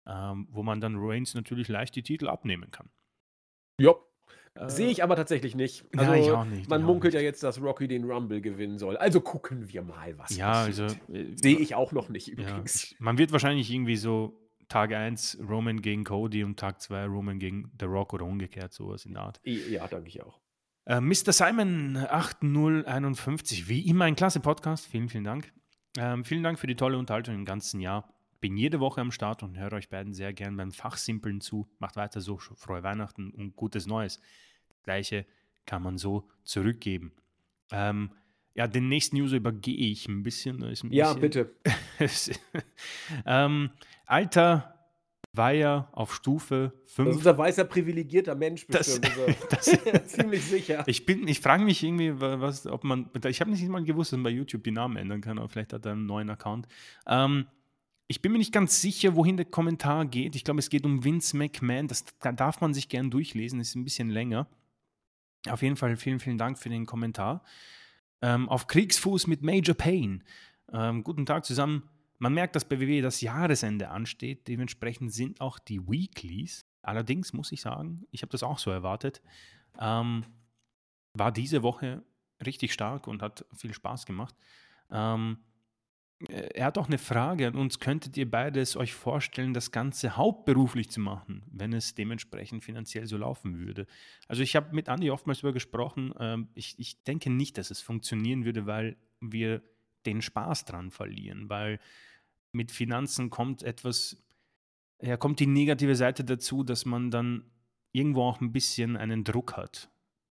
[0.06, 2.90] ähm, wo man dann Reigns natürlich leicht die Titel abnehmen kann.
[3.80, 3.94] Ja.
[4.56, 5.86] Äh, Sehe ich aber tatsächlich nicht.
[5.96, 6.70] Also, ja, ich auch nicht.
[6.70, 8.98] Man munkelt ja jetzt, dass Rocky den Rumble gewinnen soll.
[8.98, 10.92] Also gucken wir mal, was ja, passiert.
[10.92, 12.92] Also, äh, Sehe ich auch noch nicht übrigens.
[12.92, 17.40] Ja, man wird wahrscheinlich irgendwie so Tag 1 Roman gegen Cody und Tag 2 Roman
[17.40, 19.40] gegen The Rock oder umgekehrt, sowas in der Art.
[19.44, 20.40] Ja, denke ich auch.
[20.88, 21.34] Äh, Mr.
[21.34, 24.88] Simon 8051, wie immer ein klasse Podcast.
[24.88, 25.52] Vielen, vielen Dank.
[25.98, 28.08] Ähm, vielen Dank für die tolle Unterhaltung im ganzen Jahr.
[28.40, 31.68] Bin jede Woche am Start und höre euch beiden sehr gern beim Fachsimpeln zu.
[31.80, 34.22] Macht weiter so, frohe Weihnachten und gutes Neues.
[34.70, 35.26] Das Gleiche
[35.66, 37.12] kann man so zurückgeben.
[37.70, 38.12] Ähm,
[38.54, 40.64] ja, den nächsten User übergehe ich ein bisschen.
[40.64, 41.54] Ein bisschen ja, bitte.
[43.26, 43.72] ähm,
[44.06, 44.77] Alter
[45.38, 47.10] war ja auf Stufe 5.
[47.10, 49.08] Das ist ein weißer, privilegierter Mensch bestimmt.
[49.50, 49.92] Das, also.
[49.92, 50.84] das ziemlich sicher.
[50.88, 54.24] Ich, ich frage mich irgendwie, was, ob man, ich habe nicht mal gewusst, dass man
[54.24, 56.68] bei YouTube die Namen ändern kann, aber vielleicht hat er einen neuen Account.
[57.08, 57.46] Ähm,
[58.08, 60.36] ich bin mir nicht ganz sicher, wohin der Kommentar geht.
[60.36, 61.88] Ich glaube, es geht um Vince McMahon.
[61.88, 64.48] Das da darf man sich gern durchlesen, ist ein bisschen länger.
[65.50, 67.44] Auf jeden Fall vielen, vielen Dank für den Kommentar.
[68.22, 70.20] Ähm, auf Kriegsfuß mit Major Payne.
[70.72, 71.84] Ähm, guten Tag zusammen.
[72.20, 74.48] Man merkt, dass bei WWE das Jahresende ansteht.
[74.48, 76.66] Dementsprechend sind auch die Weeklies.
[76.82, 79.22] Allerdings muss ich sagen, ich habe das auch so erwartet.
[79.80, 80.26] Ähm,
[81.14, 82.04] war diese Woche
[82.46, 84.36] richtig stark und hat viel Spaß gemacht.
[84.90, 85.38] Ähm,
[86.30, 87.80] er hat auch eine Frage an uns.
[87.80, 93.18] Könntet ihr beides euch vorstellen, das Ganze hauptberuflich zu machen, wenn es dementsprechend finanziell so
[93.18, 93.86] laufen würde?
[94.28, 96.14] Also ich habe mit Andi oftmals darüber gesprochen.
[96.20, 99.62] Ähm, ich, ich denke nicht, dass es funktionieren würde, weil wir
[100.08, 101.80] den Spaß dran verlieren, weil
[102.52, 104.24] mit Finanzen kommt etwas,
[105.02, 107.44] ja, kommt die negative Seite dazu, dass man dann
[107.92, 109.90] irgendwo auch ein bisschen einen Druck hat,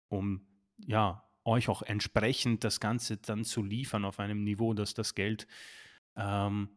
[0.08, 0.42] um
[0.78, 5.48] ja, euch auch entsprechend das Ganze dann zu liefern auf einem Niveau, dass das Geld
[6.16, 6.70] ähm,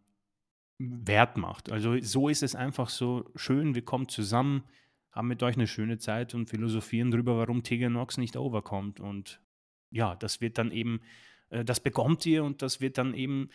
[0.79, 1.70] wert macht.
[1.70, 4.65] Also so ist es einfach so schön, wir kommen zusammen,
[5.11, 9.01] haben mit euch eine schöne Zeit und philosophieren darüber, warum Tegan Nox nicht overkommt.
[9.01, 9.41] Und
[9.91, 11.01] ja, das wird dann eben,
[11.51, 13.51] das bekommt ihr und das wird dann eben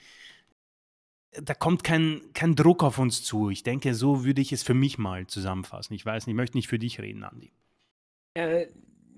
[1.41, 3.49] da kommt kein, kein Druck auf uns zu.
[3.49, 5.93] Ich denke, so würde ich es für mich mal zusammenfassen.
[5.93, 7.51] Ich weiß nicht, ich möchte nicht für dich reden, Andi.
[8.35, 8.67] Äh,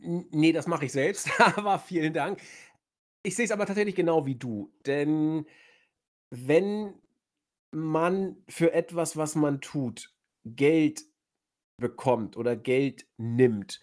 [0.02, 2.42] nee, das mache ich selbst, aber vielen Dank.
[3.24, 5.46] Ich sehe es aber tatsächlich genau wie du, denn
[6.30, 6.94] wenn
[7.72, 10.14] man für etwas, was man tut,
[10.46, 11.06] Geld
[11.78, 13.82] bekommt oder Geld nimmt,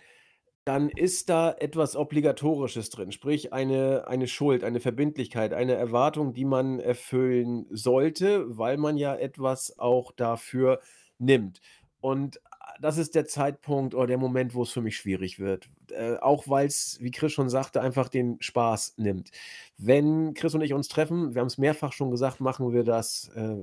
[0.64, 6.44] dann ist da etwas Obligatorisches drin, sprich eine eine Schuld, eine Verbindlichkeit, eine Erwartung, die
[6.44, 10.80] man erfüllen sollte, weil man ja etwas auch dafür
[11.18, 11.60] nimmt.
[12.00, 15.68] Und, ah, das ist der Zeitpunkt oder der Moment, wo es für mich schwierig wird.
[15.90, 19.30] Äh, auch weil's, wie Chris schon sagte, einfach den Spaß nimmt.
[19.78, 23.30] Wenn Chris und ich uns treffen, wir haben es mehrfach schon gesagt, machen wir das,
[23.36, 23.56] äh,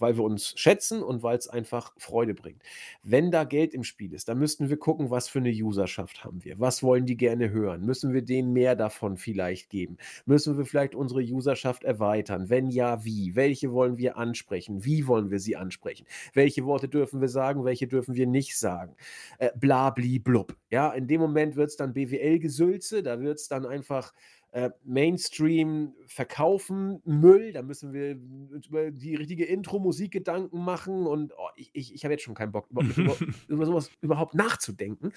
[0.00, 2.62] weil wir uns schätzen und weil es einfach Freude bringt.
[3.02, 6.44] Wenn da Geld im Spiel ist, dann müssten wir gucken, was für eine Userschaft haben
[6.44, 6.58] wir?
[6.58, 7.84] Was wollen die gerne hören?
[7.84, 9.96] Müssen wir denen mehr davon vielleicht geben?
[10.26, 12.50] Müssen wir vielleicht unsere Userschaft erweitern?
[12.50, 13.34] Wenn ja, wie?
[13.34, 14.84] Welche wollen wir ansprechen?
[14.84, 16.06] Wie wollen wir sie ansprechen?
[16.34, 17.64] Welche Worte dürfen wir sagen?
[17.64, 18.94] Welche dürfen wir nicht sagen?
[19.38, 20.56] Äh, bla, bli, blub.
[20.70, 24.12] Ja, in dem Moment wird es dann BWL-Gesülze, da wird es dann einfach
[24.52, 28.18] äh, Mainstream verkaufen, Müll, da müssen wir
[28.66, 32.52] über die richtige Intro-Musik Gedanken machen und oh, ich, ich, ich habe jetzt schon keinen
[32.52, 33.16] Bock, über, über,
[33.48, 35.12] über sowas überhaupt nachzudenken.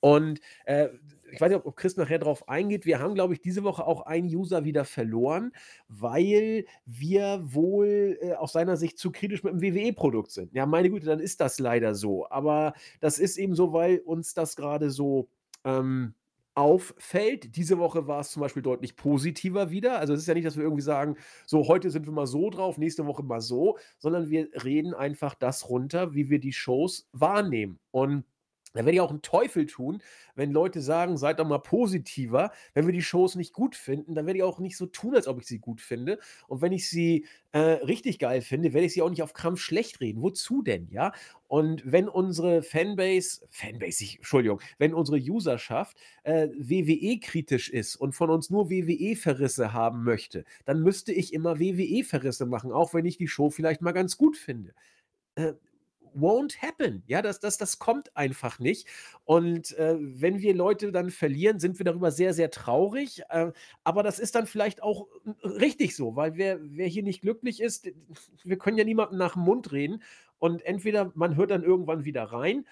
[0.00, 0.88] Und äh,
[1.30, 2.84] ich weiß nicht, ob Chris nachher darauf eingeht.
[2.84, 5.52] Wir haben, glaube ich, diese Woche auch einen User wieder verloren,
[5.88, 10.52] weil wir wohl äh, aus seiner Sicht zu kritisch mit dem WWE-Produkt sind.
[10.54, 12.28] Ja, meine Güte, dann ist das leider so.
[12.30, 15.28] Aber das ist eben so, weil uns das gerade so
[15.64, 16.14] ähm,
[16.54, 17.56] auffällt.
[17.56, 19.98] Diese Woche war es zum Beispiel deutlich positiver wieder.
[19.98, 21.16] Also, es ist ja nicht, dass wir irgendwie sagen:
[21.46, 25.34] „So, heute sind wir mal so drauf, nächste Woche mal so“, sondern wir reden einfach
[25.34, 27.78] das runter, wie wir die Shows wahrnehmen.
[27.90, 28.24] Und
[28.72, 30.02] da werde ich auch einen Teufel tun,
[30.34, 34.26] wenn Leute sagen: „Seid doch mal positiver.“ Wenn wir die Shows nicht gut finden, dann
[34.26, 36.18] werde ich auch nicht so tun, als ob ich sie gut finde.
[36.48, 39.60] Und wenn ich sie, äh, richtig geil finde, werde ich sie auch nicht auf Krampf
[39.60, 40.22] schlecht reden.
[40.22, 41.12] Wozu denn, ja?
[41.48, 48.30] Und wenn unsere Fanbase Fanbase, ich Entschuldigung, wenn unsere Userschaft, äh, WWE-kritisch ist und von
[48.30, 53.28] uns nur WWE-Verrisse haben möchte, dann müsste ich immer WWE-Verrisse machen, auch wenn ich die
[53.28, 54.72] Show vielleicht mal ganz gut finde.
[55.36, 55.54] Äh,
[56.14, 57.02] won't happen.
[57.06, 58.86] Ja, das, das, das kommt einfach nicht.
[59.24, 63.22] Und äh, wenn wir Leute dann verlieren, sind wir darüber sehr, sehr traurig.
[63.30, 63.52] Äh,
[63.84, 67.60] aber das ist dann vielleicht auch äh, richtig so, weil wer, wer hier nicht glücklich
[67.60, 67.90] ist,
[68.44, 70.02] wir können ja niemandem nach dem Mund reden.
[70.38, 72.66] Und entweder man hört dann irgendwann wieder rein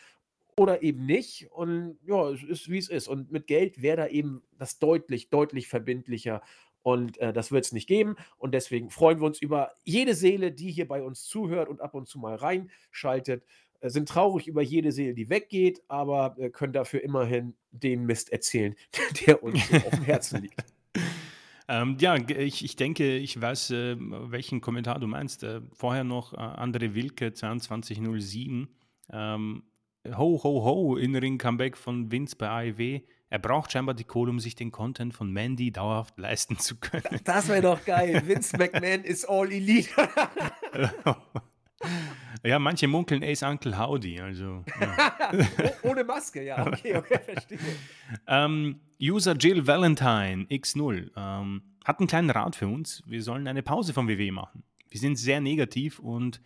[0.57, 1.51] oder eben nicht.
[1.53, 3.09] Und ja, es ist wie es ist.
[3.09, 6.43] Und mit Geld wäre da eben das deutlich, deutlich verbindlicher
[6.83, 8.17] und äh, das wird es nicht geben.
[8.37, 11.95] Und deswegen freuen wir uns über jede Seele, die hier bei uns zuhört und ab
[11.95, 13.45] und zu mal reinschaltet.
[13.81, 18.31] Äh, sind traurig über jede Seele, die weggeht, aber äh, können dafür immerhin den Mist
[18.31, 18.75] erzählen,
[19.27, 20.65] der uns auf dem Herzen liegt.
[21.69, 25.45] Ähm, ja, ich, ich denke, ich weiß, äh, welchen Kommentar du meinst.
[25.45, 28.69] Äh, vorher noch äh, Andre Wilke 2207.
[29.13, 29.63] Ähm,
[30.09, 33.03] ho, ho, ho, In-Ring-Comeback von Vince bei AEW.
[33.33, 37.05] Er braucht scheinbar die Kohle, um sich den Content von Mandy dauerhaft leisten zu können.
[37.25, 38.23] Das wäre doch geil.
[38.27, 39.89] Vince McMahon ist all elite.
[42.43, 44.21] ja, manche munkeln Ace Uncle Howdy.
[44.21, 45.33] Also, ja.
[45.85, 46.67] Ohne Maske, ja.
[46.67, 47.59] Okay, okay, verstehe.
[48.27, 53.05] Ähm, User Jill Valentine X0 ähm, hat einen kleinen Rat für uns.
[53.07, 54.65] Wir sollen eine Pause vom WW machen.
[54.89, 56.41] Wir sind sehr negativ und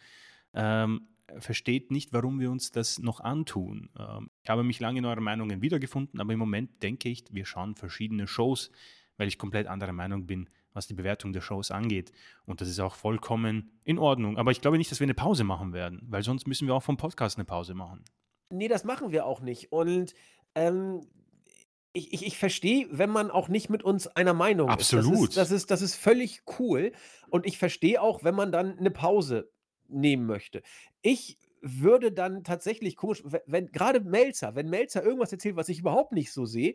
[0.52, 3.90] ähm, versteht nicht, warum wir uns das noch antun.
[3.98, 7.46] Ähm, ich habe mich lange in euren Meinungen wiedergefunden, aber im Moment denke ich, wir
[7.46, 8.70] schauen verschiedene Shows,
[9.16, 12.12] weil ich komplett anderer Meinung bin, was die Bewertung der Shows angeht.
[12.46, 14.38] Und das ist auch vollkommen in Ordnung.
[14.38, 16.82] Aber ich glaube nicht, dass wir eine Pause machen werden, weil sonst müssen wir auch
[16.82, 18.04] vom Podcast eine Pause machen.
[18.50, 19.72] Nee, das machen wir auch nicht.
[19.72, 20.14] Und
[20.54, 21.00] ähm,
[21.92, 25.14] ich, ich, ich verstehe, wenn man auch nicht mit uns einer Meinung Absolut.
[25.14, 25.28] ist.
[25.30, 26.92] Ist, das ist, das ist völlig cool.
[27.30, 29.50] Und ich verstehe auch, wenn man dann eine Pause
[29.88, 30.62] nehmen möchte.
[31.02, 36.12] Ich würde dann tatsächlich komisch, wenn gerade Melzer, wenn Melzer irgendwas erzählt, was ich überhaupt
[36.12, 36.74] nicht so sehe,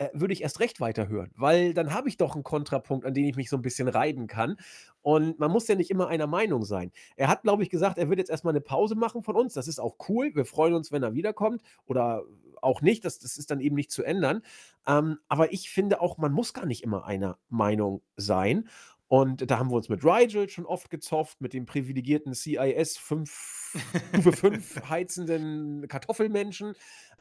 [0.00, 3.26] äh, würde ich erst recht weiterhören, weil dann habe ich doch einen Kontrapunkt, an den
[3.26, 4.56] ich mich so ein bisschen reiben kann.
[5.02, 6.90] Und man muss ja nicht immer einer Meinung sein.
[7.16, 9.52] Er hat, glaube ich, gesagt, er wird jetzt erstmal eine Pause machen von uns.
[9.52, 10.34] Das ist auch cool.
[10.34, 12.24] Wir freuen uns, wenn er wiederkommt oder
[12.62, 13.04] auch nicht.
[13.04, 14.40] Das, das ist dann eben nicht zu ändern.
[14.86, 18.68] Ähm, aber ich finde auch, man muss gar nicht immer einer Meinung sein.
[19.10, 23.76] Und da haben wir uns mit Rigel schon oft gezofft, mit dem privilegierten CIS 5,
[24.12, 26.74] Stufe 5 heizenden Kartoffelmenschen.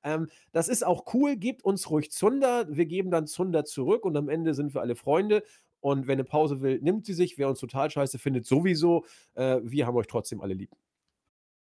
[0.03, 2.67] Ähm, das ist auch cool, gebt uns ruhig Zunder.
[2.69, 5.43] Wir geben dann Zunder zurück und am Ende sind wir alle Freunde.
[5.79, 7.39] Und wenn eine Pause will, nimmt sie sich.
[7.39, 9.03] Wer uns total scheiße findet, sowieso.
[9.33, 10.69] Äh, wir haben euch trotzdem alle lieb.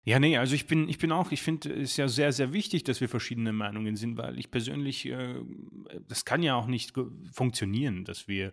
[0.05, 2.85] Ja, nee, also ich bin, ich bin auch, ich finde es ja sehr, sehr wichtig,
[2.85, 5.37] dass wir verschiedene Meinungen sind, weil ich persönlich, äh,
[6.07, 6.93] das kann ja auch nicht
[7.33, 8.53] funktionieren, dass wir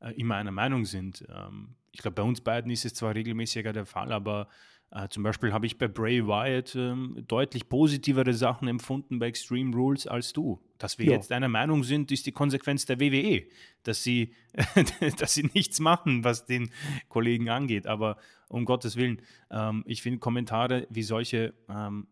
[0.00, 1.24] äh, immer einer Meinung sind.
[1.28, 4.48] Ähm, ich glaube, bei uns beiden ist es zwar regelmäßiger der Fall, aber
[4.90, 9.74] äh, zum Beispiel habe ich bei Bray Wyatt ähm, deutlich positivere Sachen empfunden bei Extreme
[9.74, 10.60] Rules als du.
[10.78, 11.12] Dass wir ja.
[11.12, 13.44] jetzt einer Meinung sind, ist die Konsequenz der WWE,
[13.82, 14.34] dass sie,
[15.18, 16.70] dass sie nichts machen, was den
[17.08, 17.86] Kollegen angeht.
[17.86, 18.16] Aber
[18.48, 22.06] um Gottes Willen, ähm, ich finde Kommentare wie solche ähm,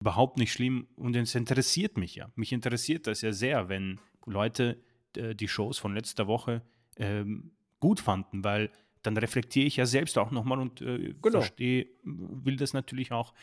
[0.00, 2.30] überhaupt nicht schlimm und es interessiert mich ja.
[2.36, 4.80] Mich interessiert das ja sehr, wenn Leute
[5.16, 6.62] äh, die Shows von letzter Woche
[6.96, 8.70] ähm, gut fanden, weil
[9.02, 11.40] dann reflektiere ich ja selbst auch nochmal und äh, genau.
[11.40, 13.34] verstehe, will das natürlich auch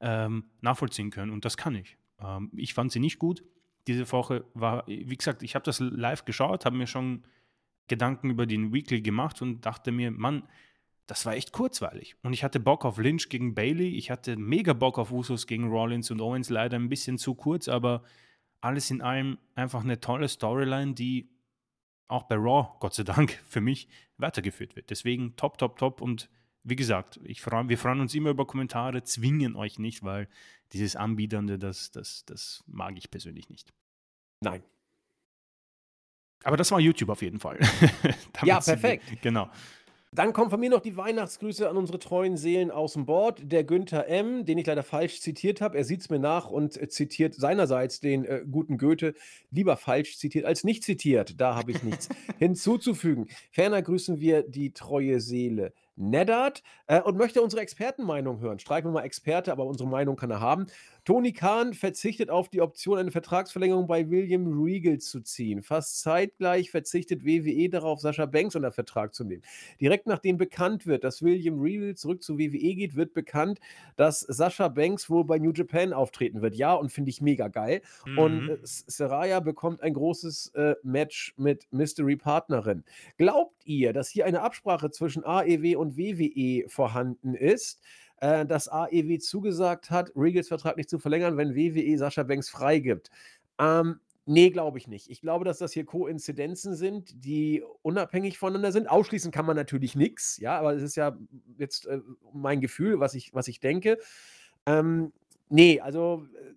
[0.00, 1.96] ähm, nachvollziehen können und das kann ich.
[2.20, 3.42] Ähm, ich fand sie nicht gut.
[3.86, 7.22] Diese Woche war, wie gesagt, ich habe das live geschaut, habe mir schon
[7.88, 10.42] Gedanken über den Weekly gemacht und dachte mir, Mann,
[11.06, 12.16] das war echt kurzweilig.
[12.22, 15.68] Und ich hatte Bock auf Lynch gegen Bailey, ich hatte mega Bock auf Usos gegen
[15.68, 18.02] Rollins und Owens, leider ein bisschen zu kurz, aber
[18.60, 21.28] alles in allem einfach eine tolle Storyline, die
[22.08, 23.88] auch bei Raw, Gott sei Dank, für mich
[24.18, 24.90] weitergeführt wird.
[24.90, 26.00] Deswegen top, top, top.
[26.00, 26.30] Und
[26.62, 30.28] wie gesagt, ich freu, wir freuen uns immer über Kommentare, zwingen euch nicht, weil
[30.72, 33.72] dieses Anbieternde, das, das, das mag ich persönlich nicht.
[34.40, 34.62] Nein.
[36.44, 37.58] Aber das war YouTube auf jeden Fall.
[38.44, 39.04] ja, perfekt.
[39.08, 39.50] Sie, genau.
[40.12, 43.40] Dann kommen von mir noch die Weihnachtsgrüße an unsere treuen Seelen aus dem Board.
[43.44, 45.76] Der Günther M., den ich leider falsch zitiert habe.
[45.76, 49.14] Er sieht es mir nach und äh, zitiert seinerseits den äh, guten Goethe.
[49.50, 51.40] Lieber falsch zitiert als nicht zitiert.
[51.40, 52.08] Da habe ich nichts
[52.38, 53.28] hinzuzufügen.
[53.50, 58.58] Ferner grüßen wir die treue Seele Neddard äh, und möchte unsere Expertenmeinung hören.
[58.58, 60.66] Streichen wir mal Experte, aber unsere Meinung kann er haben.
[61.04, 65.62] Tony Khan verzichtet auf die Option, eine Vertragsverlängerung bei William Regal zu ziehen.
[65.62, 69.42] Fast zeitgleich verzichtet WWE darauf, Sascha Banks unter Vertrag zu nehmen.
[69.80, 73.60] Direkt nachdem bekannt wird, dass William Regal zurück zu WWE geht, wird bekannt,
[73.94, 76.56] dass Sascha Banks wohl bei New Japan auftreten wird.
[76.56, 77.82] Ja, und finde ich mega geil.
[78.04, 78.18] Mhm.
[78.18, 82.82] Und äh, Saraya bekommt ein großes äh, Match mit Mystery Partnerin.
[83.16, 87.82] Glaubt ihr, dass hier eine Absprache zwischen AEW und WWE vorhanden ist?
[88.20, 93.10] äh, dass AEW zugesagt hat, Regals Vertrag nicht zu verlängern, wenn WWE Sascha Banks freigibt.
[93.58, 95.08] Ähm, Nee, glaube ich nicht.
[95.08, 98.90] Ich glaube, dass das hier Koinzidenzen sind, die unabhängig voneinander sind.
[98.90, 101.16] Ausschließen kann man natürlich nichts, ja, aber es ist ja
[101.58, 102.00] jetzt äh,
[102.32, 103.98] mein Gefühl, was ich, was ich denke.
[104.66, 105.12] Ähm,
[105.48, 106.54] nee, also äh,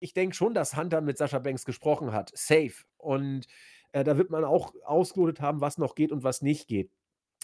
[0.00, 2.32] ich denke schon, dass Hunter mit Sascha Banks gesprochen hat.
[2.34, 2.72] Safe.
[2.96, 3.46] Und
[3.92, 6.90] äh, da wird man auch ausgelotet haben, was noch geht und was nicht geht.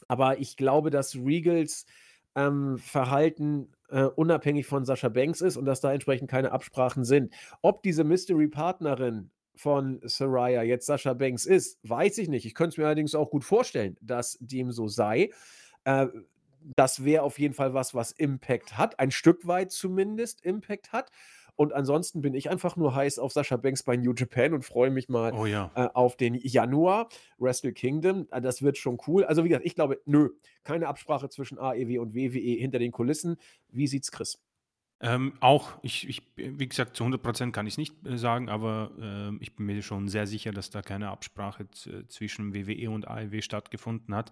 [0.08, 1.86] Aber ich glaube, dass Regals
[2.34, 7.32] ähm, Verhalten äh, unabhängig von Sascha Banks ist und dass da entsprechend keine Absprachen sind.
[7.62, 12.46] Ob diese Mystery-Partnerin von Soraya jetzt Sascha Banks ist, weiß ich nicht.
[12.46, 15.30] Ich könnte es mir allerdings auch gut vorstellen, dass dem so sei.
[15.84, 16.06] Äh,
[16.76, 21.10] das wäre auf jeden Fall was, was Impact hat, ein Stück weit zumindest Impact hat.
[21.60, 24.88] Und ansonsten bin ich einfach nur heiß auf Sascha Banks bei New Japan und freue
[24.88, 25.70] mich mal oh ja.
[25.74, 27.10] äh, auf den Januar.
[27.36, 29.24] Wrestle Kingdom, äh, das wird schon cool.
[29.24, 30.30] Also, wie gesagt, ich glaube, nö,
[30.64, 33.36] keine Absprache zwischen AEW und WWE hinter den Kulissen.
[33.68, 34.42] Wie sieht's Chris?
[35.02, 38.92] Ähm, auch, ich, ich, wie gesagt, zu 100% kann ich es nicht äh, sagen, aber
[38.98, 41.68] äh, ich bin mir schon sehr sicher, dass da keine Absprache
[42.08, 44.30] zwischen WWE und AEW stattgefunden hat.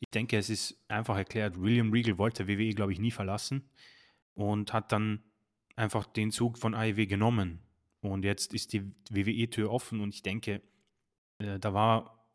[0.00, 3.70] Ich denke, es ist einfach erklärt, William Regal wollte WWE, glaube ich, nie verlassen
[4.34, 5.22] und hat dann
[5.76, 7.60] einfach den Zug von AEW genommen.
[8.00, 10.60] Und jetzt ist die WWE-Tür offen und ich denke,
[11.38, 12.26] äh, da war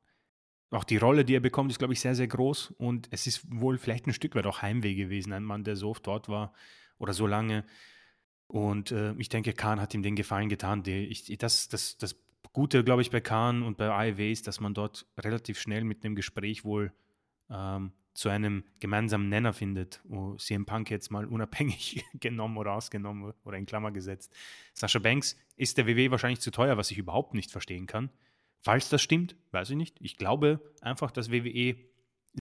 [0.72, 2.72] auch die Rolle, die er bekommt, ist, glaube ich, sehr, sehr groß.
[2.78, 5.90] Und es ist wohl vielleicht ein Stück weit auch Heimweh gewesen, ein Mann, der so
[5.90, 6.54] oft dort war
[6.98, 7.66] oder so lange.
[8.48, 10.84] Und äh, ich denke, Kahn hat ihm den Gefallen getan.
[10.84, 12.16] Die, ich, das, das, das
[12.52, 16.04] Gute, glaube ich, bei Kahn und bei AEW ist, dass man dort relativ schnell mit
[16.04, 16.92] einem Gespräch wohl
[17.50, 23.34] ähm, zu einem gemeinsamen Nenner findet, wo CM Punk jetzt mal unabhängig genommen oder ausgenommen
[23.44, 24.36] oder in Klammer gesetzt.
[24.74, 28.10] Sascha Banks ist der WWE wahrscheinlich zu teuer, was ich überhaupt nicht verstehen kann.
[28.62, 29.98] Falls das stimmt, weiß ich nicht.
[30.02, 31.76] Ich glaube einfach, dass WWE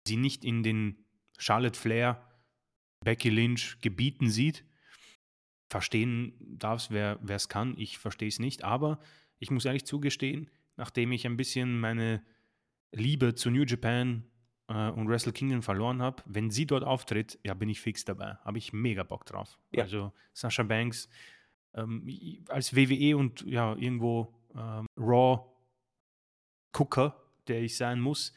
[0.07, 1.05] sie nicht in den
[1.39, 2.29] Charlotte Flair,
[3.05, 4.65] Becky Lynch Gebieten sieht.
[5.71, 7.77] Verstehen darf es, wer es kann.
[7.79, 8.65] Ich verstehe es nicht.
[8.65, 8.99] Aber
[9.39, 12.23] ich muss ehrlich zugestehen, nachdem ich ein bisschen meine
[12.91, 14.25] Liebe zu New Japan
[14.69, 18.37] äh, und Wrestle Kingdom verloren habe, wenn sie dort auftritt, ja, bin ich fix dabei.
[18.45, 19.59] Habe ich mega Bock drauf.
[19.73, 19.83] Ja.
[19.85, 21.09] Also Sasha Banks
[21.75, 22.07] ähm,
[22.49, 25.47] als WWE und ja, irgendwo ähm, Raw-Gucker,
[27.47, 28.33] der ich sein muss,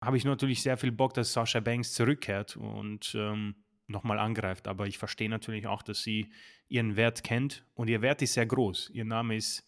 [0.00, 3.54] habe ich natürlich sehr viel Bock, dass Sasha Banks zurückkehrt und ähm,
[3.86, 4.68] nochmal angreift.
[4.68, 6.30] Aber ich verstehe natürlich auch, dass sie
[6.68, 8.90] ihren Wert kennt und ihr Wert ist sehr groß.
[8.90, 9.66] Ihr Name ist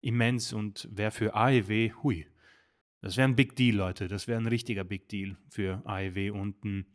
[0.00, 2.26] immens und wer für AEW, hui,
[3.04, 4.08] das wäre ein Big Deal, Leute.
[4.08, 6.86] Das wäre ein richtiger Big Deal für AEW und ein,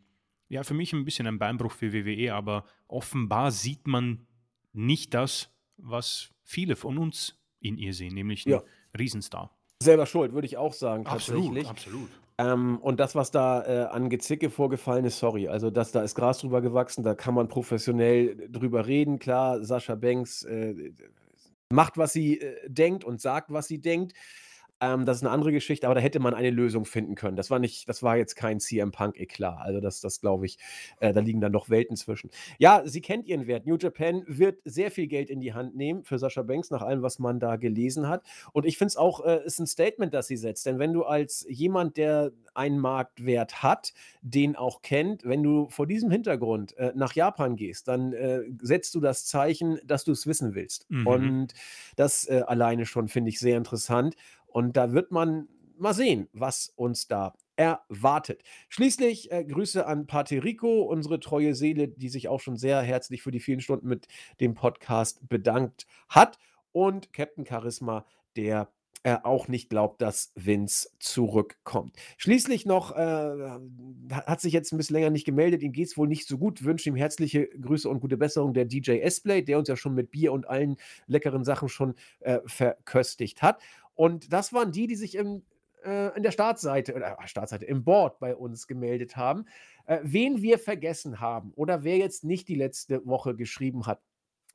[0.47, 4.25] ja, für mich ein bisschen ein Beinbruch für WWE, aber offenbar sieht man
[4.73, 8.63] nicht das, was viele von uns in ihr sehen, nämlich einen ja.
[8.97, 9.55] Riesenstar.
[9.83, 11.67] Selber schuld, würde ich auch sagen, tatsächlich.
[11.67, 12.09] Absolut, absolut.
[12.39, 16.15] Ähm, und das, was da, äh, an Gezicke vorgefallen ist, sorry, also das da ist
[16.15, 19.19] Gras drüber gewachsen, da kann man professionell drüber reden.
[19.19, 20.91] Klar, Sascha Banks, äh,
[21.71, 24.13] macht, was sie, äh, denkt und sagt, was sie denkt.
[24.81, 27.35] Ähm, das ist eine andere Geschichte, aber da hätte man eine Lösung finden können.
[27.35, 29.59] Das war nicht das war jetzt kein CM Punk-Eklat.
[29.59, 30.57] Also, das das glaube ich
[30.99, 32.29] äh, da liegen dann noch Welten zwischen.
[32.57, 33.65] Ja, sie kennt ihren Wert.
[33.65, 37.01] New Japan wird sehr viel Geld in die Hand nehmen für Sascha Banks, nach allem,
[37.01, 38.23] was man da gelesen hat.
[38.53, 40.65] Und ich finde es auch, äh, ist ein Statement, das sie setzt.
[40.65, 45.87] Denn wenn du als jemand, der einen Marktwert hat, den auch kennt, wenn du vor
[45.87, 50.27] diesem Hintergrund äh, nach Japan gehst, dann äh, setzt du das Zeichen, dass du es
[50.27, 50.89] wissen willst.
[50.89, 51.07] Mhm.
[51.07, 51.53] Und
[51.95, 54.15] das äh, alleine schon finde ich sehr interessant.
[54.51, 55.47] Und da wird man
[55.77, 58.43] mal sehen, was uns da erwartet.
[58.69, 63.31] Schließlich äh, Grüße an Paterico, unsere treue Seele, die sich auch schon sehr herzlich für
[63.31, 64.07] die vielen Stunden mit
[64.39, 66.37] dem Podcast bedankt hat.
[66.71, 68.05] Und Captain Charisma,
[68.37, 68.69] der
[69.03, 71.95] äh, auch nicht glaubt, dass Vince zurückkommt.
[72.17, 73.59] Schließlich noch, äh,
[74.11, 76.63] hat sich jetzt ein bisschen länger nicht gemeldet, ihm geht es wohl nicht so gut,
[76.65, 80.11] wünsche ihm herzliche Grüße und gute Besserung der DJ S-Play, der uns ja schon mit
[80.11, 80.75] Bier und allen
[81.07, 83.61] leckeren Sachen schon äh, verköstigt hat.
[83.99, 85.43] Und das waren die, die sich im,
[85.83, 89.43] äh, in der Startseite, oder äh, Startseite, im Board bei uns gemeldet haben.
[89.87, 94.01] Äh, wen wir vergessen haben oder wer jetzt nicht die letzte Woche geschrieben hat,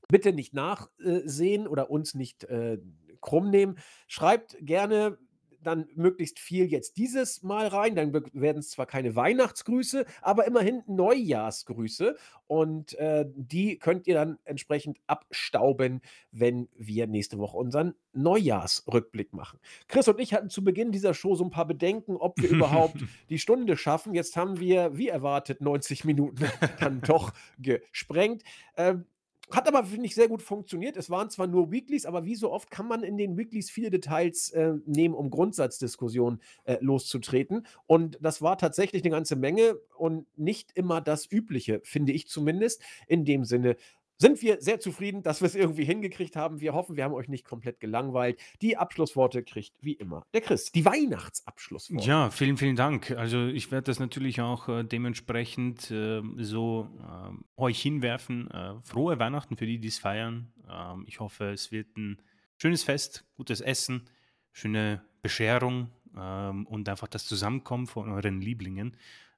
[0.09, 2.79] bitte nicht nachsehen oder uns nicht äh,
[3.21, 3.77] krumm nehmen.
[4.09, 5.19] Schreibt gerne
[5.65, 7.97] dann möglichst viel jetzt dieses Mal rein.
[7.97, 12.16] Dann werden es zwar keine Weihnachtsgrüße, aber immerhin Neujahrsgrüße.
[12.47, 19.59] Und äh, die könnt ihr dann entsprechend abstauben, wenn wir nächste Woche unseren Neujahrsrückblick machen.
[19.89, 22.97] Chris und ich hatten zu Beginn dieser Show so ein paar Bedenken, ob wir überhaupt
[23.31, 24.15] die Stunde schaffen.
[24.15, 26.47] Jetzt haben wir, wie erwartet, 90 Minuten
[26.81, 28.43] dann doch gesprengt.
[28.77, 29.07] Ähm,
[29.51, 30.97] hat aber, finde ich, sehr gut funktioniert.
[30.97, 33.91] Es waren zwar nur Weeklies, aber wie so oft kann man in den Weeklies viele
[33.91, 37.66] Details äh, nehmen, um Grundsatzdiskussionen äh, loszutreten.
[37.87, 42.83] Und das war tatsächlich eine ganze Menge und nicht immer das Übliche, finde ich zumindest.
[43.07, 43.77] In dem Sinne
[44.19, 46.61] sind wir sehr zufrieden, dass wir es irgendwie hingekriegt haben.
[46.61, 48.39] Wir hoffen, wir haben euch nicht komplett gelangweilt.
[48.62, 50.70] Die Abschlussworte kriegt wie immer der Chris.
[50.73, 52.07] Die Weihnachtsabschlussworte.
[52.07, 53.11] Ja, vielen, vielen Dank.
[53.12, 58.51] Also ich werde das natürlich auch äh, dementsprechend äh, so äh, euch hinwerfen.
[58.51, 60.53] Äh, frohe Weihnachten für die, die es feiern.
[60.70, 62.20] Ähm, ich hoffe, es wird ein
[62.57, 64.09] schönes Fest, gutes Essen,
[64.53, 68.97] schöne Bescherung ähm, und einfach das Zusammenkommen von euren Lieblingen.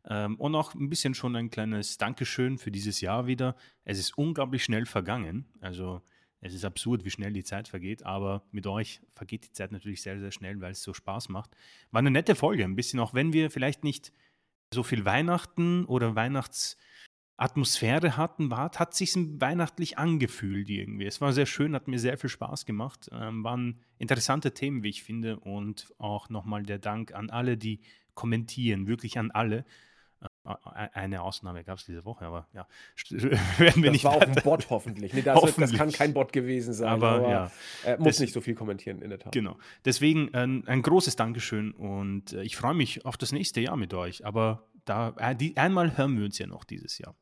[0.09, 3.57] Ähm, und auch ein bisschen schon ein kleines Dankeschön für dieses Jahr wieder.
[3.85, 5.47] Es ist unglaublich schnell vergangen.
[5.61, 6.01] Also
[6.41, 10.03] es ist absurd, wie schnell die Zeit vergeht, aber mit euch vergeht die Zeit natürlich
[10.03, 11.51] sehr, sehr schnell, weil es so Spaß macht.
[11.91, 14.13] War eine nette Folge, ein bisschen auch wenn wir vielleicht nicht
[14.73, 21.07] so viel Weihnachten oder Weihnachtsatmosphäre hatten, war, hat sich weihnachtlich angefühlt irgendwie.
[21.07, 23.09] Es war sehr schön, hat mir sehr viel Spaß gemacht.
[23.13, 25.41] Ähm, waren interessante Themen, wie ich finde.
[25.41, 27.81] Und auch nochmal der Dank an alle, die
[28.15, 29.65] kommentieren, wirklich an alle.
[30.93, 32.67] Eine Ausnahme gab es diese Woche, aber ja,
[33.11, 34.05] werden wir das nicht.
[34.05, 35.13] Das war auch ein Bot hoffentlich.
[35.13, 35.71] Nee, das, hoffentlich.
[35.71, 36.89] das, kann kein Bot gewesen sein.
[36.89, 37.51] Aber, aber ja.
[37.85, 39.33] Er muss das, nicht so viel kommentieren, in der Tat.
[39.33, 39.57] Genau.
[39.85, 43.93] Deswegen ein, ein großes Dankeschön und äh, ich freue mich auf das nächste Jahr mit
[43.95, 44.25] euch.
[44.25, 47.15] Aber da, äh, die, einmal hören wir uns ja noch dieses Jahr.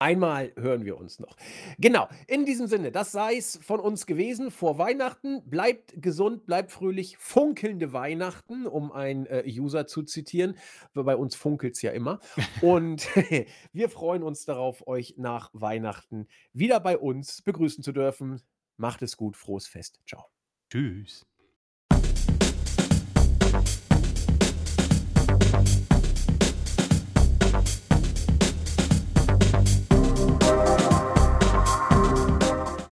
[0.00, 1.36] Einmal hören wir uns noch.
[1.78, 5.42] Genau, in diesem Sinne, das sei es von uns gewesen vor Weihnachten.
[5.44, 7.18] Bleibt gesund, bleibt fröhlich.
[7.18, 10.56] Funkelnde Weihnachten, um einen äh, User zu zitieren.
[10.94, 12.18] Bei uns funkelt es ja immer.
[12.62, 13.08] Und
[13.72, 18.40] wir freuen uns darauf, euch nach Weihnachten wieder bei uns begrüßen zu dürfen.
[18.78, 20.00] Macht es gut, frohes Fest.
[20.06, 20.24] Ciao.
[20.70, 21.29] Tschüss.